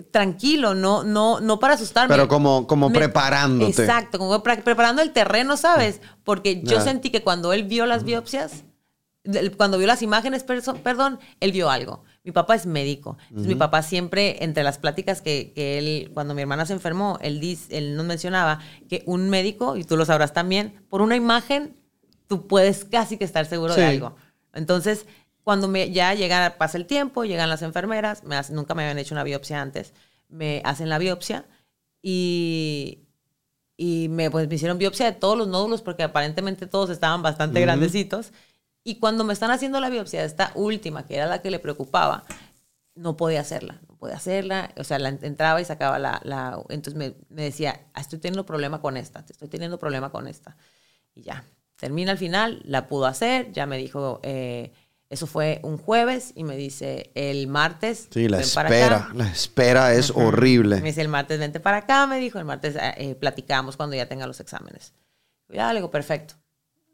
tranquilo, 0.10 0.74
no, 0.74 1.04
no, 1.04 1.40
no 1.40 1.60
para 1.60 1.76
asustarme. 1.76 2.14
Pero 2.14 2.28
como, 2.28 2.68
como 2.68 2.92
preparándote. 2.92 3.84
Exacto, 3.84 4.18
como 4.18 4.42
preparando 4.42 5.02
el 5.02 5.12
terreno, 5.12 5.58
¿sabes? 5.58 6.02
Porque 6.24 6.62
yo 6.64 6.82
sentí 6.82 7.10
que 7.10 7.22
cuando 7.22 7.54
él 7.54 7.64
vio 7.64 7.86
las 7.86 8.04
biopsias, 8.04 8.64
cuando 9.58 9.78
vio 9.78 9.88
las 9.88 10.02
imágenes, 10.02 10.44
perdón, 10.44 11.20
él 11.40 11.52
vio 11.52 11.70
algo. 11.70 12.04
Mi 12.24 12.32
papá 12.32 12.56
es 12.56 12.66
médico. 12.66 13.18
Mi 13.30 13.56
papá 13.56 13.84
siempre, 13.84 14.44
entre 14.44 14.64
las 14.64 14.78
pláticas 14.78 15.22
que, 15.22 15.52
que, 15.54 15.78
él, 15.78 16.12
cuando 16.14 16.34
mi 16.34 16.42
hermana 16.42 16.66
se 16.66 16.74
enfermó, 16.74 17.20
él, 17.22 17.40
dice, 17.40 17.78
él 17.78 17.96
nos 17.96 18.06
mencionaba 18.06 18.60
que 18.90 19.04
un 19.06 19.30
médico, 19.30 19.78
y 19.78 19.84
tú 19.84 19.98
lo 19.98 20.06
sabrás 20.06 20.34
también, 20.34 20.86
por 20.90 21.02
una 21.02 21.16
imagen, 21.16 21.76
tú 22.28 22.48
puedes 22.48 22.86
casi 22.86 23.18
que 23.18 23.26
estar 23.26 23.46
seguro 23.46 23.76
de 23.76 23.86
algo. 23.86 24.16
Entonces, 24.54 25.06
cuando 25.44 25.68
me, 25.68 25.92
ya 25.92 26.14
llega, 26.14 26.58
pasa 26.58 26.78
el 26.78 26.86
tiempo, 26.86 27.26
llegan 27.26 27.50
las 27.50 27.62
enfermeras, 27.62 28.24
me 28.24 28.36
nunca 28.52 28.76
me 28.76 28.84
habían 28.84 29.00
hecho 29.00 29.16
una 29.16 29.24
biopsia 29.24 29.62
antes, 29.62 29.94
me 30.30 30.62
hacen 30.66 30.90
la 30.90 30.98
biopsia 30.98 31.46
y, 32.02 33.00
y 33.78 34.08
me, 34.10 34.30
pues, 34.30 34.48
me 34.48 34.56
hicieron 34.56 34.78
biopsia 34.78 35.08
de 35.08 35.14
todos 35.14 35.38
los 35.38 35.48
nódulos 35.48 35.82
porque 35.82 36.04
aparentemente 36.04 36.68
todos 36.68 36.90
estaban 36.90 37.22
bastante 37.22 37.62
grandecitos. 37.62 38.32
Y 38.84 38.96
cuando 38.96 39.24
me 39.24 39.34
están 39.34 39.52
haciendo 39.52 39.80
la 39.80 39.90
biopsia 39.90 40.22
de 40.22 40.28
esta 40.28 40.52
última, 40.56 41.06
que 41.06 41.16
era 41.16 41.28
la 41.28 41.42
que 41.42 41.52
le 41.52 41.60
preocupaba, 41.60 42.24
no 42.96 43.16
podía 43.16 43.42
hacerla, 43.42 43.80
no 43.88 43.96
podía 43.96 44.16
hacerla, 44.16 44.72
o 44.78 44.84
sea, 44.84 45.00
la 45.00 45.10
entraba 45.10 45.62
y 45.62 45.66
sacaba 45.66 46.00
la, 46.00 46.20
la 46.24 46.62
entonces 46.70 46.96
me, 46.96 47.16
me, 47.30 47.44
decía, 47.44 47.88
ah, 47.94 48.02
estoy 48.02 48.20
teniendo 48.20 48.46
problema 48.46 48.82
con 48.82 48.98
esta, 48.98 49.24
estoy 49.28 49.48
teniendo 49.48 49.80
problema 49.80 50.12
con 50.12 50.28
esta. 50.28 50.58
Y 51.16 51.22
ya, 51.22 51.44
termina 51.78 52.12
al 52.12 52.18
final, 52.18 52.62
la 52.66 52.88
pudo 52.88 53.06
hacer, 53.06 53.52
ya 53.52 53.66
me 53.66 53.78
dijo, 53.78 54.20
eh, 54.24 54.74
eso 55.12 55.28
fue 55.28 55.60
un 55.64 55.78
jueves 55.78 56.32
y 56.36 56.46
me 56.46 56.56
dice 56.56 57.12
el 57.16 57.48
martes. 57.48 58.08
Sí, 58.12 58.30
la 58.30 58.40
espera, 58.40 59.10
la 59.14 59.28
espera 59.28 59.94
es 59.94 60.10
horrible. 60.10 60.78
Me 60.80 60.88
dice 60.88 61.02
el 61.02 61.10
martes, 61.10 61.38
vente 61.38 61.60
para 61.60 61.78
acá, 61.78 62.08
me 62.08 62.18
dijo, 62.18 62.40
el 62.40 62.46
martes 62.46 62.78
eh, 62.78 62.94
eh, 62.96 63.16
platicamos 63.16 63.76
cuando 63.76 63.98
ya 63.98 64.08
tenga 64.08 64.26
los 64.26 64.40
exámenes. 64.40 64.94
Ya 65.50 65.68
le 65.74 65.80
digo, 65.80 65.92
perfecto. 65.92 66.36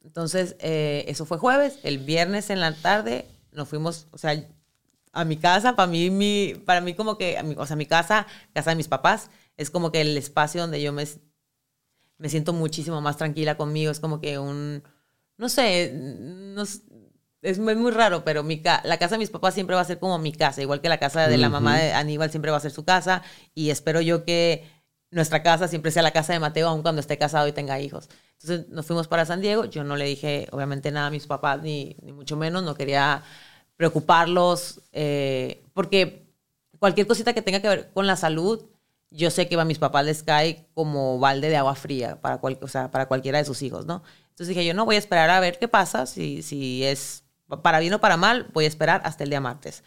Entonces, 0.04 0.56
eh, 0.60 1.06
eso 1.08 1.28
fue 1.28 1.38
jueves. 1.38 1.78
El 1.84 2.00
viernes 2.00 2.50
en 2.50 2.60
la 2.60 2.74
tarde 2.74 3.28
nos 3.52 3.70
fuimos, 3.70 4.08
o 4.10 4.18
sea, 4.18 4.44
a 5.12 5.24
mi 5.24 5.38
casa. 5.38 5.76
Para 5.76 5.86
mí, 5.86 6.10
mi, 6.10 6.56
para 6.66 6.82
mí 6.82 6.96
como 6.96 7.20
que, 7.20 7.38
o 7.56 7.68
sea, 7.68 7.76
mi 7.76 7.86
casa, 7.86 8.26
casa 8.52 8.72
de 8.72 8.78
mis 8.78 8.88
papás, 8.88 9.30
es 9.58 9.70
como 9.70 9.92
que 9.92 10.02
el 10.02 10.18
espacio 10.18 10.62
donde 10.62 10.82
yo 10.82 10.92
me, 10.92 11.06
me 12.18 12.30
siento 12.30 12.52
muchísimo 12.52 13.00
más 13.00 13.18
tranquila 13.18 13.58
conmigo. 13.58 13.92
Es 13.92 14.00
como 14.00 14.20
que 14.20 14.40
un, 14.40 14.82
no 15.38 15.50
sé, 15.50 15.92
no, 15.94 16.64
es 17.42 17.60
muy, 17.60 17.76
muy 17.76 17.92
raro, 17.92 18.24
pero 18.24 18.44
mi 18.44 18.62
la 18.84 18.98
casa 18.98 19.16
de 19.16 19.20
mis 19.20 19.30
papás 19.30 19.54
siempre 19.54 19.76
va 19.76 19.82
a 19.82 19.86
ser 19.86 20.00
como 20.00 20.18
mi 20.18 20.32
casa, 20.32 20.62
igual 20.62 20.82
que 20.82 20.90
la 20.90 20.98
casa 20.98 21.28
de 21.28 21.38
la 21.38 21.50
mamá 21.50 21.78
de 21.78 21.94
Aníbal 21.94 22.32
siempre 22.32 22.52
va 22.52 22.58
a 22.58 22.62
ser 22.62 22.72
su 22.72 22.84
casa 22.84 23.22
y 23.54 23.70
espero 23.70 24.02
yo 24.02 24.26
que 24.26 24.66
nuestra 25.12 25.44
casa 25.44 25.68
siempre 25.68 25.92
sea 25.92 26.04
la 26.04 26.12
casa 26.12 26.34
de 26.34 26.40
Mateo, 26.40 26.68
aun 26.68 26.82
cuando 26.82 27.00
esté 27.00 27.18
casado 27.18 27.48
y 27.48 27.54
tenga 27.54 27.80
hijos. 27.80 28.10
Entonces 28.34 28.70
nos 28.70 28.86
fuimos 28.86 29.08
para 29.08 29.26
San 29.26 29.42
Diego, 29.42 29.66
yo 29.66 29.84
no 29.84 29.96
le 29.96 30.06
dije 30.06 30.48
obviamente 30.52 30.92
nada 30.92 31.08
a 31.08 31.12
mis 31.12 31.28
papás, 31.28 31.62
ni, 31.62 31.96
ni 32.02 32.12
mucho 32.12 32.36
menos, 32.38 32.64
no 32.64 32.76
quería 32.76 33.24
preocuparlos, 33.78 34.82
eh, 34.92 35.64
porque 35.74 36.28
cualquier 36.80 37.08
cosita 37.08 37.34
que 37.34 37.42
tenga 37.42 37.62
que 37.62 37.70
ver 37.70 37.92
con 37.94 38.08
la 38.08 38.16
salud, 38.16 38.66
yo 39.12 39.32
sé 39.32 39.48
que 39.48 39.56
a 39.56 39.66
mis 39.66 39.80
papás 39.80 40.06
les 40.06 40.24
cae 40.24 40.68
como 40.74 41.20
balde 41.20 41.50
de 41.50 41.58
agua 41.58 41.76
fría 41.76 42.20
para, 42.20 42.40
cual, 42.40 42.58
o 42.62 42.68
sea, 42.68 42.92
para 42.92 43.08
cualquiera 43.08 43.38
de 43.38 43.46
sus 43.46 43.62
hijos, 43.62 43.86
¿no? 43.86 44.04
Entonces 44.30 44.50
dije, 44.50 44.66
yo 44.66 44.74
no 44.74 44.86
voy 44.86 44.96
a 44.96 45.00
esperar 45.00 45.30
a 45.30 45.40
ver 45.40 45.60
qué 45.60 45.68
pasa, 45.68 46.06
si, 46.06 46.42
si 46.42 46.84
es 46.84 47.24
para 47.48 47.80
bien 47.80 47.94
o 47.94 48.02
para 48.02 48.18
mal, 48.18 48.50
voy 48.54 48.66
a 48.66 48.68
esperar 48.68 49.02
hasta 49.04 49.24
el 49.24 49.30
día 49.30 49.42
martes. 49.42 49.84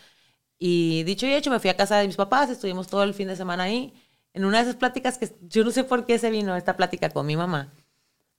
Y 0.59 1.05
dicho 1.05 1.27
y 1.27 1.33
hecho, 1.33 1.51
me 1.51 1.61
fui 1.61 1.71
a 1.71 1.77
casa 1.77 1.99
de 1.99 2.07
mis 2.07 2.17
papás, 2.17 2.51
estuvimos 2.51 2.89
todo 2.89 3.03
el 3.03 3.15
fin 3.15 3.29
de 3.29 3.37
semana 3.37 3.65
ahí. 3.65 3.95
En 4.35 4.45
una 4.45 4.59
de 4.59 4.65
esas 4.65 4.77
pláticas 4.77 5.19
que 5.19 5.35
yo 5.43 5.65
no 5.65 5.71
sé 5.71 5.85
por 5.85 6.07
qué 6.07 6.19
se 6.19 6.31
vino 6.31 6.57
esta 6.57 6.77
plática 6.77 7.11
con 7.11 7.27
mi 7.27 7.37
mamá. 7.37 7.73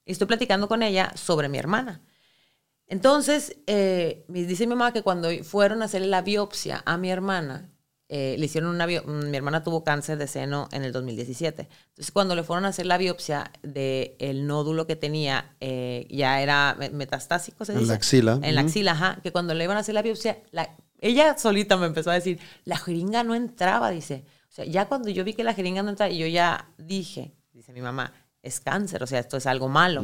Estoy 0.05 0.27
platicando 0.27 0.67
con 0.67 0.83
ella 0.83 1.11
sobre 1.15 1.49
mi 1.49 1.57
hermana. 1.57 2.01
Entonces, 2.87 3.57
eh, 3.67 4.25
dice 4.27 4.67
mi 4.67 4.75
mamá 4.75 4.93
que 4.93 5.01
cuando 5.01 5.29
fueron 5.43 5.81
a 5.81 5.85
hacerle 5.85 6.07
la 6.07 6.21
biopsia 6.21 6.83
a 6.85 6.97
mi 6.97 7.09
hermana, 7.09 7.70
eh, 8.13 8.35
le 8.37 8.45
hicieron 8.45 8.75
una 8.75 8.85
mi 8.85 9.37
hermana 9.37 9.63
tuvo 9.63 9.85
cáncer 9.85 10.17
de 10.17 10.27
seno 10.27 10.67
en 10.73 10.83
el 10.83 10.91
2017. 10.91 11.69
Entonces, 11.87 12.11
cuando 12.11 12.35
le 12.35 12.43
fueron 12.43 12.65
a 12.65 12.67
hacer 12.67 12.85
la 12.85 12.97
biopsia 12.97 13.53
del 13.63 14.15
el 14.19 14.47
nódulo 14.47 14.85
que 14.85 14.97
tenía, 14.97 15.55
eh, 15.61 16.07
ya 16.09 16.41
era 16.41 16.75
metastásico, 16.91 17.63
¿se 17.63 17.71
dice? 17.71 17.83
En 17.83 17.87
la 17.87 17.93
axila. 17.93 18.39
En 18.43 18.55
la 18.55 18.61
axila, 18.61 18.91
ajá. 18.91 19.19
Que 19.23 19.31
cuando 19.31 19.53
le 19.53 19.63
iban 19.63 19.77
a 19.77 19.79
hacer 19.79 19.95
la 19.95 20.01
biopsia, 20.01 20.39
ella 20.99 21.37
solita 21.37 21.77
me 21.77 21.85
empezó 21.85 22.11
a 22.11 22.15
decir, 22.15 22.37
la 22.65 22.75
jeringa 22.75 23.23
no 23.23 23.33
entraba, 23.33 23.89
dice. 23.91 24.25
O 24.49 24.51
sea, 24.51 24.65
ya 24.65 24.89
cuando 24.89 25.09
yo 25.09 25.23
vi 25.23 25.33
que 25.33 25.45
la 25.45 25.53
jeringa 25.53 25.81
no 25.81 25.91
entraba, 25.91 26.11
yo 26.11 26.27
ya 26.27 26.69
dije, 26.77 27.33
dice 27.53 27.71
mi 27.71 27.79
mamá, 27.79 28.11
es 28.43 28.59
cáncer, 28.59 29.03
o 29.03 29.07
sea, 29.07 29.19
esto 29.19 29.37
es 29.37 29.45
algo 29.45 29.69
malo. 29.69 30.03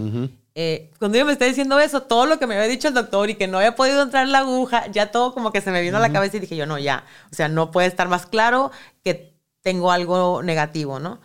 Eh, 0.59 0.91
cuando 0.97 1.17
ella 1.17 1.25
me 1.25 1.33
está 1.33 1.45
diciendo 1.45 1.79
eso, 1.79 2.01
todo 2.01 2.25
lo 2.25 2.39
que 2.39 2.47
me 2.47 2.55
había 2.55 2.67
dicho 2.67 2.87
el 2.87 2.95
doctor 2.95 3.29
y 3.29 3.35
que 3.35 3.47
no 3.47 3.59
había 3.59 3.75
podido 3.75 4.01
entrar 4.01 4.27
la 4.27 4.39
aguja, 4.39 4.87
ya 4.87 5.11
todo 5.11 5.31
como 5.35 5.51
que 5.51 5.61
se 5.61 5.69
me 5.69 5.83
vino 5.83 5.97
a 5.97 5.99
la 5.99 6.11
cabeza 6.11 6.37
y 6.37 6.39
dije 6.39 6.55
yo, 6.55 6.65
no, 6.65 6.79
ya, 6.79 7.05
o 7.31 7.35
sea, 7.35 7.47
no 7.47 7.69
puede 7.69 7.85
estar 7.85 8.07
más 8.07 8.25
claro 8.25 8.71
que 9.03 9.37
tengo 9.61 9.91
algo 9.91 10.41
negativo, 10.41 10.99
¿no? 10.99 11.21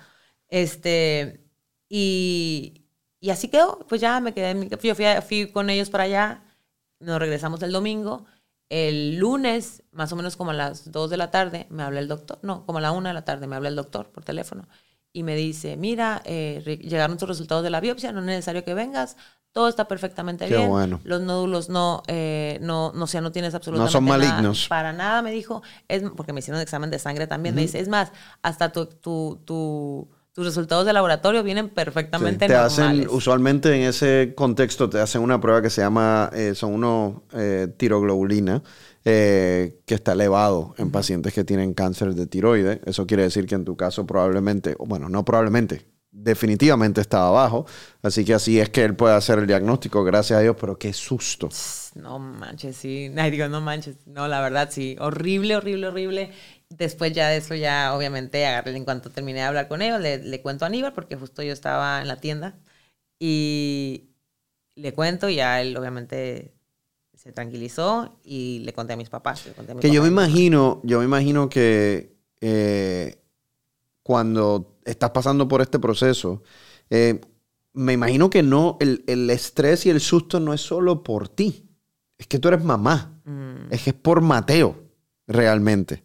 Este, 0.49 1.47
y, 1.89 2.85
y 3.21 3.31
así 3.31 3.49
quedó, 3.49 3.79
pues 3.89 4.03
ya 4.03 4.21
me 4.21 4.35
quedé, 4.35 4.69
yo 4.69 4.95
fui, 4.95 5.07
fui 5.27 5.51
con 5.51 5.71
ellos 5.71 5.89
para 5.89 6.05
allá, 6.05 6.45
nos 7.01 7.19
regresamos 7.19 7.63
el 7.63 7.73
domingo, 7.73 8.27
el 8.69 9.17
lunes, 9.17 9.83
más 9.93 10.13
o 10.13 10.17
menos 10.17 10.37
como 10.37 10.51
a 10.51 10.55
las 10.55 10.93
2 10.93 11.09
de 11.09 11.17
la 11.17 11.31
tarde, 11.31 11.67
me 11.71 11.83
habla 11.83 12.01
el 12.01 12.09
doctor, 12.09 12.39
no, 12.43 12.67
como 12.67 12.81
a 12.81 12.83
la 12.83 12.93
1 12.93 13.09
de 13.09 13.15
la 13.15 13.25
tarde 13.25 13.47
me 13.47 13.57
habla 13.57 13.71
el 13.71 13.77
doctor 13.77 14.11
por 14.11 14.25
teléfono 14.25 14.69
y 15.13 15.23
me 15.23 15.37
dice, 15.37 15.77
mira, 15.77 16.23
eh, 16.25 16.63
llegaron 16.83 17.19
tus 17.19 17.29
resultados 17.29 17.63
de 17.63 17.71
la 17.71 17.81
biopsia, 17.81 18.13
no 18.13 18.21
es 18.21 18.27
necesario 18.27 18.65
que 18.65 18.75
vengas, 18.75 19.17
todo 19.53 19.69
está 19.69 19.87
perfectamente 19.87 20.47
Qué 20.47 20.57
bien. 20.57 20.69
Bueno. 20.69 21.01
Los 21.05 21.21
nódulos 21.21 21.69
no, 21.69 22.03
eh, 22.07 22.59
no, 22.63 22.93
no, 22.95 23.07
sea, 23.07 23.21
no 23.21 23.33
tienes 23.33 23.55
absolutamente 23.55 23.89
No 23.89 23.93
son 23.93 24.05
malignos. 24.05 24.67
para 24.69 24.93
nada, 24.93 25.21
me 25.21 25.31
dijo, 25.31 25.63
es, 25.89 26.03
porque 26.17 26.33
me 26.33 26.41
hicieron 26.41 26.59
un 26.59 26.63
examen 26.63 26.91
de 26.91 26.99
sangre 26.99 27.27
también, 27.27 27.55
me 27.55 27.61
dice, 27.61 27.79
es 27.79 27.89
más, 27.89 28.13
hasta 28.43 28.73
tu, 28.73 28.87
tu, 28.87 29.41
tu 29.45 30.09
tus 30.33 30.47
resultados 30.47 30.87
de 30.87 30.95
laboratorio 30.95 31.43
vienen 31.43 31.69
perfectamente 31.69 32.47
te 32.47 32.55
normales. 32.55 32.79
hacen 32.79 33.07
usualmente 33.11 33.75
en 33.75 33.83
ese 33.83 34.33
contexto 34.35 34.89
te 34.89 34.99
hacen 34.99 35.21
una 35.21 35.41
prueba 35.41 35.61
que 35.61 35.69
se 35.69 35.83
llama 35.83 36.31
eh, 36.33 36.55
son 36.55 36.73
unos 36.73 37.17
eh, 37.35 37.69
tiroglobulina 37.77 38.63
eh, 39.05 39.81
que 39.87 39.95
está 39.95 40.13
elevado 40.13 40.75
en 40.79 40.91
pacientes 40.91 41.33
que 41.35 41.45
tienen 41.45 41.75
cáncer 41.75 42.15
de 42.15 42.27
tiroides. 42.27 42.81
Eso 42.85 43.07
quiere 43.07 43.25
decir 43.25 43.47
que 43.47 43.55
en 43.55 43.65
tu 43.65 43.77
caso 43.77 44.07
probablemente 44.07 44.77
bueno 44.79 45.09
no 45.09 45.25
probablemente 45.25 45.87
definitivamente 46.11 47.01
estaba 47.01 47.31
bajo. 47.31 47.67
Así 48.03 48.25
que 48.25 48.35
así 48.35 48.61
es 48.61 48.69
que 48.69 48.85
él 48.85 48.95
puede 48.95 49.15
hacer 49.15 49.39
el 49.39 49.47
diagnóstico 49.47 50.05
gracias 50.05 50.39
a 50.39 50.43
Dios 50.43 50.57
pero 50.61 50.79
qué 50.79 50.93
susto. 50.93 51.49
No 51.95 52.19
manches 52.19 52.77
sí. 52.77 53.11
Ay, 53.17 53.31
digo 53.31 53.49
no 53.49 53.61
manches. 53.61 54.07
No 54.07 54.29
la 54.29 54.41
verdad 54.41 54.69
sí. 54.71 54.97
Horrible 55.01 55.57
horrible 55.57 55.89
horrible. 55.89 56.31
Después 56.79 57.13
ya 57.13 57.29
de 57.29 57.39
eso, 57.39 57.55
ya 57.55 57.95
obviamente, 57.95 58.47
agarré, 58.47 58.77
en 58.77 58.85
cuanto 58.85 59.11
terminé 59.11 59.41
de 59.41 59.45
hablar 59.45 59.69
con 59.69 59.83
ellos, 59.83 60.01
le, 60.01 60.43
cuento 60.43 60.65
a 60.65 60.69
Aníbal, 60.69 60.93
porque 60.95 61.17
justo 61.17 61.43
yo 61.43 61.53
estaba 61.53 62.01
en 62.01 62.09
la 62.09 62.17
tienda, 62.21 62.59
y 63.19 64.11
le 64.75 64.95
cuento 64.95 65.29
y 65.29 65.37
ya 65.37 65.61
él 65.61 65.77
obviamente 65.77 66.55
se 67.23 67.31
tranquilizó 67.31 68.19
y 68.25 68.63
le 68.65 68.73
conté 68.73 68.95
a 68.95 68.97
mis 68.97 69.09
papás. 69.09 69.45
que 69.81 69.93
yo 69.93 70.03
me 70.03 70.09
imagino, 70.09 70.81
yo 70.83 70.99
me 70.99 71.05
imagino 71.05 71.49
que 71.49 72.17
eh, 72.41 73.23
cuando 74.03 74.81
estás 74.85 75.11
pasando 75.11 75.47
por 75.47 75.61
este 75.63 75.79
proceso, 75.79 76.43
eh, 76.91 77.21
me 77.75 77.93
imagino 77.93 78.29
que 78.29 78.43
no, 78.43 78.77
el, 78.81 79.05
el, 79.07 79.31
estrés 79.31 79.87
y 79.87 79.91
el 79.91 80.01
susto 80.01 80.41
no 80.41 80.53
es 80.53 80.63
solo 80.63 81.05
por 81.05 81.29
ti, 81.29 81.71
es 82.19 82.27
que 82.27 82.41
tú 82.41 82.49
eres 82.49 82.65
mamá, 82.65 83.21
mm. 83.25 83.73
es 83.73 83.85
que 83.85 83.91
es 83.91 83.97
por 83.97 84.21
Mateo, 84.21 84.89
realmente. 85.29 86.03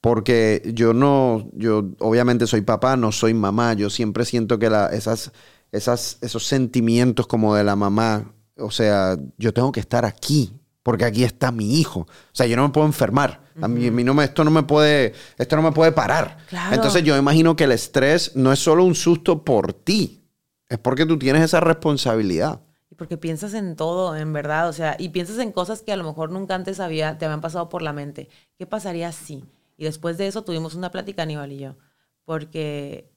Porque 0.00 0.62
yo 0.72 0.94
no, 0.94 1.50
yo 1.52 1.84
obviamente 1.98 2.46
soy 2.46 2.62
papá, 2.62 2.96
no 2.96 3.12
soy 3.12 3.34
mamá. 3.34 3.74
Yo 3.74 3.90
siempre 3.90 4.24
siento 4.24 4.58
que 4.58 4.70
la, 4.70 4.86
esas, 4.86 5.32
esas, 5.72 6.16
esos 6.22 6.46
sentimientos 6.46 7.26
como 7.26 7.56
de 7.56 7.64
la 7.64 7.76
mamá, 7.76 8.35
o 8.58 8.70
sea, 8.70 9.16
yo 9.36 9.52
tengo 9.52 9.72
que 9.72 9.80
estar 9.80 10.04
aquí, 10.04 10.52
porque 10.82 11.04
aquí 11.04 11.24
está 11.24 11.50
mi 11.50 11.80
hijo. 11.80 12.00
O 12.00 12.34
sea, 12.34 12.46
yo 12.46 12.56
no 12.56 12.64
me 12.64 12.72
puedo 12.72 12.86
enfermar. 12.86 13.44
A 13.60 13.68
mí, 13.68 13.90
no 13.90 14.12
me, 14.12 14.24
esto 14.24 14.44
no 14.44 14.50
me 14.50 14.62
puede, 14.64 15.14
esto 15.38 15.56
no 15.56 15.62
me 15.62 15.72
puede 15.72 15.90
parar. 15.92 16.38
Entonces 16.72 17.02
yo 17.02 17.16
imagino 17.16 17.56
que 17.56 17.64
el 17.64 17.72
estrés 17.72 18.36
no 18.36 18.52
es 18.52 18.58
solo 18.58 18.84
un 18.84 18.94
susto 18.94 19.44
por 19.44 19.72
ti, 19.72 20.22
es 20.68 20.78
porque 20.78 21.06
tú 21.06 21.18
tienes 21.18 21.42
esa 21.42 21.60
responsabilidad. 21.60 22.60
Y 22.90 22.94
porque 22.94 23.16
piensas 23.16 23.54
en 23.54 23.74
todo, 23.74 24.14
en 24.14 24.32
verdad, 24.32 24.68
o 24.68 24.72
sea, 24.72 24.96
y 24.98 25.08
piensas 25.08 25.38
en 25.38 25.52
cosas 25.52 25.82
que 25.82 25.92
a 25.92 25.96
lo 25.96 26.04
mejor 26.04 26.30
nunca 26.30 26.54
antes 26.54 26.80
había, 26.80 27.16
te 27.18 27.24
habían 27.24 27.40
pasado 27.40 27.68
por 27.68 27.82
la 27.82 27.92
mente. 27.92 28.28
¿Qué 28.58 28.66
pasaría 28.66 29.10
si? 29.12 29.44
Y 29.78 29.84
después 29.84 30.18
de 30.18 30.26
eso 30.26 30.44
tuvimos 30.44 30.74
una 30.74 30.90
plática, 30.90 31.22
Aníbal 31.22 31.52
y 31.52 31.58
yo, 31.58 31.76
porque 32.24 33.10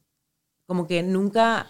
como 0.66 0.88
que 0.88 1.04
nunca, 1.04 1.68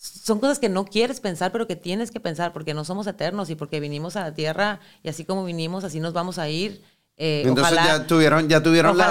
son 0.00 0.40
cosas 0.40 0.58
que 0.58 0.70
no 0.70 0.86
quieres 0.86 1.20
pensar, 1.20 1.52
pero 1.52 1.66
que 1.66 1.76
tienes 1.76 2.10
que 2.10 2.20
pensar, 2.20 2.54
porque 2.54 2.72
no 2.72 2.84
somos 2.84 3.06
eternos 3.06 3.50
y 3.50 3.54
porque 3.54 3.80
vinimos 3.80 4.16
a 4.16 4.22
la 4.22 4.32
tierra 4.32 4.80
y 5.02 5.10
así 5.10 5.26
como 5.26 5.44
vinimos, 5.44 5.84
así 5.84 6.00
nos 6.00 6.14
vamos 6.14 6.38
a 6.38 6.48
ir. 6.48 6.82
Eh, 7.18 7.42
Entonces 7.44 7.74
ya 7.74 8.06
tuvieron, 8.06 8.48
ya 8.48 8.62
tuvieron 8.62 8.96
la, 8.96 9.10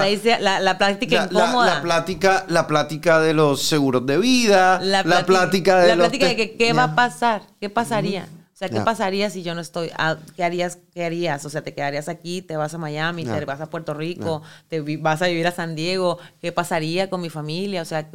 la, 0.59 0.77
plática 0.79 1.25
incómoda. 1.25 1.75
La, 1.75 1.81
plática, 1.83 2.43
la 2.47 2.65
plática 2.65 3.19
de 3.19 3.35
los 3.35 3.61
seguros 3.61 4.03
de 4.07 4.17
vida, 4.17 4.81
la 4.81 5.03
plática, 5.03 5.77
de 5.77 5.89
La 5.89 5.95
plática 5.95 6.25
de 6.25 6.35
que 6.35 6.55
qué 6.57 6.73
va 6.73 6.85
a 6.85 6.95
pasar, 6.95 7.43
qué 7.59 7.69
pasaría. 7.69 8.27
O 8.51 8.57
sea, 8.59 8.67
¿qué 8.67 8.81
pasaría 8.81 9.29
si 9.29 9.43
yo 9.43 9.53
no 9.55 9.61
estoy? 9.61 9.91
Ah, 9.95 10.17
¿Qué 10.35 10.43
harías? 10.43 10.79
¿Qué 10.93 11.05
harías? 11.05 11.45
O 11.45 11.49
sea, 11.49 11.61
te 11.61 11.73
quedarías 11.73 12.09
aquí, 12.09 12.41
te 12.41 12.57
vas 12.57 12.73
a 12.73 12.77
Miami, 12.77 13.23
te 13.23 13.45
vas 13.45 13.61
a 13.61 13.69
Puerto 13.69 13.93
Rico, 13.93 14.41
te 14.67 14.81
vas 14.97 15.21
a 15.21 15.27
vivir 15.27 15.45
a 15.45 15.51
San 15.51 15.75
Diego. 15.75 16.17
¿Qué 16.41 16.51
pasaría 16.51 17.09
con 17.11 17.21
mi 17.21 17.29
familia? 17.29 17.83
O 17.83 17.85
sea, 17.85 18.09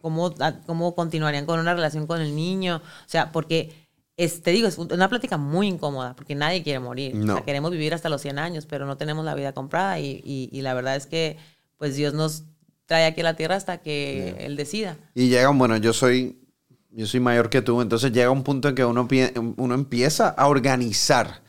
¿cómo, 0.00 0.34
¿cómo 0.66 0.94
continuarían 0.94 1.46
con 1.46 1.60
una 1.60 1.74
relación 1.74 2.06
con 2.06 2.20
el 2.20 2.34
niño? 2.34 2.76
O 2.76 3.08
sea, 3.08 3.32
porque 3.32 3.88
te 4.16 4.50
digo, 4.50 4.66
es 4.66 4.78
una 4.78 5.08
plática 5.08 5.36
muy 5.36 5.68
incómoda 5.68 6.14
porque 6.16 6.34
nadie 6.34 6.62
quiere 6.62 6.80
morir. 6.80 7.16
O 7.16 7.34
sea, 7.34 7.44
queremos 7.44 7.70
vivir 7.70 7.94
hasta 7.94 8.08
los 8.08 8.20
100 8.20 8.38
años, 8.38 8.66
pero 8.66 8.84
no 8.86 8.96
tenemos 8.96 9.24
la 9.24 9.34
vida 9.34 9.52
comprada 9.52 10.00
y, 10.00 10.20
y, 10.24 10.60
la 10.62 10.74
verdad 10.74 10.96
es 10.96 11.06
que 11.06 11.36
pues 11.76 11.94
Dios 11.94 12.14
nos 12.14 12.42
trae 12.86 13.06
aquí 13.06 13.20
a 13.20 13.24
la 13.24 13.36
tierra 13.36 13.54
hasta 13.54 13.78
que 13.78 14.34
Él 14.40 14.56
decida. 14.56 14.96
Y 15.14 15.28
llegan, 15.28 15.56
bueno, 15.56 15.76
yo 15.76 15.92
soy 15.92 16.36
yo 16.90 17.06
soy 17.06 17.20
mayor 17.20 17.48
que 17.48 17.62
tú, 17.62 17.80
entonces 17.80 18.10
llega 18.12 18.30
un 18.30 18.42
punto 18.42 18.68
en 18.68 18.74
que 18.74 18.84
uno, 18.84 19.06
uno 19.56 19.74
empieza 19.74 20.30
a 20.30 20.48
organizar 20.48 21.42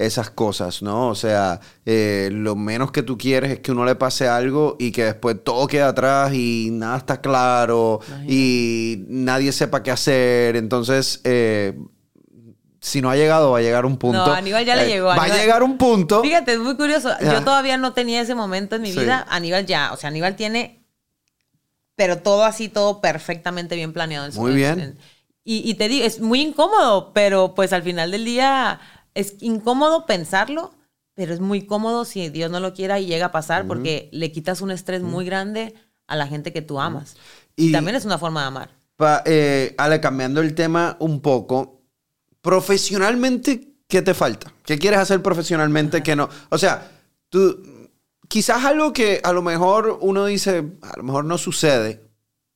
esas 0.00 0.30
cosas, 0.30 0.82
¿no? 0.82 1.08
O 1.08 1.14
sea, 1.14 1.60
eh, 1.84 2.30
lo 2.32 2.56
menos 2.56 2.90
que 2.90 3.02
tú 3.02 3.18
quieres 3.18 3.52
es 3.52 3.60
que 3.60 3.70
uno 3.72 3.84
le 3.84 3.94
pase 3.94 4.26
algo 4.26 4.76
y 4.78 4.92
que 4.92 5.04
después 5.04 5.36
todo 5.44 5.66
quede 5.66 5.82
atrás 5.82 6.32
y 6.32 6.70
nada 6.72 6.96
está 6.96 7.20
claro 7.20 8.00
y 8.26 9.04
nadie 9.08 9.52
sepa 9.52 9.82
qué 9.82 9.90
hacer. 9.90 10.56
Entonces, 10.56 11.20
eh, 11.24 11.78
si 12.80 13.02
no 13.02 13.10
ha 13.10 13.16
llegado, 13.16 13.52
va 13.52 13.58
a 13.58 13.62
llegar 13.62 13.84
un 13.84 13.98
punto. 13.98 14.26
No, 14.26 14.32
Aníbal 14.32 14.64
ya 14.64 14.74
le 14.74 14.84
eh, 14.84 14.88
llegó. 14.88 15.08
Va 15.08 15.24
a 15.24 15.28
llegar 15.28 15.62
un 15.62 15.76
punto. 15.76 16.22
Fíjate, 16.22 16.54
es 16.54 16.58
muy 16.58 16.76
curioso. 16.76 17.10
Yo 17.20 17.44
todavía 17.44 17.76
no 17.76 17.92
tenía 17.92 18.22
ese 18.22 18.34
momento 18.34 18.76
en 18.76 18.82
mi 18.82 18.92
vida. 18.92 19.26
Aníbal 19.28 19.66
ya, 19.66 19.92
o 19.92 19.96
sea, 19.96 20.08
Aníbal 20.08 20.34
tiene 20.34 20.80
pero 22.00 22.16
todo 22.16 22.44
así, 22.46 22.70
todo 22.70 23.02
perfectamente 23.02 23.76
bien 23.76 23.92
planeado. 23.92 24.24
En 24.24 24.32
su 24.32 24.40
muy 24.40 24.54
bien. 24.54 24.96
y, 25.44 25.74
te 25.74 25.86
digo, 25.86 26.06
es 26.06 26.18
muy 26.18 26.40
incómodo, 26.40 27.12
pero 27.12 27.54
pues 27.54 27.74
al 27.74 27.82
final 27.82 28.10
del 28.10 28.24
día 28.24 28.80
es 29.14 29.34
incómodo 29.40 30.06
pensarlo, 30.06 30.72
pero 31.14 31.32
es 31.32 31.40
muy 31.40 31.66
cómodo 31.66 32.04
si 32.04 32.28
Dios 32.28 32.50
no 32.50 32.60
lo 32.60 32.72
quiera 32.74 32.98
y 33.00 33.06
llega 33.06 33.26
a 33.26 33.32
pasar, 33.32 33.66
porque 33.66 34.08
le 34.12 34.32
quitas 34.32 34.60
un 34.60 34.70
estrés 34.70 35.02
muy 35.02 35.24
grande 35.24 35.74
a 36.06 36.16
la 36.16 36.26
gente 36.26 36.52
que 36.52 36.62
tú 36.62 36.80
amas. 36.80 37.16
Y, 37.56 37.72
también 37.72 37.96
es 37.96 38.04
una 38.04 38.18
forma 38.18 38.42
de 38.42 38.46
amar. 38.46 38.70
eh, 39.24 39.74
Ale, 39.78 40.00
cambiando 40.00 40.40
el 40.40 40.54
tema 40.54 40.96
un 41.00 41.20
poco, 41.20 41.82
profesionalmente, 42.40 43.74
¿qué 43.86 44.02
te 44.02 44.14
falta? 44.14 44.52
¿Qué 44.64 44.78
quieres 44.78 45.00
hacer 45.00 45.22
profesionalmente 45.22 46.02
que 46.02 46.16
no? 46.16 46.28
O 46.48 46.58
sea, 46.58 46.90
tú 47.28 47.88
quizás 48.28 48.64
algo 48.64 48.92
que 48.92 49.20
a 49.22 49.32
lo 49.32 49.42
mejor 49.42 49.98
uno 50.00 50.26
dice, 50.26 50.64
a 50.82 50.96
lo 50.96 51.02
mejor 51.02 51.24
no 51.24 51.36
sucede, 51.36 52.00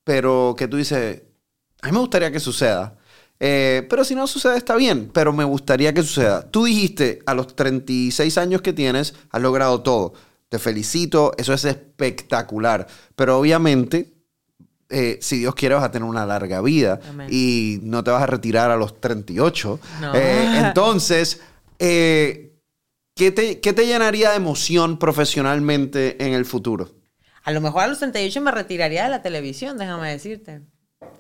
pero 0.04 0.54
que 0.56 0.68
tú 0.68 0.76
dices, 0.76 1.22
a 1.82 1.86
mí 1.86 1.92
me 1.92 1.98
gustaría 1.98 2.30
que 2.30 2.40
suceda. 2.40 2.96
Eh, 3.46 3.86
pero 3.90 4.04
si 4.04 4.14
no 4.14 4.26
sucede 4.26 4.56
está 4.56 4.74
bien, 4.74 5.10
pero 5.12 5.30
me 5.34 5.44
gustaría 5.44 5.92
que 5.92 6.02
suceda. 6.02 6.50
Tú 6.50 6.64
dijiste, 6.64 7.18
a 7.26 7.34
los 7.34 7.54
36 7.54 8.38
años 8.38 8.62
que 8.62 8.72
tienes, 8.72 9.14
has 9.28 9.42
logrado 9.42 9.82
todo. 9.82 10.14
Te 10.48 10.58
felicito, 10.58 11.32
eso 11.36 11.52
es 11.52 11.66
espectacular. 11.66 12.86
Pero 13.14 13.38
obviamente 13.38 14.14
eh, 14.88 15.18
si 15.20 15.40
Dios 15.40 15.54
quiere, 15.54 15.74
vas 15.74 15.84
a 15.84 15.90
tener 15.90 16.08
una 16.08 16.24
larga 16.24 16.62
vida 16.62 17.00
Amén. 17.06 17.28
y 17.30 17.80
no 17.82 18.02
te 18.02 18.10
vas 18.10 18.22
a 18.22 18.26
retirar 18.26 18.70
a 18.70 18.76
los 18.76 18.98
38. 18.98 19.80
No. 20.00 20.14
Eh, 20.14 20.58
entonces, 20.58 21.42
eh, 21.78 22.56
¿qué, 23.14 23.30
te, 23.30 23.60
¿qué 23.60 23.74
te 23.74 23.86
llenaría 23.86 24.30
de 24.30 24.36
emoción 24.36 24.98
profesionalmente 24.98 26.24
en 26.24 26.32
el 26.32 26.46
futuro? 26.46 26.92
A 27.42 27.52
lo 27.52 27.60
mejor 27.60 27.82
a 27.82 27.88
los 27.88 27.98
38 27.98 28.40
me 28.40 28.50
retiraría 28.50 29.04
de 29.04 29.10
la 29.10 29.20
televisión, 29.20 29.76
déjame 29.76 30.10
decirte. 30.10 30.62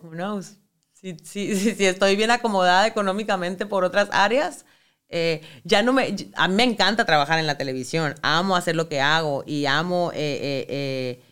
Who 0.02 0.12
knows? 0.12 0.56
Si, 1.04 1.16
si, 1.54 1.74
si, 1.74 1.84
estoy 1.86 2.16
bien 2.16 2.30
acomodada 2.30 2.86
económicamente 2.86 3.66
por 3.66 3.84
otras 3.84 4.08
áreas, 4.12 4.64
eh, 5.10 5.42
ya 5.64 5.82
no 5.82 5.92
me... 5.92 6.14
A 6.34 6.48
mí 6.48 6.54
me 6.54 6.64
encanta 6.64 7.04
trabajar 7.04 7.38
en 7.38 7.46
la 7.46 7.58
televisión. 7.58 8.14
Amo 8.22 8.56
hacer 8.56 8.74
lo 8.74 8.88
que 8.88 9.00
hago 9.00 9.44
y 9.46 9.66
amo 9.66 10.10
eh, 10.14 10.16
eh, 10.42 10.66
eh, 10.68 11.22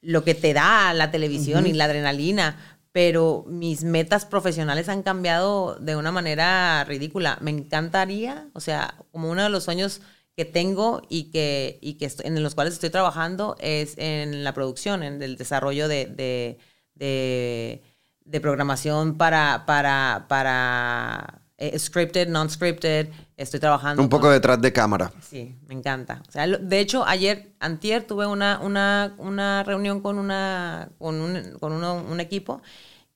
lo 0.00 0.24
que 0.24 0.34
te 0.34 0.52
da 0.52 0.92
la 0.92 1.10
televisión 1.12 1.66
y 1.66 1.72
la 1.72 1.84
adrenalina. 1.84 2.78
Pero 2.90 3.44
mis 3.48 3.84
metas 3.84 4.26
profesionales 4.26 4.88
han 4.88 5.02
cambiado 5.02 5.76
de 5.76 5.96
una 5.96 6.12
manera 6.12 6.84
ridícula. 6.84 7.38
Me 7.40 7.50
encantaría, 7.52 8.48
o 8.54 8.60
sea, 8.60 8.96
como 9.12 9.30
uno 9.30 9.44
de 9.44 9.48
los 9.50 9.64
sueños 9.64 10.02
que 10.36 10.44
tengo 10.44 11.02
y 11.08 11.30
que, 11.30 11.78
y 11.80 11.94
que 11.94 12.06
estoy- 12.06 12.26
en 12.26 12.42
los 12.42 12.54
cuales 12.54 12.74
estoy 12.74 12.90
trabajando 12.90 13.56
es 13.60 13.94
en 13.98 14.44
la 14.44 14.52
producción, 14.52 15.02
en 15.02 15.22
el 15.22 15.36
desarrollo 15.36 15.88
de, 15.88 16.06
de, 16.06 16.58
de- 16.94 17.82
de 18.24 18.40
programación 18.40 19.16
para, 19.16 19.64
para, 19.66 20.26
para 20.28 21.42
eh, 21.58 21.78
scripted, 21.78 22.28
non-scripted. 22.28 23.08
Estoy 23.36 23.60
trabajando. 23.60 24.02
Un 24.02 24.08
poco 24.08 24.22
con- 24.22 24.32
detrás 24.32 24.60
de 24.60 24.72
cámara. 24.72 25.12
Sí, 25.20 25.56
me 25.66 25.74
encanta. 25.74 26.22
O 26.28 26.32
sea, 26.32 26.46
lo- 26.46 26.58
de 26.58 26.80
hecho, 26.80 27.04
ayer, 27.06 27.52
antier, 27.60 28.04
tuve 28.06 28.26
una, 28.26 28.58
una, 28.60 29.14
una 29.18 29.62
reunión 29.64 30.00
con, 30.00 30.18
una, 30.18 30.90
con, 30.98 31.20
un, 31.20 31.58
con 31.60 31.72
uno- 31.72 32.04
un 32.08 32.20
equipo 32.20 32.62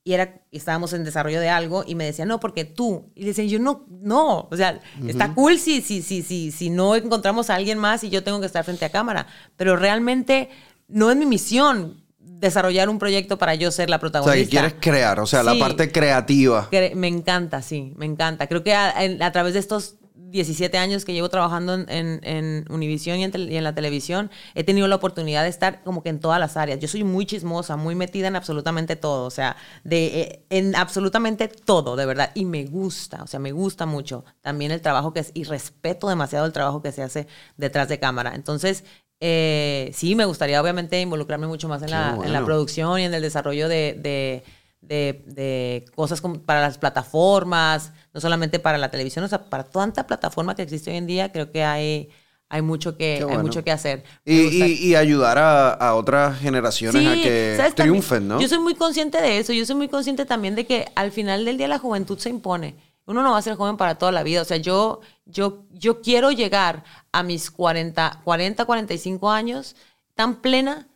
y 0.05 0.13
era, 0.13 0.41
estábamos 0.53 0.93
en 0.93 1.03
desarrollo 1.03 1.41
de 1.41 1.49
algo 1.49 1.83
y 1.85 1.97
me 1.97 2.05
decían, 2.05 2.29
no, 2.29 2.39
porque 2.39 2.65
tú. 2.65 3.11
Y 3.17 3.23
le 3.23 3.29
decía, 3.29 3.45
yo 3.47 3.59
no, 3.59 3.85
no. 3.89 4.49
O 4.51 4.57
sea, 4.57 4.81
está 5.09 5.35
cool 5.35 5.59
si, 5.59 5.81
si, 5.81 6.01
si, 6.03 6.23
si, 6.23 6.53
si 6.53 6.71
no 6.71 6.95
encontramos 6.95 7.51
a 7.51 7.57
alguien 7.57 7.79
más 7.79 8.05
y 8.05 8.11
yo 8.11 8.23
tengo 8.23 8.39
que 8.39 8.47
estar 8.47 8.63
frente 8.65 8.85
a 8.85 8.91
cámara. 8.93 9.27
Pero 9.57 9.75
realmente 9.77 10.49
no 10.87 11.11
es 11.11 11.17
mi 11.17 11.27
misión 11.27 12.05
desarrollar 12.41 12.89
un 12.89 12.99
proyecto 12.99 13.39
para 13.39 13.55
yo 13.55 13.71
ser 13.71 13.91
la 13.91 13.97
O 13.97 14.01
protagonista. 14.01 14.35
sea, 14.37 14.45
que 14.45 14.51
quieres 14.51 14.75
crear, 14.81 15.21
o 15.21 15.27
sea, 15.27 15.43
la 15.43 15.59
parte 15.59 15.91
creativa. 15.93 16.69
Cre- 16.71 16.95
Me 16.95 17.09
encanta, 17.09 17.63
sí, 17.63 17.93
me 17.97 18.07
encanta. 18.07 18.47
Creo 18.47 18.63
que 18.63 18.75
a, 18.75 19.33
través 19.33 19.55
de 19.55 19.61
estos 19.61 19.97
17 20.15 20.77
años 20.77 21.05
que 21.05 21.13
llevo 21.15 21.29
trabajando 21.31 21.73
en, 21.75 21.87
en, 21.89 22.21
en 22.25 22.65
Univision 22.69 23.19
y 23.19 23.25
en, 23.25 23.33
y 23.53 23.57
en 23.57 23.65
la 23.65 23.75
televisión, 23.75 24.31
he 24.55 24.65
tenido 24.65 24.89
la 24.89 24.97
oportunidad 24.97 25.45
de 25.45 25.49
estar 25.49 25.83
como 25.85 26.03
que 26.03 26.09
en 26.11 26.19
todas 26.21 26.41
las 26.41 26.57
áreas. 26.57 26.79
Yo 26.81 26.89
soy 26.89 27.05
muy 27.05 27.25
chismosa, 27.27 27.77
muy 27.77 27.95
metida 27.95 28.27
en 28.29 28.37
absolutamente 28.37 28.97
todo, 28.97 29.25
o 29.27 29.31
sea, 29.31 29.57
de, 29.85 30.07
eh, 30.21 30.45
en 30.51 30.75
absolutamente 30.77 31.49
todo, 31.49 31.97
de 31.97 32.07
verdad. 32.07 32.33
Y 32.35 32.45
me 32.45 32.65
gusta, 32.67 33.23
o 33.23 33.27
sea, 33.27 33.41
me 33.41 33.53
gusta 33.53 33.87
mucho 33.87 34.25
también 34.43 34.73
el 34.73 34.83
trabajo 34.83 35.13
que 35.13 35.21
es, 35.21 35.31
y 35.33 35.45
respeto 35.45 36.09
demasiado 36.09 36.45
el 36.45 36.53
trabajo 36.53 36.83
que 36.83 36.93
se 36.93 37.03
hace 37.03 37.29
detrás 37.57 37.89
de 37.89 37.99
cámara. 38.01 38.33
Entonces, 38.35 38.85
eh, 39.21 39.91
sí, 39.95 40.15
me 40.15 40.25
gustaría 40.25 40.61
obviamente 40.61 41.01
involucrarme 41.01 41.47
mucho 41.47 41.69
más 41.69 41.83
en, 41.83 41.91
la, 41.91 42.11
en 42.23 42.33
la 42.33 42.41
bueno. 42.41 42.45
producción 42.45 42.99
y 43.01 43.05
en 43.05 43.15
el 43.15 43.23
desarrollo 43.23 43.69
de, 43.69 43.95
de, 43.99 44.45
de- 44.81 45.25
de 45.27 45.85
cosas 45.95 46.21
como 46.21 46.41
para 46.43 46.61
las 46.61 46.79
plataformas, 46.79 47.93
no 48.13 48.21
solamente 48.21 48.59
para 48.59 48.79
la 48.79 48.91
televisión, 48.91 49.25
o 49.25 49.29
sea, 49.29 49.45
para 49.49 49.65
tanta 49.65 50.07
plataforma 50.07 50.55
que 50.55 50.63
existe 50.63 50.91
hoy 50.91 50.97
en 50.99 51.07
día, 51.07 51.33
creo 51.33 51.51
que 51.51 51.65
hay, 51.65 52.11
hay, 52.49 52.63
mucho, 52.63 52.97
que, 52.97 53.25
hay 53.29 53.39
mucho 53.39 53.65
que 53.65 53.73
hacer. 53.73 54.05
Y, 54.25 54.35
y- 54.65 54.73
y 54.91 54.95
ayudar 54.95 55.39
a, 55.39 55.71
a 55.73 55.95
otras 55.95 56.39
generaciones 56.39 57.07
a 57.07 57.15
que 57.15 57.73
triunfen, 57.75 58.29
¿no? 58.29 58.41
Yo 58.41 58.49
soy 58.49 58.59
muy 58.59 58.75
consciente 58.75 59.21
de 59.21 59.39
eso. 59.39 59.53
Yo 59.53 59.65
soy 59.67 59.77
muy 59.77 59.89
consciente 59.89 60.25
también 60.27 60.55
de 60.55 60.67
que 60.67 60.87
al 60.95 61.11
final 61.11 61.45
del 61.45 61.57
día 61.59 61.69
la 61.69 61.79
juventud 61.79 62.19
se 62.19 62.29
impone. 62.29 62.77
Uno 63.07 63.23
no 63.23 63.33
va 63.33 63.39
a 63.39 63.43
ser 63.43 63.57
joven 63.57 63.77
para 63.77 63.97
toda 63.97 64.13
la 64.13 64.23
vida. 64.23 64.43
O 64.43 64.45
sea, 64.45 64.57
yo, 64.57 65.01
yo, 65.25 65.65
yo 65.71 66.03
quiero 66.03 66.33
llegar 66.33 66.85
a 67.13 67.23
mis 67.23 67.51
40, 67.51 68.21
40, 68.25 68.65
45 68.65 69.31
años 69.31 69.77
tan 70.15 70.37
plena, 70.37 70.89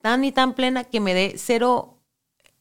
tan 0.00 0.24
y 0.24 0.32
tan 0.32 0.54
plena 0.54 0.84
que 0.84 1.00
me 1.00 1.14
dé 1.14 1.34
cero 1.36 2.00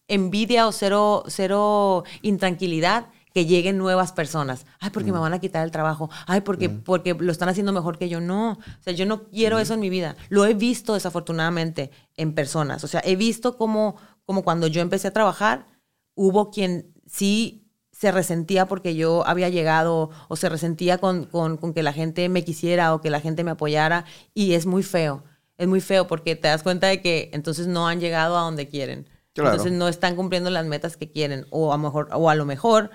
envidia 0.08 0.68
o 0.68 0.72
cero, 0.72 1.24
cero 1.28 2.04
intranquilidad 2.22 3.08
que 3.34 3.46
lleguen 3.46 3.78
nuevas 3.78 4.12
personas. 4.12 4.66
Ay, 4.80 4.90
porque 4.90 5.12
me 5.12 5.20
van 5.20 5.34
a 5.34 5.40
quitar 5.40 5.64
el 5.64 5.72
trabajo. 5.72 6.10
Ay, 6.26 6.42
porque, 6.42 6.70
porque 6.70 7.14
lo 7.14 7.32
están 7.32 7.50
haciendo 7.50 7.72
mejor 7.72 7.98
que 7.98 8.10
yo. 8.10 8.20
No. 8.20 8.54
O 8.54 8.84
sea, 8.84 8.94
yo 8.94 9.06
no 9.06 9.24
quiero 9.30 9.60
eso 9.60 9.76
en 9.76 9.80
mi 9.80 9.90
vida. 9.90 10.16
Lo 10.30 10.46
he 10.46 10.54
visto 10.54 10.96
desafortunadamente 10.96 11.92
en 12.16 12.34
personas. 12.34 12.84
O 12.84 12.88
sea, 12.88 13.02
he 13.06 13.16
visto 13.16 13.56
como, 13.58 13.96
como 14.26 14.44
cuando 14.44 14.68
yo 14.68 14.82
empecé 14.82 15.08
a 15.08 15.14
trabajar, 15.14 15.68
hubo 16.16 16.50
quien 16.50 16.94
sí 17.06 17.69
se 18.00 18.14
resentía 18.14 18.66
porque 18.66 18.96
yo 18.96 19.28
había 19.28 19.50
llegado 19.50 20.10
o 20.30 20.38
se 20.38 20.48
resentía 20.48 21.00
con, 21.00 21.26
con, 21.26 21.58
con 21.58 21.74
que 21.74 21.84
la 21.84 21.92
gente 21.92 22.30
me 22.30 22.46
quisiera 22.46 22.94
o 22.94 23.02
que 23.02 23.10
la 23.10 23.20
gente 23.20 23.44
me 23.44 23.52
apoyara 23.52 24.06
y 24.34 24.54
es 24.54 24.66
muy 24.66 24.84
feo. 24.84 25.26
Es 25.58 25.68
muy 25.68 25.82
feo 25.82 26.08
porque 26.08 26.38
te 26.38 26.48
das 26.48 26.64
cuenta 26.64 26.88
de 26.88 27.02
que 27.02 27.30
entonces 27.34 27.68
no 27.68 27.90
han 27.90 28.00
llegado 28.00 28.38
a 28.38 28.42
donde 28.42 28.70
quieren. 28.70 29.10
Claro. 29.34 29.52
Entonces 29.52 29.74
no 29.78 29.90
están 29.90 30.16
cumpliendo 30.16 30.50
las 30.50 30.66
metas 30.66 30.96
que 30.96 31.12
quieren. 31.12 31.46
O 31.50 31.74
a, 31.74 31.78
mejor, 31.78 32.08
o 32.14 32.30
a 32.30 32.36
lo 32.36 32.46
mejor, 32.46 32.90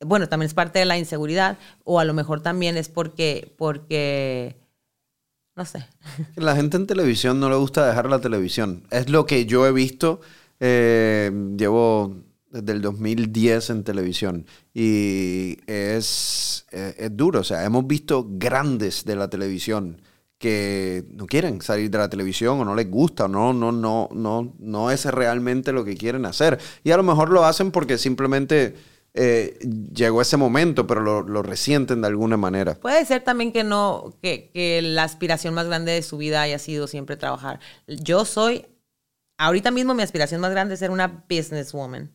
bueno, 0.00 0.26
también 0.30 0.46
es 0.46 0.54
parte 0.54 0.78
de 0.78 0.86
la 0.86 0.96
inseguridad. 0.96 1.58
O 1.84 2.00
a 2.00 2.06
lo 2.06 2.14
mejor 2.14 2.40
también 2.40 2.78
es 2.78 2.88
porque, 2.88 3.54
porque, 3.58 4.56
no 5.56 5.66
sé. 5.66 5.86
La 6.36 6.56
gente 6.56 6.78
en 6.78 6.86
televisión 6.86 7.38
no 7.38 7.50
le 7.50 7.56
gusta 7.56 7.86
dejar 7.86 8.08
la 8.08 8.22
televisión. 8.22 8.84
Es 8.90 9.10
lo 9.10 9.26
que 9.26 9.44
yo 9.44 9.66
he 9.66 9.72
visto. 9.72 10.22
eh, 10.58 11.30
llevo 11.58 12.16
desde 12.52 12.72
el 12.72 12.82
2010 12.82 13.70
en 13.70 13.84
televisión 13.84 14.46
y 14.74 15.58
es, 15.66 16.66
eh, 16.70 16.94
es 16.98 17.16
duro. 17.16 17.40
O 17.40 17.44
sea, 17.44 17.64
hemos 17.64 17.86
visto 17.86 18.26
grandes 18.28 19.04
de 19.04 19.16
la 19.16 19.28
televisión 19.28 20.02
que 20.38 21.04
no 21.12 21.26
quieren 21.26 21.62
salir 21.62 21.90
de 21.90 21.98
la 21.98 22.10
televisión 22.10 22.60
o 22.60 22.64
no 22.64 22.74
les 22.74 22.90
gusta 22.90 23.24
o 23.24 23.28
no, 23.28 23.52
no, 23.52 23.72
no, 23.72 24.08
no, 24.12 24.54
no 24.58 24.90
es 24.90 25.04
realmente 25.06 25.72
lo 25.72 25.84
que 25.84 25.96
quieren 25.96 26.26
hacer. 26.26 26.58
Y 26.84 26.90
a 26.90 26.96
lo 26.96 27.04
mejor 27.04 27.30
lo 27.30 27.44
hacen 27.44 27.70
porque 27.70 27.96
simplemente 27.96 28.74
eh, 29.14 29.58
llegó 29.94 30.20
ese 30.20 30.36
momento, 30.36 30.86
pero 30.86 31.00
lo, 31.00 31.22
lo 31.22 31.42
resienten 31.42 32.00
de 32.02 32.08
alguna 32.08 32.36
manera. 32.36 32.74
Puede 32.74 33.04
ser 33.06 33.22
también 33.22 33.52
que 33.52 33.62
no, 33.64 34.14
que, 34.20 34.50
que 34.52 34.82
la 34.82 35.04
aspiración 35.04 35.54
más 35.54 35.66
grande 35.66 35.92
de 35.92 36.02
su 36.02 36.18
vida 36.18 36.42
haya 36.42 36.58
sido 36.58 36.86
siempre 36.86 37.16
trabajar. 37.16 37.60
Yo 37.86 38.24
soy, 38.24 38.66
ahorita 39.38 39.70
mismo 39.70 39.94
mi 39.94 40.02
aspiración 40.02 40.40
más 40.40 40.50
grande 40.50 40.74
es 40.74 40.80
ser 40.80 40.90
una 40.90 41.24
businesswoman. 41.28 42.10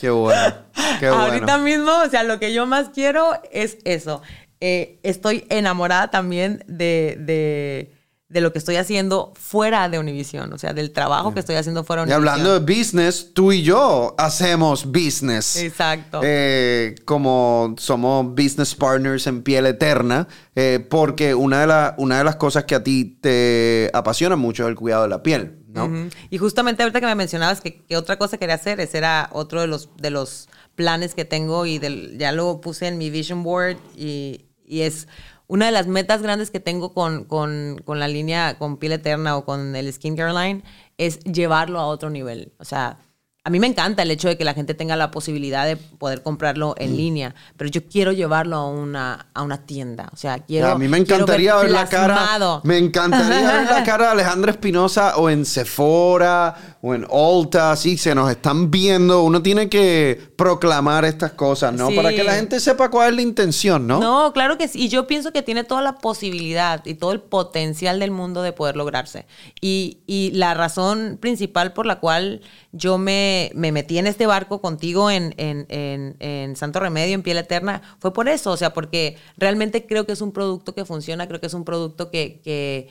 Qué 0.00 0.10
bueno. 0.10 0.54
Qué 1.00 1.08
bueno. 1.08 1.24
Ahorita 1.24 1.58
mismo, 1.58 1.90
o 2.04 2.10
sea, 2.10 2.22
lo 2.24 2.38
que 2.38 2.52
yo 2.52 2.66
más 2.66 2.88
quiero 2.90 3.30
es 3.52 3.78
eso. 3.84 4.22
Eh, 4.60 4.98
estoy 5.02 5.44
enamorada 5.48 6.10
también 6.10 6.64
de, 6.68 7.16
de, 7.20 7.92
de 8.28 8.40
lo 8.40 8.52
que 8.52 8.58
estoy 8.58 8.76
haciendo 8.76 9.32
fuera 9.36 9.88
de 9.88 9.98
Univision, 9.98 10.52
o 10.52 10.58
sea, 10.58 10.72
del 10.72 10.92
trabajo 10.92 11.34
que 11.34 11.40
estoy 11.40 11.56
haciendo 11.56 11.82
fuera 11.84 12.04
de 12.04 12.10
Y 12.10 12.14
Univision. 12.14 12.28
hablando 12.40 12.60
de 12.60 12.74
business, 12.78 13.30
tú 13.34 13.52
y 13.52 13.62
yo 13.62 14.14
hacemos 14.18 14.84
business. 14.86 15.56
Exacto. 15.56 16.20
Eh, 16.22 16.94
como 17.04 17.74
somos 17.78 18.26
business 18.34 18.74
partners 18.74 19.26
en 19.26 19.42
piel 19.42 19.66
eterna, 19.66 20.28
eh, 20.54 20.84
porque 20.88 21.34
una 21.34 21.60
de, 21.60 21.66
la- 21.66 21.94
una 21.98 22.18
de 22.18 22.24
las 22.24 22.36
cosas 22.36 22.64
que 22.64 22.74
a 22.76 22.82
ti 22.84 23.18
te 23.20 23.90
apasiona 23.94 24.36
mucho 24.36 24.64
es 24.64 24.68
el 24.70 24.76
cuidado 24.76 25.02
de 25.04 25.08
la 25.08 25.22
piel, 25.24 25.58
¿no? 25.72 26.08
Y 26.30 26.38
justamente 26.38 26.82
ahorita 26.82 27.00
que 27.00 27.06
me 27.06 27.14
mencionabas 27.14 27.60
que, 27.60 27.82
que 27.82 27.96
otra 27.96 28.18
cosa 28.18 28.38
quería 28.38 28.56
hacer, 28.56 28.80
ese 28.80 28.98
era 28.98 29.28
otro 29.32 29.60
de 29.60 29.66
los, 29.66 29.88
de 29.96 30.10
los 30.10 30.48
planes 30.74 31.14
que 31.14 31.24
tengo 31.24 31.66
y 31.66 31.78
del, 31.78 32.18
ya 32.18 32.32
lo 32.32 32.60
puse 32.60 32.86
en 32.88 32.98
mi 32.98 33.10
vision 33.10 33.42
board 33.42 33.76
y, 33.96 34.46
y 34.64 34.82
es 34.82 35.08
una 35.46 35.66
de 35.66 35.72
las 35.72 35.86
metas 35.86 36.22
grandes 36.22 36.50
que 36.50 36.60
tengo 36.60 36.94
con, 36.94 37.24
con, 37.24 37.80
con 37.84 37.98
la 37.98 38.08
línea, 38.08 38.58
con 38.58 38.78
piel 38.78 38.92
eterna 38.92 39.36
o 39.36 39.44
con 39.44 39.76
el 39.76 39.92
skincare 39.92 40.32
line, 40.32 40.62
es 40.96 41.20
llevarlo 41.20 41.78
a 41.78 41.86
otro 41.86 42.08
nivel. 42.10 42.52
O 42.58 42.64
sea, 42.64 42.98
a 43.44 43.50
mí 43.50 43.58
me 43.58 43.66
encanta 43.66 44.02
el 44.02 44.10
hecho 44.12 44.28
de 44.28 44.38
que 44.38 44.44
la 44.44 44.54
gente 44.54 44.72
tenga 44.72 44.94
la 44.94 45.10
posibilidad 45.10 45.66
de 45.66 45.76
poder 45.76 46.22
comprarlo 46.22 46.76
en 46.78 46.96
línea, 46.96 47.34
pero 47.56 47.68
yo 47.68 47.88
quiero 47.88 48.12
llevarlo 48.12 48.54
a 48.54 48.68
una, 48.68 49.26
a 49.34 49.42
una 49.42 49.66
tienda. 49.66 50.08
O 50.12 50.16
sea, 50.16 50.38
quiero. 50.38 50.68
a 50.68 50.78
mí 50.78 50.86
me 50.86 50.98
encantaría 50.98 51.56
ver 51.56 51.72
la 51.72 51.88
cara. 51.88 52.60
Me 52.62 52.78
encantaría 52.78 53.52
ver 53.52 53.66
la 53.68 53.82
cara 53.82 54.06
de 54.06 54.10
Alejandra 54.12 54.52
Espinosa 54.52 55.16
o 55.16 55.28
en 55.28 55.44
Sephora 55.44 56.76
o 56.82 56.94
en 56.94 57.04
Ulta. 57.10 57.74
Sí, 57.74 57.98
se 57.98 58.14
nos 58.14 58.30
están 58.30 58.70
viendo. 58.70 59.24
Uno 59.24 59.42
tiene 59.42 59.68
que 59.68 60.20
proclamar 60.36 61.04
estas 61.04 61.32
cosas, 61.32 61.74
¿no? 61.74 61.88
Sí. 61.88 61.96
Para 61.96 62.10
que 62.10 62.22
la 62.22 62.34
gente 62.34 62.60
sepa 62.60 62.90
cuál 62.90 63.10
es 63.10 63.16
la 63.16 63.22
intención, 63.22 63.88
¿no? 63.88 63.98
No, 63.98 64.32
claro 64.32 64.56
que 64.56 64.68
sí. 64.68 64.82
Y 64.82 64.88
yo 64.88 65.08
pienso 65.08 65.32
que 65.32 65.42
tiene 65.42 65.64
toda 65.64 65.82
la 65.82 65.98
posibilidad 65.98 66.86
y 66.86 66.94
todo 66.94 67.10
el 67.10 67.20
potencial 67.20 67.98
del 67.98 68.12
mundo 68.12 68.42
de 68.42 68.52
poder 68.52 68.76
lograrse. 68.76 69.26
Y, 69.60 69.98
y 70.06 70.30
la 70.30 70.54
razón 70.54 71.18
principal 71.20 71.72
por 71.72 71.86
la 71.86 71.98
cual 71.98 72.40
yo 72.72 72.96
me, 72.98 73.31
me 73.54 73.72
metí 73.72 73.98
en 73.98 74.06
este 74.06 74.26
barco 74.26 74.60
contigo 74.60 75.10
en, 75.10 75.34
en, 75.38 75.66
en- 75.68 76.16
en 76.20 76.56
Santo 76.56 76.80
Remedio, 76.80 77.14
en 77.14 77.22
Piel 77.22 77.38
Eterna, 77.38 77.82
fue 77.98 78.12
por 78.12 78.28
eso. 78.28 78.50
O 78.52 78.56
sea, 78.56 78.72
porque 78.72 79.16
realmente 79.36 79.86
creo 79.86 80.06
que 80.06 80.12
es 80.12 80.20
un 80.20 80.32
producto 80.32 80.74
que 80.74 80.84
funciona, 80.84 81.26
creo 81.28 81.40
que 81.40 81.46
es 81.46 81.54
un 81.54 81.64
producto 81.64 82.10
que, 82.10 82.40
que, 82.42 82.90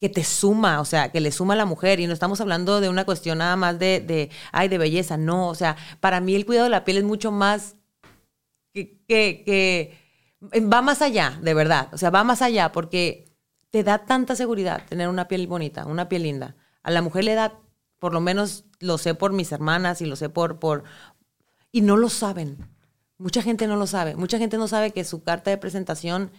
que 0.00 0.08
te 0.08 0.22
suma, 0.24 0.80
o 0.80 0.84
sea, 0.84 1.10
que 1.10 1.20
le 1.20 1.32
suma 1.32 1.54
a 1.54 1.56
la 1.56 1.66
mujer. 1.66 2.00
Y 2.00 2.06
no 2.06 2.12
estamos 2.12 2.40
hablando 2.40 2.80
de 2.80 2.88
una 2.88 3.04
cuestión 3.04 3.38
nada 3.38 3.56
más 3.56 3.78
de, 3.78 4.00
de, 4.00 4.30
ay, 4.52 4.68
de 4.68 4.78
belleza, 4.78 5.16
no. 5.16 5.48
O 5.48 5.54
sea, 5.54 5.76
para 6.00 6.20
mí 6.20 6.34
el 6.34 6.46
cuidado 6.46 6.64
de 6.64 6.70
la 6.70 6.84
piel 6.84 6.98
es 6.98 7.04
mucho 7.04 7.30
más 7.32 7.76
que, 8.72 8.98
que, 9.08 9.42
que 9.44 10.60
va 10.60 10.82
más 10.82 11.02
allá, 11.02 11.38
de 11.42 11.54
verdad. 11.54 11.88
O 11.92 11.98
sea, 11.98 12.10
va 12.10 12.24
más 12.24 12.42
allá 12.42 12.70
porque 12.72 13.26
te 13.70 13.82
da 13.82 13.98
tanta 14.06 14.34
seguridad 14.36 14.82
tener 14.88 15.08
una 15.08 15.28
piel 15.28 15.46
bonita, 15.46 15.84
una 15.86 16.08
piel 16.08 16.22
linda. 16.22 16.56
A 16.82 16.90
la 16.90 17.02
mujer 17.02 17.24
le 17.24 17.34
da, 17.34 17.58
por 17.98 18.12
lo 18.14 18.20
menos 18.20 18.64
lo 18.80 18.98
sé 18.98 19.14
por 19.14 19.32
mis 19.32 19.52
hermanas 19.52 20.00
y 20.00 20.06
lo 20.06 20.16
sé 20.16 20.28
por, 20.28 20.58
por, 20.58 20.84
y 21.72 21.80
no 21.80 21.96
lo 21.96 22.08
saben. 22.08 22.58
Mucha 23.18 23.42
gente 23.42 23.66
no 23.66 23.76
lo 23.76 23.86
sabe. 23.86 24.14
Mucha 24.14 24.38
gente 24.38 24.58
no 24.58 24.68
sabe 24.68 24.92
que 24.92 25.04
su 25.04 25.22
carta 25.22 25.50
de 25.50 25.58
presentación, 25.58 26.30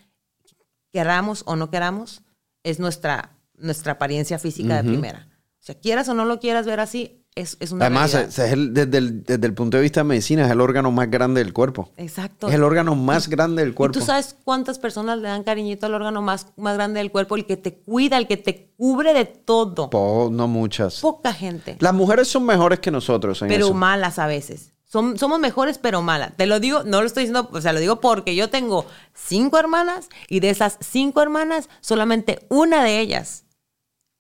queramos 0.92 1.44
o 1.46 1.56
no 1.56 1.70
queramos, 1.70 2.24
es 2.64 2.80
nuestra 2.80 3.40
nuestra 3.60 3.94
apariencia 3.94 4.40
física 4.40 4.82
de 4.82 4.90
primera. 4.90 5.28
O 5.60 5.62
sea, 5.62 5.76
quieras 5.76 6.08
o 6.10 6.14
no 6.14 6.26
lo 6.26 6.40
quieras 6.40 6.66
ver 6.66 6.80
así, 6.80 7.19
es, 7.40 7.58
es 7.60 7.72
una 7.72 7.86
Además, 7.86 8.14
es 8.14 8.38
el, 8.40 8.74
desde, 8.74 8.98
el, 8.98 9.24
desde, 9.24 9.48
el, 9.48 9.54
punto 9.54 9.78
de 9.78 9.84
vista 9.84 10.02
de 10.02 10.06
medicina, 10.06 10.46
es 10.46 10.52
el 10.52 10.62
órgano 10.62 10.92
más 10.92 11.10
grande 11.10 11.44
del 11.44 11.54
cuerpo. 11.54 11.90
Exacto. 11.98 12.48
Es 12.48 12.54
el 12.54 12.64
órgano 12.64 12.96
más 12.96 13.30
grande 13.30 13.64
del 13.64 13.74
cuerpo. 13.74 13.98
¿Y 13.98 14.02
tú 14.02 14.06
sabes 14.06 14.36
cuántas 14.44 14.80
personas 14.80 15.20
le 15.20 15.28
dan 15.28 15.44
cariñito 15.44 15.86
al 15.86 15.94
órgano 15.94 16.22
más, 16.22 16.48
más 16.58 16.76
grande 16.76 17.00
del 17.00 17.12
cuerpo? 17.12 17.36
El 17.36 17.46
que 17.46 17.58
te 17.58 17.76
cuida, 17.76 18.18
el 18.18 18.28
que 18.28 18.38
te 18.38 18.72
cubre 18.78 19.14
de 19.14 19.26
todo. 19.26 19.90
no 20.32 20.48
muchas. 20.48 21.00
Poca 21.00 21.34
gente. 21.34 21.78
Las 21.80 21.94
mujeres 21.94 22.28
son 22.28 22.46
mejores 22.46 22.80
que 22.80 22.92
nosotros 22.92 23.42
en 23.42 23.48
Pero 23.48 23.74
malas 23.74 24.20
a 24.20 24.28
veces. 24.28 24.74
somos 24.86 25.40
mejores, 25.40 25.78
pero 25.78 26.02
malas. 26.02 26.36
Te 26.36 26.46
lo 26.46 26.60
digo, 26.60 26.84
no 26.84 27.02
lo 27.02 27.08
estoy 27.08 27.24
diciendo, 27.24 27.50
o 27.52 27.62
sea, 27.62 27.74
lo 27.74 27.80
digo 27.80 28.02
porque 28.02 28.36
yo 28.36 28.50
tengo 28.50 28.86
cinco 29.14 29.58
hermanas 29.58 30.10
y 30.28 30.40
de 30.40 30.50
esas 30.50 30.78
cinco 30.82 31.22
hermanas, 31.22 31.70
solamente 31.82 32.46
una 32.50 32.84
de 32.84 33.00
ellas 33.00 33.46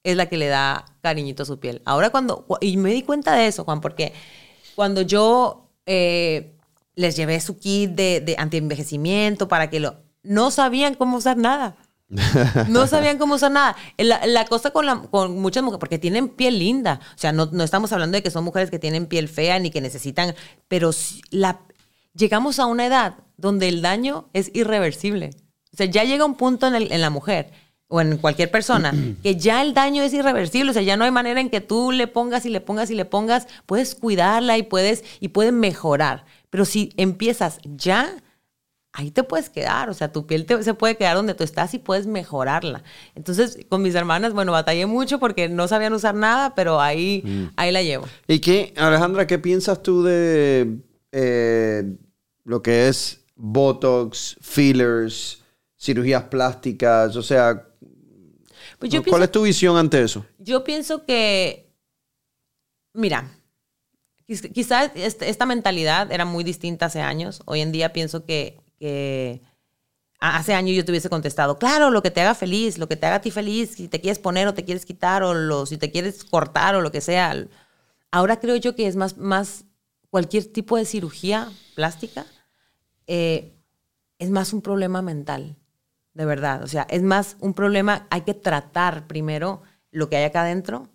es 0.03 0.15
la 0.15 0.27
que 0.27 0.37
le 0.37 0.47
da 0.47 0.85
cariñito 1.01 1.43
a 1.43 1.45
su 1.45 1.59
piel. 1.59 1.81
Ahora 1.85 2.09
cuando, 2.09 2.45
y 2.61 2.77
me 2.77 2.91
di 2.91 3.03
cuenta 3.03 3.35
de 3.35 3.47
eso, 3.47 3.63
Juan, 3.63 3.81
porque 3.81 4.13
cuando 4.75 5.01
yo 5.01 5.69
eh, 5.85 6.55
les 6.95 7.15
llevé 7.15 7.39
su 7.39 7.57
kit 7.57 7.91
de, 7.91 8.21
de 8.21 8.35
antienvejecimiento 8.37 9.47
para 9.47 9.69
que 9.69 9.79
lo... 9.79 9.97
No 10.21 10.51
sabían 10.51 10.95
cómo 10.95 11.17
usar 11.17 11.37
nada. 11.37 11.77
No 12.67 12.87
sabían 12.87 13.17
cómo 13.17 13.35
usar 13.35 13.51
nada. 13.51 13.75
La, 13.97 14.45
cosa 14.45 14.71
con, 14.71 14.85
la, 14.85 15.01
con, 15.11 15.39
muchas 15.39 15.63
mujeres, 15.63 15.79
porque 15.79 15.99
tienen 15.99 16.29
piel 16.29 16.59
linda. 16.59 16.99
O 17.15 17.17
sea, 17.17 17.31
no, 17.31 17.47
no, 17.51 17.63
estamos 17.63 17.91
hablando 17.93 18.15
de 18.15 18.23
que 18.23 18.31
son 18.31 18.43
mujeres 18.43 18.71
que 18.71 18.79
tienen 18.79 19.05
piel 19.05 19.27
fea 19.29 19.59
ni 19.59 19.69
que 19.69 19.81
necesitan, 19.81 20.35
pero 20.67 20.91
la, 21.29 21.61
llegamos 22.13 22.59
a 22.59 22.65
una 22.65 22.85
edad 22.85 23.15
donde 23.37 23.69
el 23.69 23.81
daño 23.81 24.29
es 24.33 24.51
irreversible. 24.53 25.31
O 25.73 25.77
sea, 25.77 25.85
ya 25.85 26.03
llega 26.03 26.25
un 26.25 26.35
punto 26.35 26.67
en, 26.67 26.75
el, 26.75 26.91
en 26.91 27.01
la 27.01 27.09
mujer 27.09 27.51
o 27.91 28.01
en 28.01 28.17
cualquier 28.17 28.51
persona, 28.51 28.93
que 29.23 29.35
ya 29.35 29.63
el 29.63 29.73
daño 29.73 30.03
es 30.03 30.13
irreversible, 30.13 30.69
o 30.69 30.73
sea, 30.73 30.83
ya 30.83 30.95
no 30.95 31.05
hay 31.05 31.11
manera 31.11 31.41
en 31.41 31.49
que 31.49 31.59
tú 31.59 31.91
le 31.91 32.05
pongas 32.05 32.45
y 32.45 32.49
le 32.49 32.61
pongas 32.61 32.91
y 32.91 32.95
le 32.95 33.03
pongas, 33.03 33.47
puedes 33.65 33.95
cuidarla 33.95 34.59
y 34.59 34.63
puedes 34.63 35.03
y 35.19 35.29
puede 35.29 35.51
mejorar. 35.51 36.23
Pero 36.51 36.65
si 36.65 36.93
empiezas 36.97 37.57
ya, 37.63 38.15
ahí 38.93 39.09
te 39.09 39.23
puedes 39.23 39.49
quedar, 39.49 39.89
o 39.89 39.95
sea, 39.95 40.11
tu 40.11 40.27
piel 40.27 40.45
se 40.61 40.73
puede 40.75 40.97
quedar 40.97 41.15
donde 41.15 41.33
tú 41.33 41.43
estás 41.43 41.73
y 41.73 41.79
puedes 41.79 42.05
mejorarla. 42.05 42.83
Entonces, 43.15 43.57
con 43.69 43.81
mis 43.81 43.95
hermanas, 43.95 44.33
bueno, 44.33 44.51
batallé 44.51 44.85
mucho 44.85 45.17
porque 45.17 45.49
no 45.49 45.67
sabían 45.67 45.93
usar 45.93 46.13
nada, 46.13 46.53
pero 46.53 46.79
ahí, 46.79 47.23
mm. 47.25 47.53
ahí 47.55 47.71
la 47.71 47.81
llevo. 47.81 48.05
¿Y 48.27 48.37
qué, 48.37 48.71
Alejandra, 48.77 49.25
qué 49.25 49.39
piensas 49.39 49.81
tú 49.81 50.03
de 50.03 50.77
eh, 51.11 51.83
lo 52.43 52.61
que 52.61 52.87
es 52.87 53.25
Botox, 53.35 54.37
fillers, 54.41 55.41
cirugías 55.75 56.25
plásticas? 56.25 57.15
O 57.15 57.23
sea, 57.23 57.65
pues 58.79 58.91
¿Cuál 59.07 59.23
es 59.23 59.31
tu 59.31 59.43
visión 59.43 59.75
ante 59.75 60.01
eso? 60.01 60.25
Yo 60.37 60.63
pienso 60.63 61.05
que, 61.05 61.69
mira, 62.93 63.29
quizás 64.25 64.91
esta 64.95 65.45
mentalidad 65.45 66.11
era 66.13 66.23
muy 66.23 66.45
distinta 66.45 66.85
hace 66.85 67.01
años. 67.01 67.41
Hoy 67.45 67.59
en 67.59 67.73
día 67.73 67.91
pienso 67.91 68.25
que, 68.25 69.41
hace 70.21 70.53
años 70.53 70.77
yo 70.77 70.85
te 70.85 70.91
hubiese 70.91 71.09
contestado, 71.09 71.59
claro, 71.59 71.89
lo 71.91 72.01
que 72.01 72.11
te 72.11 72.21
haga 72.21 72.35
feliz, 72.35 72.77
lo 72.77 72.87
que 72.87 72.95
te 72.95 73.05
haga 73.05 73.17
a 73.17 73.21
ti 73.21 73.31
feliz, 73.31 73.71
si 73.71 73.89
te 73.89 73.99
quieres 73.99 74.19
poner 74.19 74.47
o 74.47 74.53
te 74.53 74.63
quieres 74.63 74.85
quitar 74.85 75.23
o 75.23 75.33
lo, 75.33 75.65
si 75.65 75.77
te 75.77 75.91
quieres 75.91 76.23
cortar 76.23 76.75
o 76.75 76.81
lo 76.81 76.91
que 76.91 77.01
sea. 77.01 77.35
Ahora 78.11 78.39
creo 78.39 78.55
yo 78.55 78.75
que 78.75 78.87
es 78.87 78.95
más, 78.95 79.17
más 79.17 79.65
cualquier 80.09 80.45
tipo 80.45 80.77
de 80.77 80.85
cirugía 80.85 81.51
plástica, 81.75 82.25
eh, 83.07 83.53
es 84.19 84.29
más 84.29 84.53
un 84.53 84.61
problema 84.61 85.01
mental 85.01 85.58
de 86.19 86.25
verdad. 86.25 86.63
O 86.63 86.67
sea, 86.67 86.85
es 86.89 87.01
más 87.01 87.37
un 87.39 87.53
problema, 87.53 88.05
hay 88.09 88.23
que 88.23 88.33
tratar 88.33 89.07
primero 89.07 89.61
lo 89.89 90.09
que 90.09 90.17
hay 90.17 90.25
acá 90.25 90.41
adentro 90.41 90.89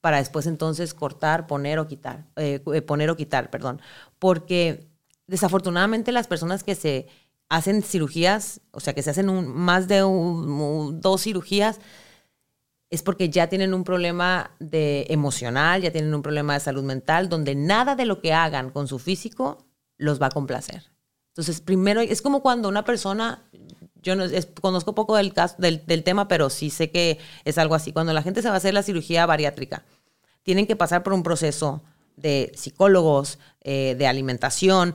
para 0.00 0.16
después 0.16 0.48
entonces 0.48 0.94
cortar, 0.94 1.46
poner 1.46 1.78
o 1.78 1.86
quitar, 1.86 2.24
eh, 2.34 2.60
eh, 2.74 2.82
poner 2.82 3.08
o 3.08 3.16
quitar, 3.16 3.50
perdón. 3.50 3.80
Porque 4.18 4.88
desafortunadamente 5.28 6.10
las 6.10 6.26
personas 6.26 6.64
que 6.64 6.74
se 6.74 7.06
hacen 7.48 7.84
cirugías, 7.84 8.60
o 8.72 8.80
sea, 8.80 8.94
que 8.94 9.02
se 9.04 9.10
hacen 9.10 9.46
más 9.46 9.86
de 9.86 10.00
dos 10.00 11.22
cirugías, 11.22 11.78
es 12.90 13.02
porque 13.04 13.30
ya 13.30 13.46
tienen 13.46 13.74
un 13.74 13.84
problema 13.84 14.50
de 14.58 15.06
emocional, 15.08 15.82
ya 15.82 15.92
tienen 15.92 16.12
un 16.12 16.22
problema 16.22 16.54
de 16.54 16.60
salud 16.60 16.82
mental, 16.82 17.28
donde 17.28 17.54
nada 17.54 17.94
de 17.94 18.06
lo 18.06 18.20
que 18.20 18.32
hagan 18.32 18.70
con 18.70 18.88
su 18.88 18.98
físico 18.98 19.64
los 19.98 20.20
va 20.20 20.26
a 20.26 20.30
complacer. 20.30 20.90
Entonces, 21.28 21.60
primero, 21.60 22.00
es 22.00 22.22
como 22.22 22.42
cuando 22.42 22.68
una 22.68 22.84
persona, 22.84 23.44
yo 24.02 24.16
no, 24.16 24.24
conozco 24.60 24.94
poco 24.94 25.16
del, 25.16 25.32
caso, 25.32 25.56
del, 25.58 26.04
tema, 26.04 26.28
pero 26.28 26.50
sí 26.50 26.70
sé 26.70 26.90
que 26.90 27.18
es 27.44 27.58
algo 27.58 27.74
así. 27.74 27.92
Cuando 27.92 28.12
la 28.12 28.22
gente 28.22 28.42
se 28.42 28.48
va 28.48 28.54
a 28.54 28.58
hacer 28.58 28.74
la 28.74 28.82
cirugía 28.82 29.26
bariátrica, 29.26 29.84
tienen 30.42 30.66
que 30.66 30.76
pasar 30.76 31.02
por 31.02 31.12
un 31.12 31.22
proceso 31.22 31.82
de 32.16 32.52
psicólogos, 32.54 33.38
eh, 33.60 33.94
de 33.98 34.06
alimentación. 34.06 34.94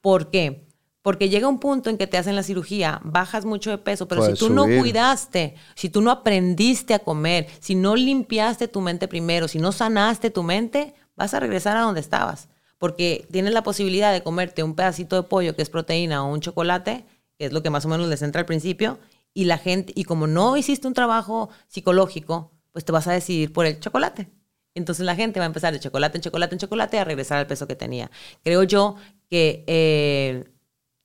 ¿Por 0.00 0.30
qué? 0.30 0.66
Porque 1.02 1.28
llega 1.28 1.46
un 1.46 1.60
punto 1.60 1.88
en 1.88 1.98
que 1.98 2.08
te 2.08 2.18
hacen 2.18 2.34
la 2.34 2.42
cirugía, 2.42 3.00
bajas 3.04 3.44
mucho 3.44 3.70
de 3.70 3.78
peso, 3.78 4.08
pero 4.08 4.26
si 4.26 4.34
tú 4.34 4.50
no 4.50 4.64
cuidaste, 4.64 5.54
si 5.76 5.88
tú 5.88 6.00
no 6.00 6.10
aprendiste 6.10 6.94
a 6.94 6.98
comer, 6.98 7.46
si 7.60 7.76
no 7.76 7.94
limpiaste 7.94 8.66
tu 8.66 8.80
mente 8.80 9.06
primero, 9.06 9.46
si 9.46 9.60
no 9.60 9.70
sanaste 9.70 10.30
tu 10.30 10.42
mente, 10.42 10.94
vas 11.14 11.32
a 11.32 11.38
regresar 11.38 11.76
a 11.76 11.82
donde 11.82 12.00
estabas. 12.00 12.48
Porque 12.78 13.26
tienes 13.30 13.54
la 13.54 13.62
posibilidad 13.62 14.12
de 14.12 14.24
comerte 14.24 14.64
un 14.64 14.74
pedacito 14.74 15.14
de 15.14 15.22
pollo 15.22 15.54
que 15.54 15.62
es 15.62 15.70
proteína 15.70 16.24
o 16.24 16.32
un 16.32 16.40
chocolate 16.40 17.06
que 17.38 17.46
es 17.46 17.52
lo 17.52 17.62
que 17.62 17.70
más 17.70 17.84
o 17.84 17.88
menos 17.88 18.08
les 18.08 18.22
entra 18.22 18.40
al 18.40 18.46
principio, 18.46 18.98
y 19.34 19.44
la 19.44 19.58
gente, 19.58 19.92
y 19.94 20.04
como 20.04 20.26
no 20.26 20.56
hiciste 20.56 20.88
un 20.88 20.94
trabajo 20.94 21.50
psicológico, 21.68 22.52
pues 22.72 22.84
te 22.84 22.92
vas 22.92 23.06
a 23.06 23.12
decidir 23.12 23.52
por 23.52 23.66
el 23.66 23.80
chocolate. 23.80 24.30
Entonces 24.74 25.04
la 25.06 25.16
gente 25.16 25.40
va 25.40 25.44
a 25.44 25.48
empezar 25.48 25.72
de 25.72 25.80
chocolate 25.80 26.18
en 26.18 26.22
chocolate 26.22 26.54
en 26.54 26.58
chocolate 26.58 26.98
a 26.98 27.04
regresar 27.04 27.38
al 27.38 27.46
peso 27.46 27.66
que 27.66 27.74
tenía. 27.74 28.10
Creo 28.42 28.62
yo 28.62 28.96
que 29.30 29.64
eh, 29.66 30.44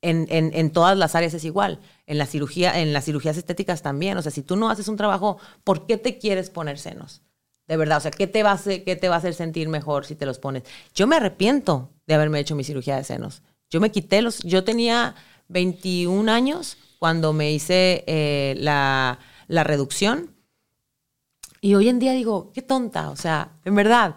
en, 0.02 0.28
en, 0.30 0.72
todas 0.72 0.98
las 0.98 1.16
áreas 1.16 1.34
es 1.34 1.46
igual. 1.46 1.80
En 2.06 2.18
la 2.18 2.26
cirugía, 2.26 2.80
en 2.80 2.92
las 2.92 3.06
cirugías 3.06 3.38
estéticas 3.38 3.82
también. 3.82 4.18
O 4.18 4.22
sea, 4.22 4.32
si 4.32 4.42
tú 4.42 4.56
no 4.56 4.70
haces 4.70 4.88
un 4.88 4.98
trabajo, 4.98 5.38
¿por 5.64 5.86
qué 5.86 5.98
te 5.98 6.18
quieres 6.18 6.50
poner 6.50 6.80
senos? 6.80 7.22
De 7.68 7.78
verdad, 7.78 8.00
o 8.00 8.02
sea, 8.02 8.12
¿qué 8.12 8.28
te 8.28 8.44
va 8.44 8.52
a 8.52 8.60
qué 8.62 8.98
te 9.00 9.08
va 9.08 9.16
a 9.16 9.20
hacer 9.20 9.34
sentir 9.34 9.70
mejor 9.70 10.06
si 10.06 10.16
te 10.16 10.26
los 10.26 10.40
pones? 10.40 10.64
Yo 10.94 11.08
me 11.08 11.16
arrepiento 11.16 11.92
de 12.08 12.16
haberme 12.16 12.40
hecho 12.40 12.56
mi 12.56 12.66
cirugía 12.66 12.98
de 12.98 13.06
senos. 13.06 13.44
Yo 13.70 13.80
me 13.80 13.92
quité 13.92 14.22
los, 14.22 14.40
yo 14.40 14.66
tenía 14.66 15.16
21 15.52 16.32
años 16.32 16.78
cuando 17.00 17.34
me 17.34 17.52
hice 17.52 18.04
eh, 18.08 18.56
la, 18.58 19.20
reducción. 19.48 20.36
Y 21.60 21.76
hoy 21.76 21.90
en 21.90 22.00
día 22.00 22.14
digo, 22.14 22.52
qué 22.54 22.62
tonta, 22.62 23.10
o 23.10 23.16
sea, 23.16 23.52
en 23.66 23.76
verdad, 23.76 24.16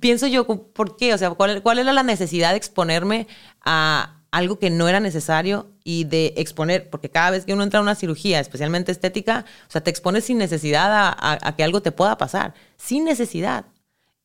pienso 0.00 0.26
yo, 0.26 0.46
¿por 0.46 0.96
qué? 0.96 1.12
O 1.12 1.18
sea, 1.18 1.30
¿cuál, 1.30 1.62
¿cuál, 1.62 1.78
era 1.78 1.92
la 1.92 2.02
necesidad 2.02 2.50
de 2.50 2.56
exponerme 2.56 3.26
a 3.62 4.22
algo 4.32 4.58
que 4.58 4.70
no 4.70 4.88
era 4.88 4.98
necesario 4.98 5.70
y 5.84 6.04
de 6.04 6.32
exponer, 6.38 6.88
porque 6.88 7.10
cada 7.10 7.30
vez 7.30 7.44
que 7.44 7.52
uno 7.52 7.62
entra 7.62 7.80
a 7.80 7.82
una 7.82 7.94
cirugía, 7.94 8.40
especialmente 8.40 8.90
estética, 8.90 9.44
o 9.68 9.70
sea, 9.70 9.82
te 9.82 9.90
expones 9.90 10.24
sin 10.24 10.38
necesidad 10.38 11.14
a, 11.18 11.56
que 11.56 11.62
algo 11.62 11.82
te 11.82 11.92
pueda 11.92 12.16
pasar, 12.16 12.54
sin 12.78 13.04
necesidad. 13.04 13.66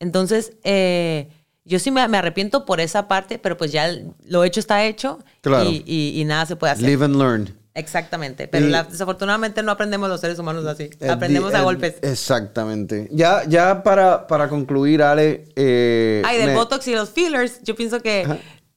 Entonces, 0.00 0.54
eh, 0.64 1.28
yo 1.68 1.78
sí 1.78 1.90
me, 1.90 2.00
arrepiento 2.00 2.64
por 2.64 2.80
esa 2.80 3.06
parte, 3.08 3.38
pero 3.38 3.56
pues 3.56 3.70
ya 3.70 3.88
lo 4.26 4.42
hecho 4.42 4.58
está 4.58 4.84
hecho 4.84 5.18
y, 5.44 6.24
nada 6.26 6.46
se 6.46 6.56
puede 6.56 6.72
hacer. 6.72 6.86
Live 6.86 7.04
and 7.04 7.16
learn. 7.16 7.54
Exactamente, 7.74 8.48
pero 8.48 8.66
desafortunadamente 8.66 9.62
no 9.62 9.70
aprendemos 9.70 10.08
los 10.08 10.20
seres 10.20 10.38
humanos 10.38 10.66
así, 10.66 10.90
aprendemos 11.08 11.54
a 11.54 11.62
golpes. 11.62 11.96
Exactamente. 12.02 13.08
Ya, 13.12 13.44
ya 13.46 13.84
para, 13.84 14.26
para 14.26 14.48
concluir, 14.48 15.02
Ale... 15.02 15.44
Eh, 15.54 16.22
Ay, 16.24 16.38
del 16.38 16.56
Botox 16.56 16.88
y 16.88 16.94
los 16.94 17.10
fillers, 17.10 17.62
yo 17.62 17.76
pienso 17.76 18.00
que... 18.00 18.26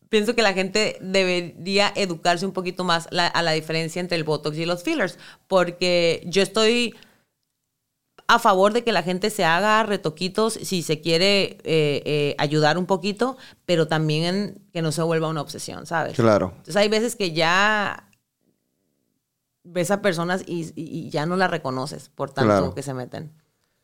Pienso 0.09 0.35
que 0.35 0.41
la 0.41 0.51
gente 0.51 0.97
debería 0.99 1.93
educarse 1.95 2.45
un 2.45 2.51
poquito 2.51 2.83
más 2.83 3.07
a 3.11 3.41
la 3.41 3.51
diferencia 3.53 4.01
entre 4.01 4.17
el 4.17 4.25
Botox 4.25 4.57
y 4.57 4.65
los 4.65 4.83
fillers, 4.83 5.17
porque 5.47 6.21
yo 6.25 6.41
estoy 6.41 6.95
a 8.27 8.39
favor 8.39 8.73
de 8.73 8.83
que 8.83 8.91
la 8.91 9.03
gente 9.03 9.29
se 9.29 9.43
haga 9.43 9.83
retoquitos 9.83 10.53
si 10.53 10.81
se 10.81 11.01
quiere 11.01 11.57
eh, 11.63 12.01
eh, 12.05 12.35
ayudar 12.37 12.77
un 12.77 12.85
poquito, 12.85 13.37
pero 13.65 13.87
también 13.87 14.61
que 14.71 14.81
no 14.81 14.91
se 14.91 15.01
vuelva 15.01 15.27
una 15.27 15.41
obsesión, 15.41 15.85
¿sabes? 15.85 16.15
Claro. 16.15 16.53
Entonces 16.57 16.75
hay 16.75 16.89
veces 16.89 17.15
que 17.15 17.33
ya 17.33 18.07
ves 19.63 19.91
a 19.91 20.01
personas 20.01 20.43
y, 20.45 21.09
ya 21.09 21.25
no 21.25 21.35
las 21.35 21.51
reconoces 21.51 22.09
por 22.09 22.31
tanto 22.31 22.73
que 22.73 22.83
se 22.83 22.93
meten. 22.93 23.31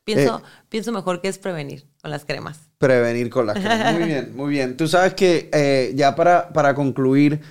Pienso, 0.04 0.38
eh, 0.38 0.50
pienso 0.70 0.92
mejor 0.92 1.20
que 1.20 1.28
es 1.28 1.38
prevenir 1.38 1.86
con 2.02 2.12
las 2.12 2.24
cremas. 2.24 2.70
Prevenir 2.78 3.30
con 3.30 3.48
las 3.48 3.58
cremas. 3.58 3.94
Muy 4.00 4.04
bien, 4.06 4.36
muy 4.36 4.50
bien. 4.50 4.78
Tú 4.78 4.88
sabes 4.88 5.14
que 5.14 5.94
ya 5.96 6.16
para, 6.16 6.54
para 6.54 6.74
concluir, 6.74 7.42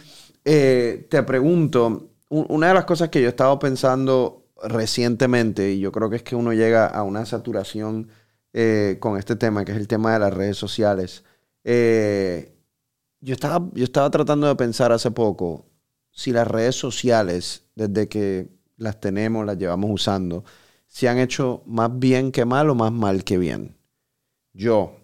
te 0.42 1.22
pregunto, 1.26 2.08
una 2.28 2.68
de 2.68 2.74
las 2.74 2.84
cosas 2.84 3.08
que 3.10 3.20
yo 3.20 3.26
he 3.26 3.30
estado 3.30 3.58
pensando 3.58 4.45
recientemente, 4.62 5.72
y 5.72 5.80
yo 5.80 5.92
creo 5.92 6.10
que 6.10 6.16
es 6.16 6.22
que 6.22 6.36
uno 6.36 6.52
llega 6.52 6.86
a 6.86 7.02
una 7.02 7.26
saturación 7.26 8.08
con 9.00 9.18
este 9.18 9.36
tema, 9.36 9.66
que 9.66 9.72
es 9.72 9.78
el 9.78 9.86
tema 9.86 10.14
de 10.14 10.18
las 10.18 10.32
redes 10.32 10.56
sociales. 10.56 11.24
yo, 11.62 13.34
estaba, 13.34 13.68
yo 13.74 13.84
estaba 13.84 14.10
tratando 14.10 14.46
de 14.48 14.56
pensar 14.56 14.92
hace 14.92 15.10
poco 15.10 15.66
si 16.16 16.32
las 16.32 16.48
redes 16.48 16.74
sociales, 16.74 17.66
desde 17.74 18.08
que 18.08 18.48
las 18.78 18.98
tenemos, 19.00 19.44
las 19.44 19.58
llevamos 19.58 19.90
usando, 19.90 20.44
se 20.86 21.08
han 21.08 21.18
hecho 21.18 21.62
más 21.66 21.90
bien 21.98 22.32
que 22.32 22.46
mal 22.46 22.70
o 22.70 22.74
más 22.74 22.90
mal 22.90 23.22
que 23.22 23.36
bien. 23.36 23.76
Yo, 24.54 24.96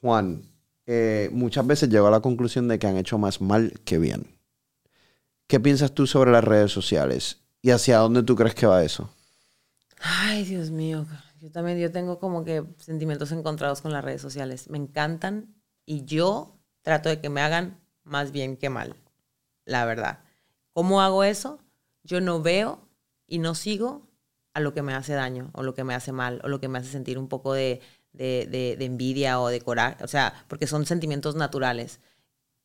Juan, 0.00 0.42
eh, 0.86 1.28
muchas 1.30 1.66
veces 1.66 1.90
llego 1.90 2.06
a 2.06 2.10
la 2.10 2.20
conclusión 2.20 2.68
de 2.68 2.78
que 2.78 2.86
han 2.86 2.96
hecho 2.96 3.18
más 3.18 3.42
mal 3.42 3.74
que 3.84 3.98
bien. 3.98 4.38
¿Qué 5.46 5.60
piensas 5.60 5.92
tú 5.92 6.06
sobre 6.06 6.32
las 6.32 6.42
redes 6.42 6.72
sociales? 6.72 7.42
¿Y 7.66 7.72
hacia 7.72 7.98
dónde 7.98 8.22
tú 8.22 8.36
crees 8.36 8.54
que 8.54 8.64
va 8.64 8.84
eso? 8.84 9.10
Ay, 9.98 10.44
Dios 10.44 10.70
mío. 10.70 11.04
Yo 11.40 11.50
también 11.50 11.76
yo 11.80 11.90
tengo 11.90 12.20
como 12.20 12.44
que 12.44 12.62
sentimientos 12.78 13.32
encontrados 13.32 13.80
con 13.80 13.92
las 13.92 14.04
redes 14.04 14.22
sociales. 14.22 14.70
Me 14.70 14.78
encantan 14.78 15.52
y 15.84 16.04
yo 16.04 16.60
trato 16.82 17.08
de 17.08 17.20
que 17.20 17.28
me 17.28 17.40
hagan 17.40 17.80
más 18.04 18.30
bien 18.30 18.56
que 18.56 18.70
mal. 18.70 18.94
La 19.64 19.84
verdad. 19.84 20.20
¿Cómo 20.74 21.00
hago 21.00 21.24
eso? 21.24 21.58
Yo 22.04 22.20
no 22.20 22.40
veo 22.40 22.88
y 23.26 23.38
no 23.40 23.56
sigo 23.56 24.06
a 24.54 24.60
lo 24.60 24.72
que 24.72 24.82
me 24.82 24.94
hace 24.94 25.14
daño 25.14 25.50
o 25.52 25.64
lo 25.64 25.74
que 25.74 25.82
me 25.82 25.96
hace 25.96 26.12
mal 26.12 26.40
o 26.44 26.48
lo 26.48 26.60
que 26.60 26.68
me 26.68 26.78
hace 26.78 26.92
sentir 26.92 27.18
un 27.18 27.26
poco 27.26 27.52
de, 27.52 27.80
envidia 28.16 29.40
o 29.40 29.48
de 29.48 29.60
coraje, 29.60 30.04
o 30.04 30.08
sea, 30.08 30.44
porque 30.46 30.68
son 30.68 30.86
sentimientos 30.86 31.34
naturales. 31.34 31.98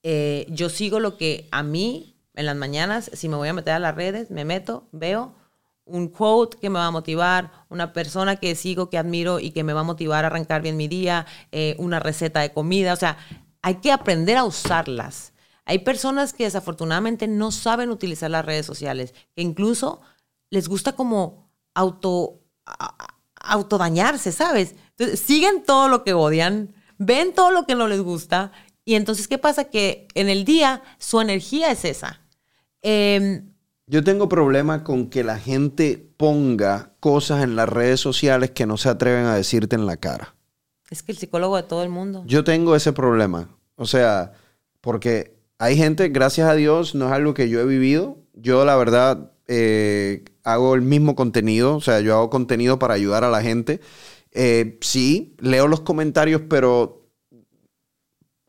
Eh, 0.03 0.45
yo 0.51 0.69
sigo 0.69 0.99
lo 0.99 1.17
que 1.17 1.47
a 1.49 1.63
mí 1.63 2.10
en 2.33 2.45
las 2.45 2.55
mañanas, 2.55 3.11
si 3.13 3.29
me 3.29 3.35
voy 3.35 3.49
a 3.49 3.53
meter 3.53 3.73
a 3.73 3.79
las 3.79 3.95
redes, 3.95 4.31
me 4.31 4.45
meto, 4.45 4.87
veo 4.91 5.35
un 5.85 6.07
quote 6.07 6.57
que 6.57 6.69
me 6.69 6.79
va 6.79 6.85
a 6.85 6.91
motivar, 6.91 7.51
una 7.69 7.91
persona 7.91 8.37
que 8.37 8.55
sigo, 8.55 8.89
que 8.89 8.97
admiro 8.97 9.39
y 9.39 9.51
que 9.51 9.63
me 9.63 9.73
va 9.73 9.81
a 9.81 9.83
motivar 9.83 10.23
a 10.23 10.27
arrancar 10.27 10.61
bien 10.61 10.77
mi 10.77 10.87
día, 10.87 11.25
eh, 11.51 11.75
una 11.79 11.99
receta 11.99 12.39
de 12.39 12.53
comida, 12.53 12.93
o 12.93 12.97
sea, 12.97 13.17
hay 13.61 13.75
que 13.75 13.91
aprender 13.91 14.37
a 14.37 14.43
usarlas. 14.43 15.33
Hay 15.65 15.79
personas 15.79 16.33
que 16.33 16.45
desafortunadamente 16.45 17.27
no 17.27 17.51
saben 17.51 17.91
utilizar 17.91 18.31
las 18.31 18.45
redes 18.45 18.65
sociales, 18.65 19.13
que 19.35 19.41
incluso 19.41 20.01
les 20.49 20.67
gusta 20.67 20.93
como 20.93 21.49
auto, 21.73 22.41
autodañarse, 23.35 24.31
¿sabes? 24.31 24.75
Entonces, 24.91 25.19
siguen 25.19 25.63
todo 25.63 25.87
lo 25.87 26.03
que 26.03 26.13
odian, 26.13 26.73
ven 26.97 27.33
todo 27.33 27.51
lo 27.51 27.65
que 27.65 27.75
no 27.75 27.87
les 27.87 28.01
gusta, 28.01 28.51
y 28.83 28.95
entonces, 28.95 29.27
¿qué 29.27 29.37
pasa? 29.37 29.65
Que 29.65 30.07
en 30.15 30.29
el 30.29 30.43
día 30.45 30.81
su 30.97 31.21
energía 31.21 31.71
es 31.71 31.85
esa. 31.85 32.20
Em, 32.81 33.51
Yo 33.87 34.03
tengo 34.03 34.29
problema 34.29 34.83
con 34.83 35.09
que 35.09 35.23
la 35.23 35.37
gente 35.37 36.11
ponga 36.17 36.93
cosas 36.99 37.43
en 37.43 37.55
las 37.55 37.67
redes 37.67 37.99
sociales 37.99 38.51
que 38.51 38.65
no 38.65 38.77
se 38.77 38.89
atreven 38.89 39.25
a 39.25 39.35
decirte 39.35 39.75
en 39.75 39.85
la 39.85 39.97
cara. 39.97 40.35
Es 40.89 41.03
que 41.03 41.11
el 41.11 41.17
psicólogo 41.17 41.57
de 41.57 41.63
todo 41.63 41.83
el 41.83 41.89
mundo. 41.89 42.23
Yo 42.25 42.43
tengo 42.43 42.75
ese 42.75 42.93
problema. 42.93 43.49
O 43.75 43.85
sea, 43.85 44.33
porque 44.81 45.35
hay 45.57 45.77
gente, 45.77 46.09
gracias 46.09 46.49
a 46.49 46.55
Dios, 46.55 46.95
no 46.95 47.07
es 47.07 47.11
algo 47.11 47.33
que 47.33 47.49
yo 47.49 47.59
he 47.59 47.65
vivido. 47.65 48.17
Yo, 48.33 48.65
la 48.65 48.75
verdad, 48.75 49.31
eh, 49.47 50.23
hago 50.43 50.75
el 50.75 50.81
mismo 50.81 51.15
contenido, 51.15 51.75
o 51.75 51.81
sea, 51.81 51.99
yo 51.99 52.15
hago 52.15 52.29
contenido 52.29 52.79
para 52.79 52.93
ayudar 52.93 53.23
a 53.23 53.29
la 53.29 53.41
gente. 53.41 53.81
Eh, 54.31 54.77
sí, 54.81 55.35
leo 55.39 55.67
los 55.67 55.81
comentarios, 55.81 56.41
pero 56.49 57.09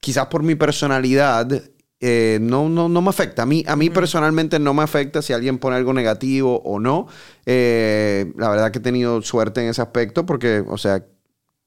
quizás 0.00 0.26
por 0.26 0.42
mi 0.42 0.54
personalidad 0.54 1.62
eh, 2.02 2.38
no, 2.42 2.68
no, 2.68 2.88
no, 2.88 3.00
me 3.00 3.08
afecta. 3.08 3.42
A 3.42 3.46
mí, 3.46 3.64
a 3.66 3.76
mí 3.76 3.88
personalmente 3.88 4.58
no 4.58 4.74
me 4.74 4.82
afecta 4.82 5.22
si 5.22 5.32
alguien 5.32 5.58
pone 5.58 5.76
algo 5.76 5.94
negativo 5.94 6.60
o 6.64 6.78
no. 6.78 7.06
la 7.46 8.50
verdad 8.50 8.70
que 8.70 8.78
he 8.78 8.82
tenido 8.82 9.22
suerte 9.22 9.62
en 9.62 9.70
ese 9.70 9.80
aspecto 9.80 10.26
porque, 10.26 10.62
o 10.66 10.76
sea, 10.76 11.02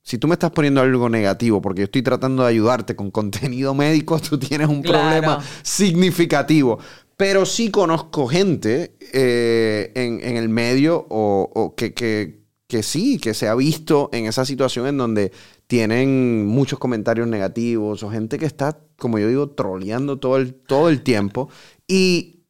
si 0.06 0.20
tú 0.20 0.28
me 0.28 0.36
estás 0.36 0.52
poniendo 0.52 0.82
algo 0.82 1.10
negativo 1.10 1.62
porque 1.62 1.82
yo 1.82 1.86
estoy 1.86 2.04
tratando 2.04 2.44
de 2.44 2.50
ayudarte 2.50 2.96
con 2.96 3.10
contenido 3.10 3.74
médico, 3.74 4.20
tú 4.30 4.38
tienes 4.38 4.70
un 4.70 4.84
problema 4.84 5.44
significativo. 5.64 6.78
Pero 7.18 7.46
sí 7.46 7.72
conozco 7.72 8.28
gente 8.28 8.96
eh, 9.14 9.92
en, 9.96 10.38
el 10.38 10.48
medio 10.50 11.08
o, 11.10 11.74
que, 11.76 11.94
que, 11.94 12.84
sí, 12.84 13.18
que 13.18 13.34
se 13.34 13.48
ha 13.48 13.56
visto 13.56 14.10
en 14.14 14.26
esa 14.26 14.46
situación 14.46 14.86
en 14.86 14.98
donde 14.98 15.32
tienen 15.68 16.45
muchos 16.45 16.80
comentarios 16.80 17.28
negativos 17.28 18.03
o 18.03 18.09
gente 18.09 18.38
que 18.38 18.45
está, 18.45 18.78
como 18.97 19.20
yo 19.20 19.28
digo, 19.28 19.49
troleando 19.49 20.20
todo 20.20 20.38
el, 20.38 20.53
todo 20.53 20.89
el 20.89 21.01
tiempo. 21.01 21.49
Y 21.88 22.43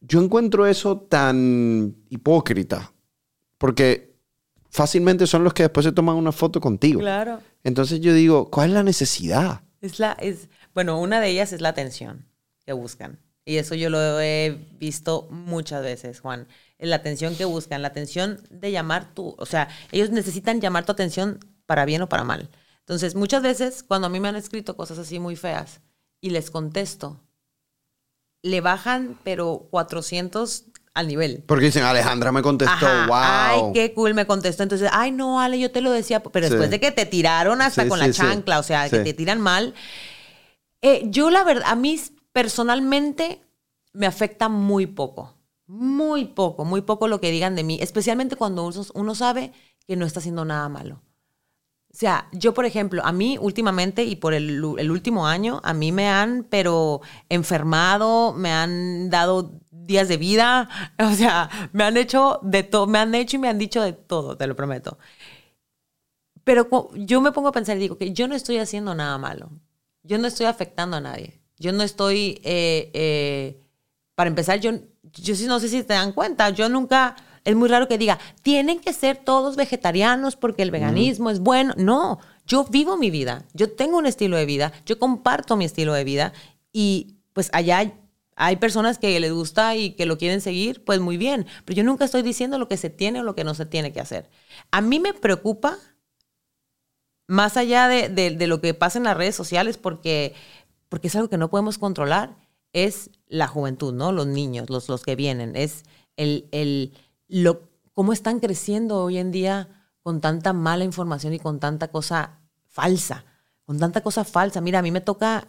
yo 0.00 0.22
encuentro 0.22 0.66
eso 0.66 0.98
tan 0.98 1.96
hipócrita, 2.10 2.92
porque 3.58 4.16
fácilmente 4.68 5.26
son 5.26 5.44
los 5.44 5.54
que 5.54 5.64
después 5.64 5.84
se 5.84 5.92
toman 5.92 6.16
una 6.16 6.32
foto 6.32 6.60
contigo. 6.60 7.00
Claro. 7.00 7.40
Entonces 7.64 8.00
yo 8.00 8.12
digo, 8.12 8.50
¿cuál 8.50 8.70
es 8.70 8.74
la 8.74 8.82
necesidad? 8.82 9.62
Es 9.80 9.98
la, 9.98 10.12
es, 10.12 10.48
bueno, 10.74 11.00
una 11.00 11.20
de 11.20 11.28
ellas 11.28 11.52
es 11.52 11.60
la 11.60 11.70
atención 11.70 12.26
que 12.64 12.72
buscan. 12.72 13.18
Y 13.44 13.56
eso 13.56 13.74
yo 13.74 13.90
lo 13.90 14.20
he 14.20 14.56
visto 14.78 15.26
muchas 15.30 15.82
veces, 15.82 16.20
Juan. 16.20 16.46
La 16.78 16.96
atención 16.96 17.34
que 17.34 17.44
buscan, 17.44 17.82
la 17.82 17.88
atención 17.88 18.40
de 18.50 18.70
llamar 18.70 19.14
tu, 19.14 19.34
o 19.36 19.46
sea, 19.46 19.68
ellos 19.90 20.10
necesitan 20.10 20.60
llamar 20.60 20.84
tu 20.84 20.92
atención 20.92 21.40
para 21.66 21.84
bien 21.84 22.02
o 22.02 22.08
para 22.08 22.24
mal. 22.24 22.50
Entonces, 22.80 23.14
muchas 23.14 23.42
veces 23.42 23.82
cuando 23.82 24.06
a 24.06 24.10
mí 24.10 24.20
me 24.20 24.28
han 24.28 24.36
escrito 24.36 24.76
cosas 24.76 24.98
así 24.98 25.18
muy 25.18 25.36
feas 25.36 25.80
y 26.20 26.30
les 26.30 26.50
contesto, 26.50 27.20
le 28.42 28.60
bajan 28.60 29.18
pero 29.22 29.68
400 29.70 30.64
al 30.94 31.08
nivel. 31.08 31.42
Porque 31.46 31.66
dicen, 31.66 31.84
Alejandra 31.84 32.32
me 32.32 32.42
contestó, 32.42 32.86
wow. 33.06 33.14
Ay, 33.14 33.60
qué 33.72 33.94
cool, 33.94 34.14
me 34.14 34.26
contestó. 34.26 34.62
Entonces, 34.62 34.90
ay, 34.92 35.10
no, 35.10 35.40
Ale, 35.40 35.58
yo 35.58 35.70
te 35.70 35.80
lo 35.80 35.90
decía, 35.90 36.22
pero 36.22 36.48
después 36.48 36.70
de 36.70 36.80
que 36.80 36.90
te 36.90 37.06
tiraron 37.06 37.62
hasta 37.62 37.88
con 37.88 37.98
la 37.98 38.10
chancla, 38.12 38.58
o 38.58 38.62
sea, 38.62 38.88
que 38.90 39.00
te 39.00 39.14
tiran 39.14 39.40
mal. 39.40 39.74
Eh, 40.82 41.04
yo, 41.06 41.30
la 41.30 41.44
verdad, 41.44 41.64
a 41.66 41.76
mí 41.76 41.98
personalmente 42.32 43.40
me 43.92 44.06
afecta 44.06 44.48
muy 44.48 44.86
poco. 44.86 45.34
Muy 45.66 46.26
poco, 46.26 46.64
muy 46.64 46.82
poco 46.82 47.08
lo 47.08 47.20
que 47.20 47.30
digan 47.30 47.54
de 47.54 47.62
mí, 47.62 47.78
especialmente 47.80 48.36
cuando 48.36 48.70
uno, 48.94 49.14
sabe 49.14 49.52
que 49.86 49.96
no 49.96 50.04
está 50.04 50.20
haciendo 50.20 50.44
nada 50.44 50.68
malo. 50.68 51.00
O 51.92 51.96
sea, 51.96 52.28
yo, 52.32 52.54
por 52.54 52.64
ejemplo, 52.64 53.04
a 53.04 53.12
mí 53.12 53.36
últimamente 53.40 54.04
y 54.04 54.16
por 54.16 54.32
el, 54.32 54.64
último 54.64 55.26
año, 55.26 55.60
a 55.62 55.74
mí 55.74 55.92
me 55.92 56.08
han, 56.08 56.44
pero 56.44 57.02
enfermado, 57.28 58.32
me 58.32 58.50
han 58.50 59.10
dado 59.10 59.60
días 59.70 60.08
de 60.08 60.16
vida, 60.16 60.68
o 60.98 61.12
sea, 61.12 61.50
me 61.72 61.84
han 61.84 61.96
hecho 61.96 62.40
de 62.42 62.62
todo, 62.62 62.86
me 62.86 62.98
han 62.98 63.14
hecho 63.14 63.36
y 63.36 63.40
me 63.40 63.48
han 63.48 63.58
dicho 63.58 63.82
de 63.82 63.92
todo, 63.92 64.36
te 64.36 64.46
lo 64.46 64.56
prometo. 64.56 64.98
Pero 66.44 66.68
yo 66.94 67.20
me 67.20 67.32
pongo 67.32 67.48
a 67.48 67.52
pensar 67.52 67.76
y 67.76 67.80
digo 67.80 67.98
que 67.98 68.12
yo 68.12 68.26
no 68.26 68.34
estoy 68.34 68.58
haciendo 68.58 68.94
nada 68.94 69.18
malo, 69.18 69.50
yo 70.02 70.18
no 70.18 70.26
estoy 70.26 70.46
afectando 70.46 70.96
a 70.96 71.00
nadie. 71.00 71.42
Yo 71.62 71.72
no 71.72 71.84
estoy, 71.84 72.40
eh, 72.42 72.90
eh, 72.92 73.60
para 74.16 74.28
empezar, 74.28 74.58
yo, 74.58 74.72
yo 75.12 75.36
sí 75.36 75.46
no 75.46 75.60
sé 75.60 75.68
si 75.68 75.84
te 75.84 75.94
dan 75.94 76.12
cuenta, 76.12 76.50
yo 76.50 76.68
nunca, 76.68 77.14
es 77.44 77.56
muy 77.56 77.68
raro 77.68 77.88
que 77.88 77.98
diga, 77.98 78.18
tienen 78.42 78.80
que 78.80 78.92
ser 78.92 79.16
todos 79.16 79.56
vegetarianos 79.56 80.36
porque 80.36 80.62
el 80.62 80.70
veganismo 80.70 81.30
es 81.30 81.40
bueno. 81.40 81.74
No, 81.76 82.18
yo 82.46 82.64
vivo 82.64 82.96
mi 82.96 83.10
vida, 83.10 83.44
yo 83.52 83.72
tengo 83.72 83.98
un 83.98 84.06
estilo 84.06 84.36
de 84.36 84.46
vida, 84.46 84.72
yo 84.86 84.98
comparto 84.98 85.56
mi 85.56 85.64
estilo 85.64 85.92
de 85.92 86.04
vida 86.04 86.32
y 86.72 87.16
pues 87.32 87.50
allá 87.52 87.92
hay 88.36 88.56
personas 88.56 88.98
que 88.98 89.18
les 89.20 89.32
gusta 89.32 89.76
y 89.76 89.92
que 89.92 90.06
lo 90.06 90.18
quieren 90.18 90.40
seguir, 90.40 90.84
pues 90.84 91.00
muy 91.00 91.16
bien, 91.16 91.46
pero 91.64 91.76
yo 91.76 91.84
nunca 91.84 92.04
estoy 92.04 92.22
diciendo 92.22 92.58
lo 92.58 92.68
que 92.68 92.76
se 92.76 92.90
tiene 92.90 93.20
o 93.20 93.24
lo 93.24 93.34
que 93.34 93.44
no 93.44 93.54
se 93.54 93.66
tiene 93.66 93.92
que 93.92 94.00
hacer. 94.00 94.28
A 94.70 94.80
mí 94.80 95.00
me 95.00 95.12
preocupa 95.12 95.78
más 97.26 97.56
allá 97.56 97.88
de, 97.88 98.08
de 98.08 98.46
lo 98.46 98.60
que 98.60 98.74
pasa 98.74 98.98
en 98.98 99.04
las 99.04 99.16
redes 99.16 99.34
sociales 99.34 99.78
porque 99.78 100.34
porque 100.92 101.08
es 101.08 101.16
algo 101.16 101.30
que 101.30 101.38
no 101.38 101.48
podemos 101.48 101.78
controlar, 101.78 102.36
es 102.74 103.08
la 103.26 103.48
juventud, 103.48 103.94
¿no? 103.94 104.12
Los 104.12 104.26
niños, 104.26 104.68
los, 104.68 104.90
los 104.90 105.02
que 105.04 105.16
vienen, 105.16 105.56
es 105.56 105.84
el, 106.18 106.50
el, 106.52 106.92
lo, 107.32 107.62
cómo 107.94 108.12
están 108.12 108.40
creciendo 108.40 109.02
hoy 109.02 109.16
en 109.16 109.32
día 109.32 109.68
con 110.02 110.20
tanta 110.20 110.52
mala 110.52 110.84
información 110.84 111.32
y 111.32 111.38
con 111.38 111.60
tanta 111.60 111.88
cosa 111.88 112.40
falsa, 112.68 113.24
con 113.64 113.78
tanta 113.78 114.02
cosa 114.02 114.24
falsa. 114.24 114.60
Mira, 114.60 114.80
a 114.80 114.82
mí 114.82 114.90
me 114.90 115.00
toca, 115.00 115.48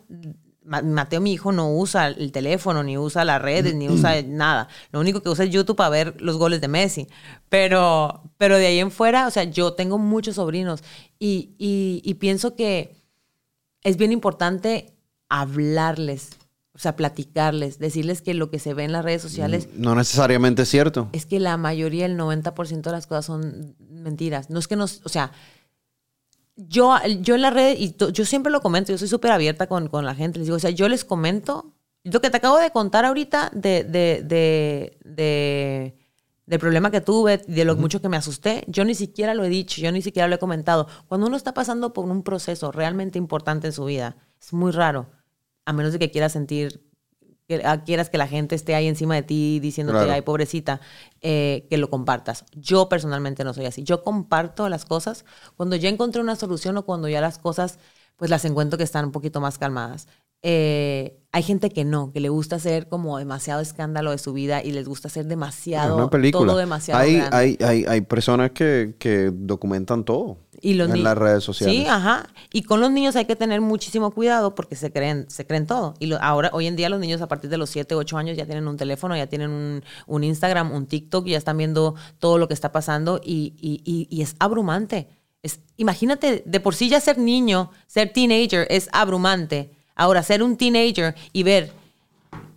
Mateo, 0.63 1.19
mi 1.19 1.33
hijo, 1.33 1.51
no 1.51 1.73
usa 1.73 2.07
el 2.07 2.31
teléfono, 2.31 2.83
ni 2.83 2.97
usa 2.97 3.25
las 3.25 3.41
redes, 3.41 3.75
ni 3.75 3.89
usa 3.89 4.21
nada. 4.21 4.69
Lo 4.91 5.01
único 5.01 5.21
que 5.21 5.29
usa 5.29 5.43
es 5.43 5.51
YouTube 5.51 5.75
para 5.75 5.89
ver 5.89 6.21
los 6.21 6.37
goles 6.37 6.61
de 6.61 6.69
Messi. 6.69 7.07
Pero, 7.49 8.31
pero 8.37 8.57
de 8.57 8.67
ahí 8.67 8.79
en 8.79 8.91
fuera, 8.91 9.27
o 9.27 9.31
sea, 9.31 9.43
yo 9.43 9.73
tengo 9.73 9.97
muchos 9.97 10.35
sobrinos 10.35 10.83
y, 11.19 11.55
y, 11.57 12.01
y 12.05 12.13
pienso 12.13 12.55
que 12.55 12.95
es 13.81 13.97
bien 13.97 14.13
importante 14.13 14.95
hablarles 15.27 16.29
O 16.75 16.79
sea, 16.79 16.95
platicarles, 16.95 17.77
decirles 17.77 18.21
que 18.23 18.33
lo 18.33 18.49
que 18.49 18.57
se 18.57 18.73
ve 18.73 18.83
en 18.83 18.91
las 18.91 19.05
redes 19.05 19.21
sociales 19.21 19.69
No 19.75 19.93
necesariamente 19.93 20.63
es 20.63 20.69
cierto. 20.69 21.07
es 21.13 21.25
que 21.27 21.39
la 21.39 21.55
mayoría, 21.57 22.05
el 22.07 22.17
90% 22.17 22.81
de 22.81 22.91
las 22.91 23.05
cosas 23.05 23.25
son 23.25 23.75
mentiras. 23.79 24.49
No 24.49 24.57
es 24.57 24.67
que 24.67 24.75
nos, 24.75 25.01
o 25.05 25.09
sea, 25.09 25.31
yo, 26.55 26.95
yo 27.21 27.35
en 27.35 27.41
la 27.41 27.49
red, 27.49 27.77
y 27.77 27.89
to- 27.91 28.09
yo 28.09 28.25
siempre 28.25 28.51
lo 28.51 28.61
comento, 28.61 28.91
yo 28.91 28.97
soy 28.97 29.07
súper 29.07 29.31
abierta 29.31 29.67
con, 29.67 29.87
con 29.87 30.05
la 30.05 30.15
gente, 30.15 30.39
les 30.39 30.47
digo, 30.47 30.57
o 30.57 30.59
sea, 30.59 30.69
yo 30.69 30.87
les 30.87 31.03
comento 31.03 31.73
lo 32.03 32.21
que 32.21 32.29
te 32.29 32.37
acabo 32.37 32.57
de 32.57 32.71
contar 32.71 33.05
ahorita 33.05 33.49
de, 33.53 33.83
de, 33.83 34.23
de, 34.23 34.97
de- 35.03 35.97
del 36.45 36.59
problema 36.59 36.91
que 36.91 36.99
tuve, 37.01 37.37
de 37.37 37.65
lo 37.65 37.75
mucho 37.77 38.01
que 38.01 38.09
me 38.09 38.17
asusté, 38.17 38.65
yo 38.67 38.83
ni 38.83 38.95
siquiera 38.95 39.33
lo 39.33 39.45
he 39.45 39.49
dicho, 39.49 39.79
yo 39.81 39.91
ni 39.91 40.01
siquiera 40.01 40.27
lo 40.27 40.35
he 40.35 40.39
comentado. 40.39 40.87
Cuando 41.07 41.27
uno 41.27 41.37
está 41.37 41.53
pasando 41.53 41.93
por 41.93 42.03
un 42.05 42.21
proceso 42.21 42.71
realmente 42.71 43.17
importante 43.17 43.67
en 43.67 43.73
su 43.73 43.85
vida, 43.85 44.17
es 44.41 44.51
muy 44.51 44.71
raro, 44.71 45.09
a 45.65 45.73
menos 45.73 45.93
de 45.93 45.99
que 45.99 46.11
quieras 46.11 46.31
sentir 46.33 46.83
que 47.47 47.61
ah, 47.65 47.83
quieras 47.83 48.09
que 48.09 48.17
la 48.17 48.27
gente 48.27 48.55
esté 48.55 48.73
ahí 48.73 48.87
encima 48.87 49.15
de 49.15 49.23
ti 49.23 49.59
diciéndote, 49.59 49.97
Claro. 49.99 50.13
ay, 50.13 50.21
pobrecita, 50.21 50.79
eh, 51.21 51.67
que 51.69 51.77
lo 51.77 51.89
compartas. 51.89 52.45
Yo 52.53 52.87
personalmente 52.87 53.43
no 53.43 53.53
soy 53.53 53.65
así. 53.65 53.83
Yo 53.83 54.03
comparto 54.03 54.69
las 54.69 54.85
cosas 54.85 55.25
cuando 55.57 55.75
ya 55.75 55.89
encontré 55.89 56.21
una 56.21 56.35
solución 56.37 56.77
o 56.77 56.85
cuando 56.85 57.09
ya 57.09 57.19
las 57.21 57.37
cosas, 57.39 57.79
pues 58.15 58.31
las 58.31 58.45
encuentro 58.45 58.77
que 58.77 58.83
están 58.85 59.05
un 59.05 59.11
poquito 59.11 59.41
más 59.41 59.57
calmadas. 59.57 60.07
Eh, 60.45 61.19
hay 61.31 61.41
gente 61.41 61.69
que 61.71 61.83
no, 61.83 62.11
que 62.11 62.19
le 62.19 62.29
gusta 62.29 62.57
hacer 62.57 62.87
como 62.89 63.17
demasiado 63.17 63.59
escándalo 63.61 64.11
de 64.11 64.19
su 64.19 64.33
vida 64.33 64.61
y 64.63 64.71
les 64.71 64.87
gusta 64.87 65.07
hacer 65.07 65.23
Es 65.23 65.29
demasiado, 65.29 65.95
una 65.95 66.09
película. 66.09 66.45
todo 66.51 66.57
demasiado 66.59 67.01
hay, 67.01 67.15
grande. 67.15 67.35
hay, 67.35 67.57
hay, 67.61 67.85
hay 67.87 68.01
personas 68.01 68.51
que, 68.51 68.93
que 68.99 69.31
documentan 69.33 70.03
todo 70.03 70.37
Y 70.61 70.75
los 70.75 70.91
en 70.91 71.01
las 71.03 71.17
redes 71.17 71.43
sociales. 71.43 71.75
Sí, 71.75 71.87
ajá. 71.87 72.27
Y 72.51 72.61
con 72.63 72.81
los 72.81 72.91
niños 72.91 73.15
hay 73.15 73.25
que 73.25 73.35
tener 73.35 73.61
muchísimo 73.61 74.11
cuidado 74.11 74.53
porque 74.53 74.75
se 74.75 74.91
creen, 74.91 75.25
se 75.27 75.47
creen 75.47 75.65
todo. 75.65 75.95
Y 75.97 76.05
lo- 76.05 76.21
ahora, 76.21 76.51
hoy 76.53 76.67
en 76.67 76.75
día, 76.75 76.87
los 76.89 76.99
niños 76.99 77.21
a 77.23 77.27
partir 77.27 77.49
de 77.49 77.57
los 77.57 77.71
7, 77.71 77.95
8 77.95 78.15
años 78.17 78.37
ya 78.37 78.45
tienen 78.45 78.67
un 78.67 78.77
teléfono, 78.77 79.17
ya 79.17 79.25
tienen 79.25 79.49
un, 79.49 79.83
un 80.05 80.23
Instagram, 80.23 80.71
un 80.71 80.85
TikTok, 80.85 81.25
ya 81.25 81.37
están 81.39 81.57
viendo 81.57 81.95
todo 82.19 82.37
lo 82.37 82.47
que 82.47 82.53
está 82.53 82.71
pasando 82.71 83.19
y, 83.23 83.55
y- 83.59 83.81
y- 83.85 84.07
y 84.15 84.21
es 84.21 84.35
abrumante. 84.37 85.07
Es, 85.41 85.61
imagínate, 85.77 86.43
de 86.45 86.59
por 86.59 86.75
sí 86.75 86.89
ya 86.89 87.01
ser 87.01 87.17
niño, 87.17 87.71
ser 87.87 88.13
teenager 88.13 88.67
es 88.69 88.87
abrumante. 88.91 89.71
Ahora, 89.95 90.23
ser 90.23 90.41
un 90.43 90.57
teenager 90.57 91.15
y 91.31 91.43
ver 91.43 91.71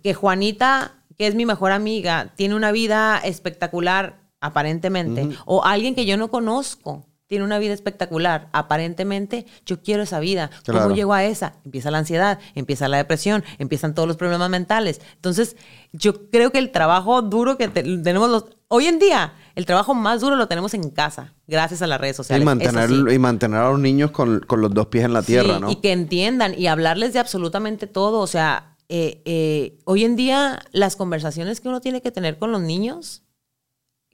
que 0.03 0.13
Juanita, 0.13 0.93
que 1.17 1.27
es 1.27 1.35
mi 1.35 1.45
mejor 1.45 1.71
amiga, 1.71 2.33
tiene 2.35 2.55
una 2.55 2.71
vida 2.71 3.19
espectacular, 3.23 4.19
aparentemente, 4.39 5.29
o 5.45 5.63
alguien 5.63 5.95
que 5.95 6.05
yo 6.05 6.17
no 6.17 6.29
conozco 6.29 7.05
tiene 7.27 7.43
una 7.43 7.59
vida 7.59 7.73
espectacular, 7.73 8.47
aparentemente, 8.53 9.45
yo 9.65 9.81
quiero 9.83 10.03
esa 10.03 10.21
vida. 10.21 10.49
Claro. 10.63 10.83
¿Cómo 10.83 10.95
llego 10.95 11.13
a 11.13 11.25
esa? 11.25 11.55
Empieza 11.65 11.91
la 11.91 11.97
ansiedad, 11.97 12.39
empieza 12.55 12.87
la 12.87 12.95
depresión, 12.95 13.43
empiezan 13.57 13.93
todos 13.93 14.07
los 14.07 14.15
problemas 14.15 14.49
mentales. 14.49 15.01
Entonces, 15.15 15.57
yo 15.91 16.29
creo 16.29 16.51
que 16.53 16.59
el 16.59 16.71
trabajo 16.71 17.21
duro 17.21 17.57
que 17.57 17.67
te- 17.67 17.83
tenemos 17.83 18.29
los... 18.29 18.45
Hoy 18.69 18.85
en 18.87 18.99
día, 18.99 19.33
el 19.55 19.65
trabajo 19.65 19.93
más 19.93 20.19
duro 20.21 20.35
lo 20.35 20.47
tenemos 20.47 20.73
en 20.73 20.89
casa, 20.89 21.33
gracias 21.47 21.81
a 21.81 21.87
las 21.87 22.01
redes 22.01 22.15
Y 22.15 22.17
sociales. 22.17 22.45
mantener, 22.45 22.91
Eso 22.91 23.07
sí. 23.07 23.15
y 23.15 23.19
mantener 23.19 23.59
a 23.61 23.69
los 23.69 23.79
niños 23.79 24.11
con, 24.11 24.41
con 24.41 24.59
los 24.59 24.73
dos 24.73 24.87
pies 24.87 25.05
en 25.05 25.13
la 25.13 25.21
tierra, 25.21 25.55
Sí, 25.55 25.61
¿no? 25.61 25.71
Y 25.71 25.77
que 25.77 25.93
entiendan 25.93 26.53
y 26.59 26.67
hablarles 26.67 27.13
de 27.13 27.19
absolutamente 27.19 27.87
todo. 27.87 28.19
O 28.19 28.27
sea, 28.27 28.75
eh, 28.89 29.21
eh, 29.25 29.79
hoy 29.85 30.03
en 30.03 30.17
día 30.17 30.59
las 30.73 30.97
conversaciones 30.97 31.61
que 31.61 31.69
uno 31.69 31.79
tiene 31.79 32.01
que 32.01 32.11
tener 32.11 32.37
con 32.37 32.51
los 32.51 32.61
niños, 32.61 33.23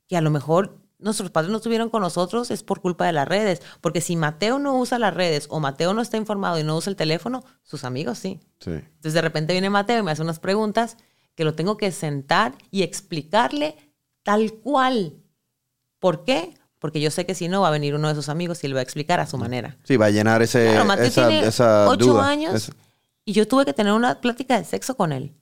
que 0.08 0.18
a 0.18 0.22
lo 0.22 0.30
mejor 0.30 0.78
nuestros 1.00 1.32
padres 1.32 1.50
no 1.52 1.58
estuvieron 1.58 1.90
con 1.90 2.02
nosotros, 2.02 2.52
es 2.52 2.62
por 2.62 2.80
culpa 2.80 3.08
de 3.08 3.14
las 3.14 3.28
redes. 3.28 3.60
Porque 3.82 4.02
si 4.02 4.16
Mateo 4.16 4.60
no 4.60 4.78
usa 4.78 5.00
las 5.00 5.16
redes 5.16 5.48
o 5.50 5.60
Mateo 5.60 5.96
no 5.96 6.02
está 6.02 6.18
informado 6.18 6.60
y 6.60 6.64
no 6.64 6.78
usa 6.78 6.92
el 6.92 6.96
teléfono, 6.96 7.44
sus 7.64 7.84
amigos 7.84 8.20
sí. 8.20 8.40
Sí. 8.60 8.70
Entonces 8.72 9.14
de 9.14 9.22
repente 9.22 9.54
viene 9.54 9.72
Mateo 9.72 9.98
y 10.00 10.04
me 10.04 10.12
hace 10.12 10.22
unas 10.22 10.40
preguntas 10.40 10.98
que 11.36 11.44
lo 11.44 11.56
tengo 11.56 11.76
que 11.78 11.92
sentar 11.92 12.54
y 12.70 12.84
explicarle 12.84 13.76
tal 14.24 14.54
cual. 14.54 15.14
¿Por 16.00 16.24
qué? 16.26 16.54
Porque 16.80 17.00
yo 17.00 17.12
sé 17.12 17.26
que 17.26 17.34
si 17.36 17.48
no 17.48 17.62
va 17.62 17.70
a 17.70 17.72
venir 17.72 17.96
uno 17.96 18.10
de 18.10 18.16
sus 18.16 18.28
amigos 18.30 18.64
y 18.64 18.68
le 18.68 18.74
va 18.74 18.82
a 18.82 18.84
explicar 18.84 19.20
a 19.20 19.26
su 19.28 19.38
manera. 19.38 19.78
Sí, 19.84 19.96
va 19.96 20.08
a 20.08 20.10
llenar 20.10 20.42
ese, 20.42 20.70
Claro, 20.72 20.86
Mateo 20.86 21.06
esa, 21.06 21.28
tiene 21.30 21.48
esa 21.48 21.88
ocho 21.90 22.06
duda. 22.08 22.28
años 22.28 22.54
Esa- 22.56 22.74
y 23.26 23.32
yo 23.34 23.48
tuve 23.48 23.64
que 23.66 23.74
tener 23.74 23.94
una 23.94 24.20
plática 24.20 24.58
de 24.58 24.66
sexo 24.66 24.96
con 24.98 25.14
él. 25.14 25.34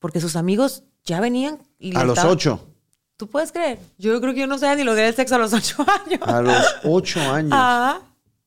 Porque 0.00 0.20
sus 0.20 0.34
amigos 0.34 0.82
ya 1.04 1.20
venían 1.20 1.58
y 1.78 1.94
A 1.96 2.02
los 2.02 2.14
estaban- 2.18 2.32
ocho. 2.32 2.68
¿Tú 3.16 3.28
puedes 3.28 3.52
creer? 3.52 3.78
Yo 3.98 4.20
creo 4.20 4.34
que 4.34 4.40
yo 4.40 4.46
no 4.48 4.58
sabía 4.58 4.74
ni 4.74 4.82
lo 4.82 4.94
que 4.94 5.00
era 5.00 5.08
el 5.10 5.14
sexo 5.14 5.36
a 5.36 5.38
los 5.38 5.52
ocho 5.52 5.76
años. 6.06 6.20
A 6.22 6.42
los 6.42 6.64
ocho 6.82 7.20
años. 7.20 7.52
Ajá. 7.52 8.00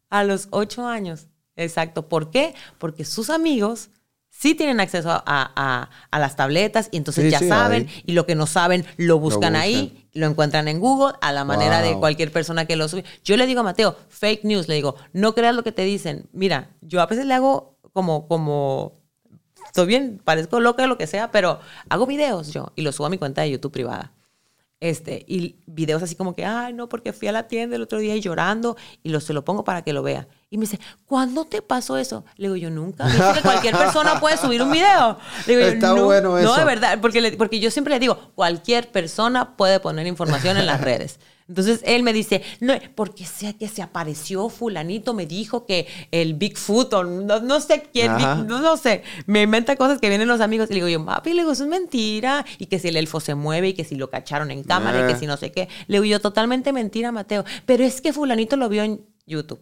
A 0.09 0.23
los 0.25 0.49
ocho 0.51 0.85
años. 0.85 1.27
Exacto. 1.55 2.09
¿Por 2.09 2.31
qué? 2.31 2.53
Porque 2.77 3.05
sus 3.05 3.29
amigos 3.29 3.89
sí 4.37 4.55
tienen 4.55 4.79
acceso 4.79 5.09
a, 5.11 5.21
a- 5.25 5.89
a 6.11 6.19
las 6.19 6.35
tabletas 6.35 6.89
y 6.91 6.97
entonces 6.97 7.25
Sí, 7.25 7.29
ya 7.31 7.39
sí, 7.39 7.47
saben 7.47 7.87
ahí. 7.87 8.03
y 8.05 8.11
lo 8.13 8.25
que 8.25 8.35
no 8.35 8.45
saben 8.47 8.85
lo 8.97 9.19
buscan, 9.19 9.53
buscan. 9.53 9.55
ahí, 9.55 10.07
lo 10.13 10.27
encuentran 10.27 10.67
en 10.67 10.79
Google 10.79 11.15
a 11.21 11.31
la 11.31 11.43
manera 11.45 11.81
de 11.81 11.97
cualquier 11.99 12.31
persona 12.31 12.65
que 12.65 12.75
lo 12.75 12.87
sube. 12.87 13.03
Yo 13.23 13.37
le 13.37 13.47
digo 13.47 13.61
a 13.61 13.63
Mateo, 13.63 13.95
fake 14.09 14.43
news, 14.43 14.67
le 14.67 14.75
digo, 14.75 14.95
no 15.13 15.33
creas 15.35 15.55
lo 15.55 15.63
que 15.63 15.71
te 15.71 15.83
dicen. 15.83 16.27
Mira, 16.33 16.69
yo 16.81 17.01
a 17.01 17.05
veces 17.05 17.25
le 17.25 17.33
hago 17.33 17.77
como, 17.93 18.27
como, 18.27 19.01
estoy 19.65 19.87
bien, 19.87 20.21
parezco 20.23 20.59
loca, 20.59 20.85
lo 20.87 20.97
que 20.97 21.07
sea, 21.07 21.31
pero 21.31 21.59
hago 21.89 22.05
videos 22.05 22.51
yo 22.53 22.71
y 22.75 22.81
los 22.81 22.95
subo 22.95 23.07
a 23.07 23.09
mi 23.09 23.17
cuenta 23.17 23.41
de 23.41 23.51
YouTube 23.51 23.71
privada. 23.71 24.11
Este, 24.81 25.23
y 25.27 25.55
videos 25.65 26.03
así 26.03 26.15
como 26.15 26.35
que, 26.35 26.45
ay, 26.45 26.73
no, 26.73 26.89
porque 26.89 27.13
fui 27.13 27.27
a 27.27 27.31
la 27.31 27.47
tienda 27.47 27.75
el 27.77 27.81
otro 27.81 27.97
día 27.97 28.15
y 28.15 28.21
llorando, 28.21 28.75
y 29.03 29.09
lo, 29.09 29.19
se 29.21 29.31
lo 29.33 29.43
pongo 29.45 29.63
para 29.63 29.81
que 29.83 29.93
lo 29.93 30.03
vea. 30.03 30.27
Y 30.49 30.57
me 30.57 30.61
dice, 30.65 30.79
¿cuándo 31.05 31.45
te 31.45 31.61
pasó 31.61 31.97
eso? 31.97 32.25
Le 32.35 32.47
digo, 32.47 32.55
yo 32.57 32.69
nunca. 32.69 33.05
Dice 33.07 33.23
que 33.35 33.41
cualquier 33.41 33.75
persona 33.77 34.19
puede 34.19 34.37
subir 34.37 34.61
un 34.61 34.71
video. 34.71 35.17
Le 35.47 35.55
digo, 35.55 35.67
yo, 35.67 35.73
Está 35.73 35.87
"No". 35.93 36.03
bueno 36.05 36.29
No, 36.31 36.37
eso. 36.37 36.55
de 36.55 36.65
verdad, 36.65 36.99
porque, 37.01 37.21
le- 37.21 37.31
porque 37.37 37.59
yo 37.59 37.71
siempre 37.71 37.93
le 37.93 37.99
digo, 37.99 38.17
cualquier 38.35 38.91
persona 38.91 39.55
puede 39.55 39.79
poner 39.79 40.07
información 40.07 40.57
en 40.57 40.65
las 40.65 40.81
redes. 40.81 41.19
Entonces 41.47 41.81
él 41.85 42.01
me 42.01 42.11
dice, 42.11 42.41
no, 42.59 42.73
porque 42.95 43.23
sé 43.25 43.55
que 43.55 43.67
se 43.67 43.81
apareció 43.83 44.49
fulanito, 44.49 45.13
me 45.13 45.27
dijo 45.27 45.65
que 45.67 45.85
el 46.11 46.33
Bigfoot 46.33 46.91
o 46.93 47.03
no, 47.03 47.39
no 47.39 47.59
sé 47.61 47.83
quién. 47.93 48.17
Big- 48.17 48.25
no, 48.47 48.61
no 48.61 48.77
sé, 48.77 49.03
me 49.27 49.43
inventa 49.43 49.75
cosas 49.75 49.99
que 49.99 50.09
vienen 50.09 50.27
los 50.27 50.41
amigos 50.41 50.67
y 50.69 50.73
le 50.73 50.75
digo 50.83 50.87
yo, 50.87 51.05
papi, 51.05 51.33
le 51.33 51.41
digo, 51.41 51.51
eso 51.51 51.63
es 51.63 51.69
mentira. 51.69 52.43
Y 52.57 52.65
que 52.65 52.79
si 52.79 52.87
el 52.87 52.97
elfo 52.97 53.19
se 53.19 53.35
mueve 53.35 53.69
y 53.69 53.73
que 53.73 53.83
si 53.83 53.95
lo 53.95 54.09
cacharon 54.09 54.49
en 54.49 54.63
cámara 54.63 54.99
y 54.99 55.03
Ah. 55.03 55.07
que 55.07 55.15
si 55.19 55.27
no 55.27 55.37
sé 55.37 55.51
qué. 55.51 55.69
Le 55.87 55.97
digo 56.01 56.05
yo, 56.05 56.19
totalmente 56.19 56.73
mentira, 56.73 57.11
Mateo. 57.11 57.45
Pero 57.67 57.83
es 57.83 58.01
que 58.01 58.11
fulanito 58.11 58.55
lo 58.57 58.67
vio 58.67 58.81
en 58.83 59.05
YouTube. 59.27 59.59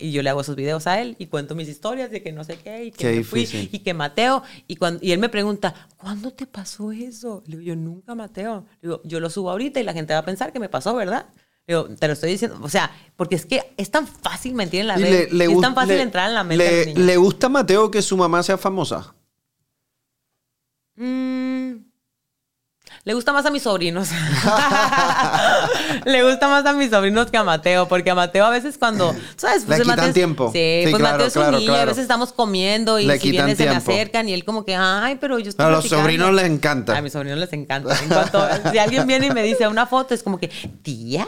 Y 0.00 0.10
yo 0.10 0.22
le 0.22 0.30
hago 0.30 0.40
esos 0.40 0.56
videos 0.56 0.86
a 0.88 1.00
él 1.00 1.14
y 1.20 1.26
cuento 1.26 1.54
mis 1.54 1.68
historias 1.68 2.10
de 2.10 2.20
que 2.20 2.32
no 2.32 2.42
sé 2.42 2.56
qué 2.58 2.86
y 2.86 2.90
que 2.90 2.98
Qué 2.98 3.16
me 3.18 3.24
fui 3.24 3.46
y 3.72 3.78
que 3.78 3.94
Mateo. 3.94 4.42
Y, 4.66 4.74
cuando, 4.76 4.98
y 5.04 5.12
él 5.12 5.20
me 5.20 5.28
pregunta, 5.28 5.72
¿cuándo 5.96 6.32
te 6.32 6.46
pasó 6.46 6.90
eso? 6.90 7.42
Le 7.46 7.58
digo 7.58 7.68
yo, 7.68 7.76
nunca, 7.76 8.14
Mateo. 8.16 8.64
Le 8.82 8.88
digo, 8.88 9.00
yo 9.04 9.20
lo 9.20 9.30
subo 9.30 9.50
ahorita 9.50 9.78
y 9.78 9.84
la 9.84 9.92
gente 9.92 10.12
va 10.14 10.18
a 10.20 10.24
pensar 10.24 10.52
que 10.52 10.58
me 10.58 10.68
pasó, 10.68 10.94
¿verdad? 10.96 11.26
Le 11.66 11.74
digo, 11.76 11.88
te 11.96 12.06
lo 12.08 12.14
estoy 12.14 12.30
diciendo. 12.32 12.58
O 12.60 12.68
sea, 12.68 12.90
porque 13.14 13.36
es 13.36 13.46
que 13.46 13.72
es 13.76 13.90
tan 13.90 14.08
fácil 14.08 14.54
mentir 14.54 14.80
en 14.80 14.86
la 14.88 14.96
red. 14.96 15.28
le- 15.30 15.30
le 15.32 15.44
es 15.52 15.60
tan 15.60 15.74
fácil 15.76 15.96
le- 15.96 16.02
entrar 16.02 16.28
en 16.28 16.34
la 16.34 16.42
mente 16.44 16.64
le, 16.64 16.76
los 16.78 16.86
niños. 16.88 17.04
¿Le 17.06 17.16
gusta 17.16 17.46
a 17.46 17.50
Mateo 17.50 17.90
que 17.90 18.02
su 18.02 18.16
mamá 18.16 18.42
sea 18.42 18.58
famosa? 18.58 19.14
Mm, 20.96 21.74
le 23.08 23.14
gusta 23.14 23.32
más 23.32 23.46
a 23.46 23.50
mis 23.50 23.62
sobrinos. 23.62 24.10
le 26.04 26.22
gusta 26.24 26.46
más 26.46 26.66
a 26.66 26.74
mis 26.74 26.90
sobrinos 26.90 27.30
que 27.30 27.38
a 27.38 27.42
Mateo, 27.42 27.88
porque 27.88 28.10
a 28.10 28.14
Mateo 28.14 28.44
a 28.44 28.50
veces 28.50 28.76
cuando, 28.76 29.16
¿sabes? 29.36 29.66
Le 29.66 29.76
el 29.76 29.80
quitan 29.82 29.96
Mateo 29.96 30.12
tiempo. 30.12 30.50
Sí, 30.52 30.82
Sí, 30.84 30.90
pues 30.90 30.96
claro, 31.00 31.14
Mateo 31.14 31.26
es 31.28 31.36
un 31.36 31.42
claro, 31.42 31.58
niño, 31.58 31.70
y 31.70 31.72
a 31.72 31.76
claro. 31.76 31.88
veces 31.90 32.02
estamos 32.02 32.34
comiendo 32.34 32.98
y 32.98 33.06
Le 33.06 33.18
si 33.18 33.30
viene 33.30 33.56
se 33.56 33.64
me 33.64 33.76
acercan 33.76 34.28
y 34.28 34.34
él 34.34 34.44
como 34.44 34.66
que, 34.66 34.76
ay, 34.76 35.16
pero 35.18 35.38
yo 35.38 35.48
estoy 35.48 35.64
A 35.64 35.70
los 35.70 35.80
platicando". 35.80 36.02
sobrinos 36.02 36.34
les 36.34 36.44
encanta. 36.44 36.98
A 36.98 37.00
mis 37.00 37.12
sobrinos 37.14 37.38
les 37.38 37.52
encanta. 37.54 37.98
En 38.02 38.08
cuanto, 38.10 38.46
si 38.72 38.76
alguien 38.76 39.06
viene 39.06 39.28
y 39.28 39.30
me 39.30 39.42
dice 39.42 39.66
una 39.68 39.86
foto, 39.86 40.12
es 40.12 40.22
como 40.22 40.38
que, 40.38 40.48
tía, 40.82 41.26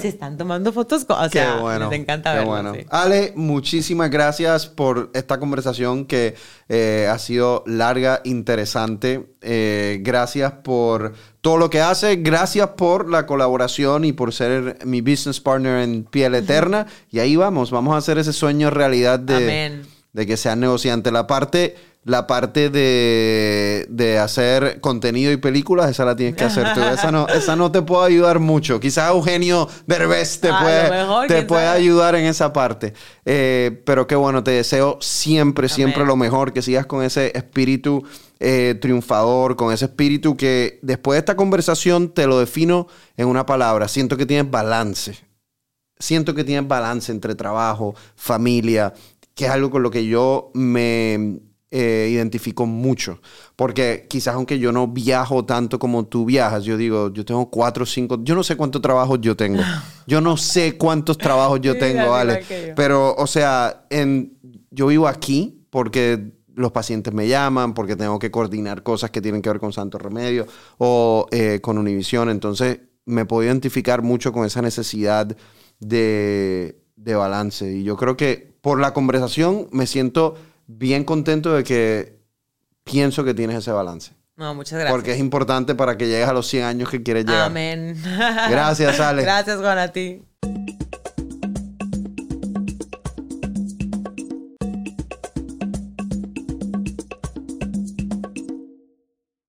se 0.00 0.06
están 0.06 0.38
tomando 0.38 0.72
fotos. 0.72 1.04
con-". 1.04 1.16
O 1.18 1.28
sea, 1.28 1.54
qué 1.56 1.60
bueno. 1.60 1.90
les 1.90 1.98
encanta 2.00 2.30
qué 2.30 2.38
verlo, 2.38 2.52
bueno. 2.52 2.74
sí. 2.74 2.86
Ale, 2.90 3.32
muchísimas 3.34 4.08
gracias 4.08 4.66
por 4.66 5.10
esta 5.14 5.40
conversación 5.40 6.04
que 6.06 6.36
eh, 6.68 7.08
ha 7.10 7.18
sido 7.18 7.64
larga, 7.66 8.20
interesante. 8.22 9.34
Eh, 9.40 9.98
gracias 10.02 10.52
por 10.64 11.07
todo 11.40 11.56
lo 11.56 11.70
que 11.70 11.80
hace. 11.80 12.16
Gracias 12.16 12.68
por 12.70 13.08
la 13.08 13.26
colaboración 13.26 14.04
y 14.04 14.12
por 14.12 14.32
ser 14.32 14.78
mi 14.84 15.00
business 15.00 15.40
partner 15.40 15.82
en 15.82 16.04
Piel 16.04 16.34
Eterna. 16.34 16.86
Y 17.10 17.18
ahí 17.18 17.36
vamos, 17.36 17.70
vamos 17.70 17.94
a 17.94 17.98
hacer 17.98 18.18
ese 18.18 18.32
sueño 18.32 18.70
realidad 18.70 19.18
de, 19.18 19.36
Amén. 19.36 19.86
de 20.12 20.26
que 20.26 20.36
seas 20.36 20.56
negociante. 20.56 21.10
La 21.10 21.26
parte, 21.26 21.76
la 22.08 22.26
parte 22.26 22.70
de, 22.70 23.86
de 23.90 24.18
hacer 24.18 24.80
contenido 24.80 25.30
y 25.30 25.36
películas, 25.36 25.90
esa 25.90 26.06
la 26.06 26.16
tienes 26.16 26.36
que 26.36 26.44
hacer 26.44 26.72
tú. 26.72 26.80
Esa 26.80 27.12
no, 27.12 27.28
esa 27.28 27.54
no 27.54 27.70
te 27.70 27.82
puedo 27.82 28.02
ayudar 28.02 28.38
mucho. 28.38 28.80
Quizás 28.80 29.10
Eugenio 29.10 29.68
Derbez 29.86 30.40
te 30.40 30.48
puede, 30.48 30.90
mejor, 30.90 31.26
te 31.26 31.42
puede 31.42 31.66
ayudar 31.66 32.14
en 32.14 32.24
esa 32.24 32.50
parte. 32.50 32.94
Eh, 33.26 33.82
pero 33.84 34.06
qué 34.06 34.16
bueno, 34.16 34.42
te 34.42 34.52
deseo 34.52 34.96
siempre, 35.02 35.68
siempre 35.68 36.06
lo 36.06 36.16
mejor, 36.16 36.54
que 36.54 36.62
sigas 36.62 36.86
con 36.86 37.04
ese 37.04 37.30
espíritu 37.36 38.02
eh, 38.40 38.78
triunfador, 38.80 39.56
con 39.56 39.70
ese 39.70 39.84
espíritu 39.84 40.34
que 40.34 40.78
después 40.80 41.16
de 41.16 41.18
esta 41.18 41.36
conversación 41.36 42.14
te 42.14 42.26
lo 42.26 42.38
defino 42.38 42.86
en 43.18 43.28
una 43.28 43.44
palabra. 43.44 43.86
Siento 43.86 44.16
que 44.16 44.24
tienes 44.24 44.50
balance. 44.50 45.18
Siento 45.98 46.34
que 46.34 46.44
tienes 46.44 46.66
balance 46.66 47.12
entre 47.12 47.34
trabajo, 47.34 47.94
familia, 48.16 48.94
que 49.34 49.44
es 49.44 49.50
algo 49.50 49.70
con 49.70 49.82
lo 49.82 49.90
que 49.90 50.06
yo 50.06 50.50
me 50.54 51.47
eh, 51.70 52.08
identifico 52.10 52.64
mucho. 52.66 53.20
Porque 53.56 54.06
quizás 54.08 54.34
aunque 54.34 54.58
yo 54.58 54.72
no 54.72 54.88
viajo 54.88 55.44
tanto 55.44 55.78
como 55.78 56.06
tú 56.06 56.24
viajas, 56.24 56.64
yo 56.64 56.76
digo, 56.76 57.12
yo 57.12 57.24
tengo 57.24 57.50
cuatro 57.50 57.82
o 57.82 57.86
cinco, 57.86 58.18
yo 58.22 58.34
no 58.34 58.42
sé 58.42 58.56
cuántos 58.56 58.80
trabajos 58.80 59.20
yo 59.20 59.36
tengo. 59.36 59.62
Yo 60.06 60.22
no 60.22 60.38
sé 60.38 60.78
cuántos 60.78 61.18
trabajos 61.18 61.60
yo 61.60 61.76
tengo, 61.76 62.00
al 62.00 62.08
¿vale? 62.08 62.32
igual 62.32 62.46
que 62.48 62.68
yo. 62.68 62.74
Pero, 62.74 63.14
o 63.14 63.26
sea, 63.26 63.84
en, 63.90 64.38
yo 64.70 64.86
vivo 64.86 65.06
aquí 65.06 65.66
porque 65.68 66.32
los 66.54 66.72
pacientes 66.72 67.12
me 67.12 67.28
llaman, 67.28 67.74
porque 67.74 67.94
tengo 67.94 68.18
que 68.18 68.30
coordinar 68.30 68.82
cosas 68.82 69.10
que 69.10 69.20
tienen 69.20 69.42
que 69.42 69.50
ver 69.50 69.60
con 69.60 69.74
Santo 69.74 69.98
Remedio 69.98 70.46
o 70.78 71.26
eh, 71.30 71.60
con 71.60 71.76
Univisión. 71.76 72.30
Entonces, 72.30 72.80
me 73.04 73.26
puedo 73.26 73.44
identificar 73.44 74.00
mucho 74.00 74.32
con 74.32 74.46
esa 74.46 74.62
necesidad 74.62 75.36
de, 75.78 76.80
de 76.96 77.14
balance. 77.14 77.70
Y 77.70 77.84
yo 77.84 77.98
creo 77.98 78.16
que 78.16 78.56
por 78.62 78.80
la 78.80 78.94
conversación 78.94 79.68
me 79.72 79.86
siento 79.86 80.36
bien 80.68 81.02
contento 81.02 81.54
de 81.54 81.64
que 81.64 82.20
pienso 82.84 83.24
que 83.24 83.34
tienes 83.34 83.56
ese 83.56 83.72
balance. 83.72 84.12
No, 84.36 84.54
muchas 84.54 84.78
gracias. 84.78 84.92
Porque 84.92 85.12
es 85.12 85.18
importante 85.18 85.74
para 85.74 85.98
que 85.98 86.06
llegues 86.06 86.28
a 86.28 86.32
los 86.32 86.46
100 86.46 86.64
años 86.64 86.88
que 86.88 87.02
quieres 87.02 87.24
llegar. 87.24 87.46
Amén. 87.46 88.00
Gracias, 88.48 89.00
Ale. 89.00 89.22
Gracias, 89.24 89.58
Juan, 89.58 89.78
a 89.78 89.88
ti. 89.88 90.22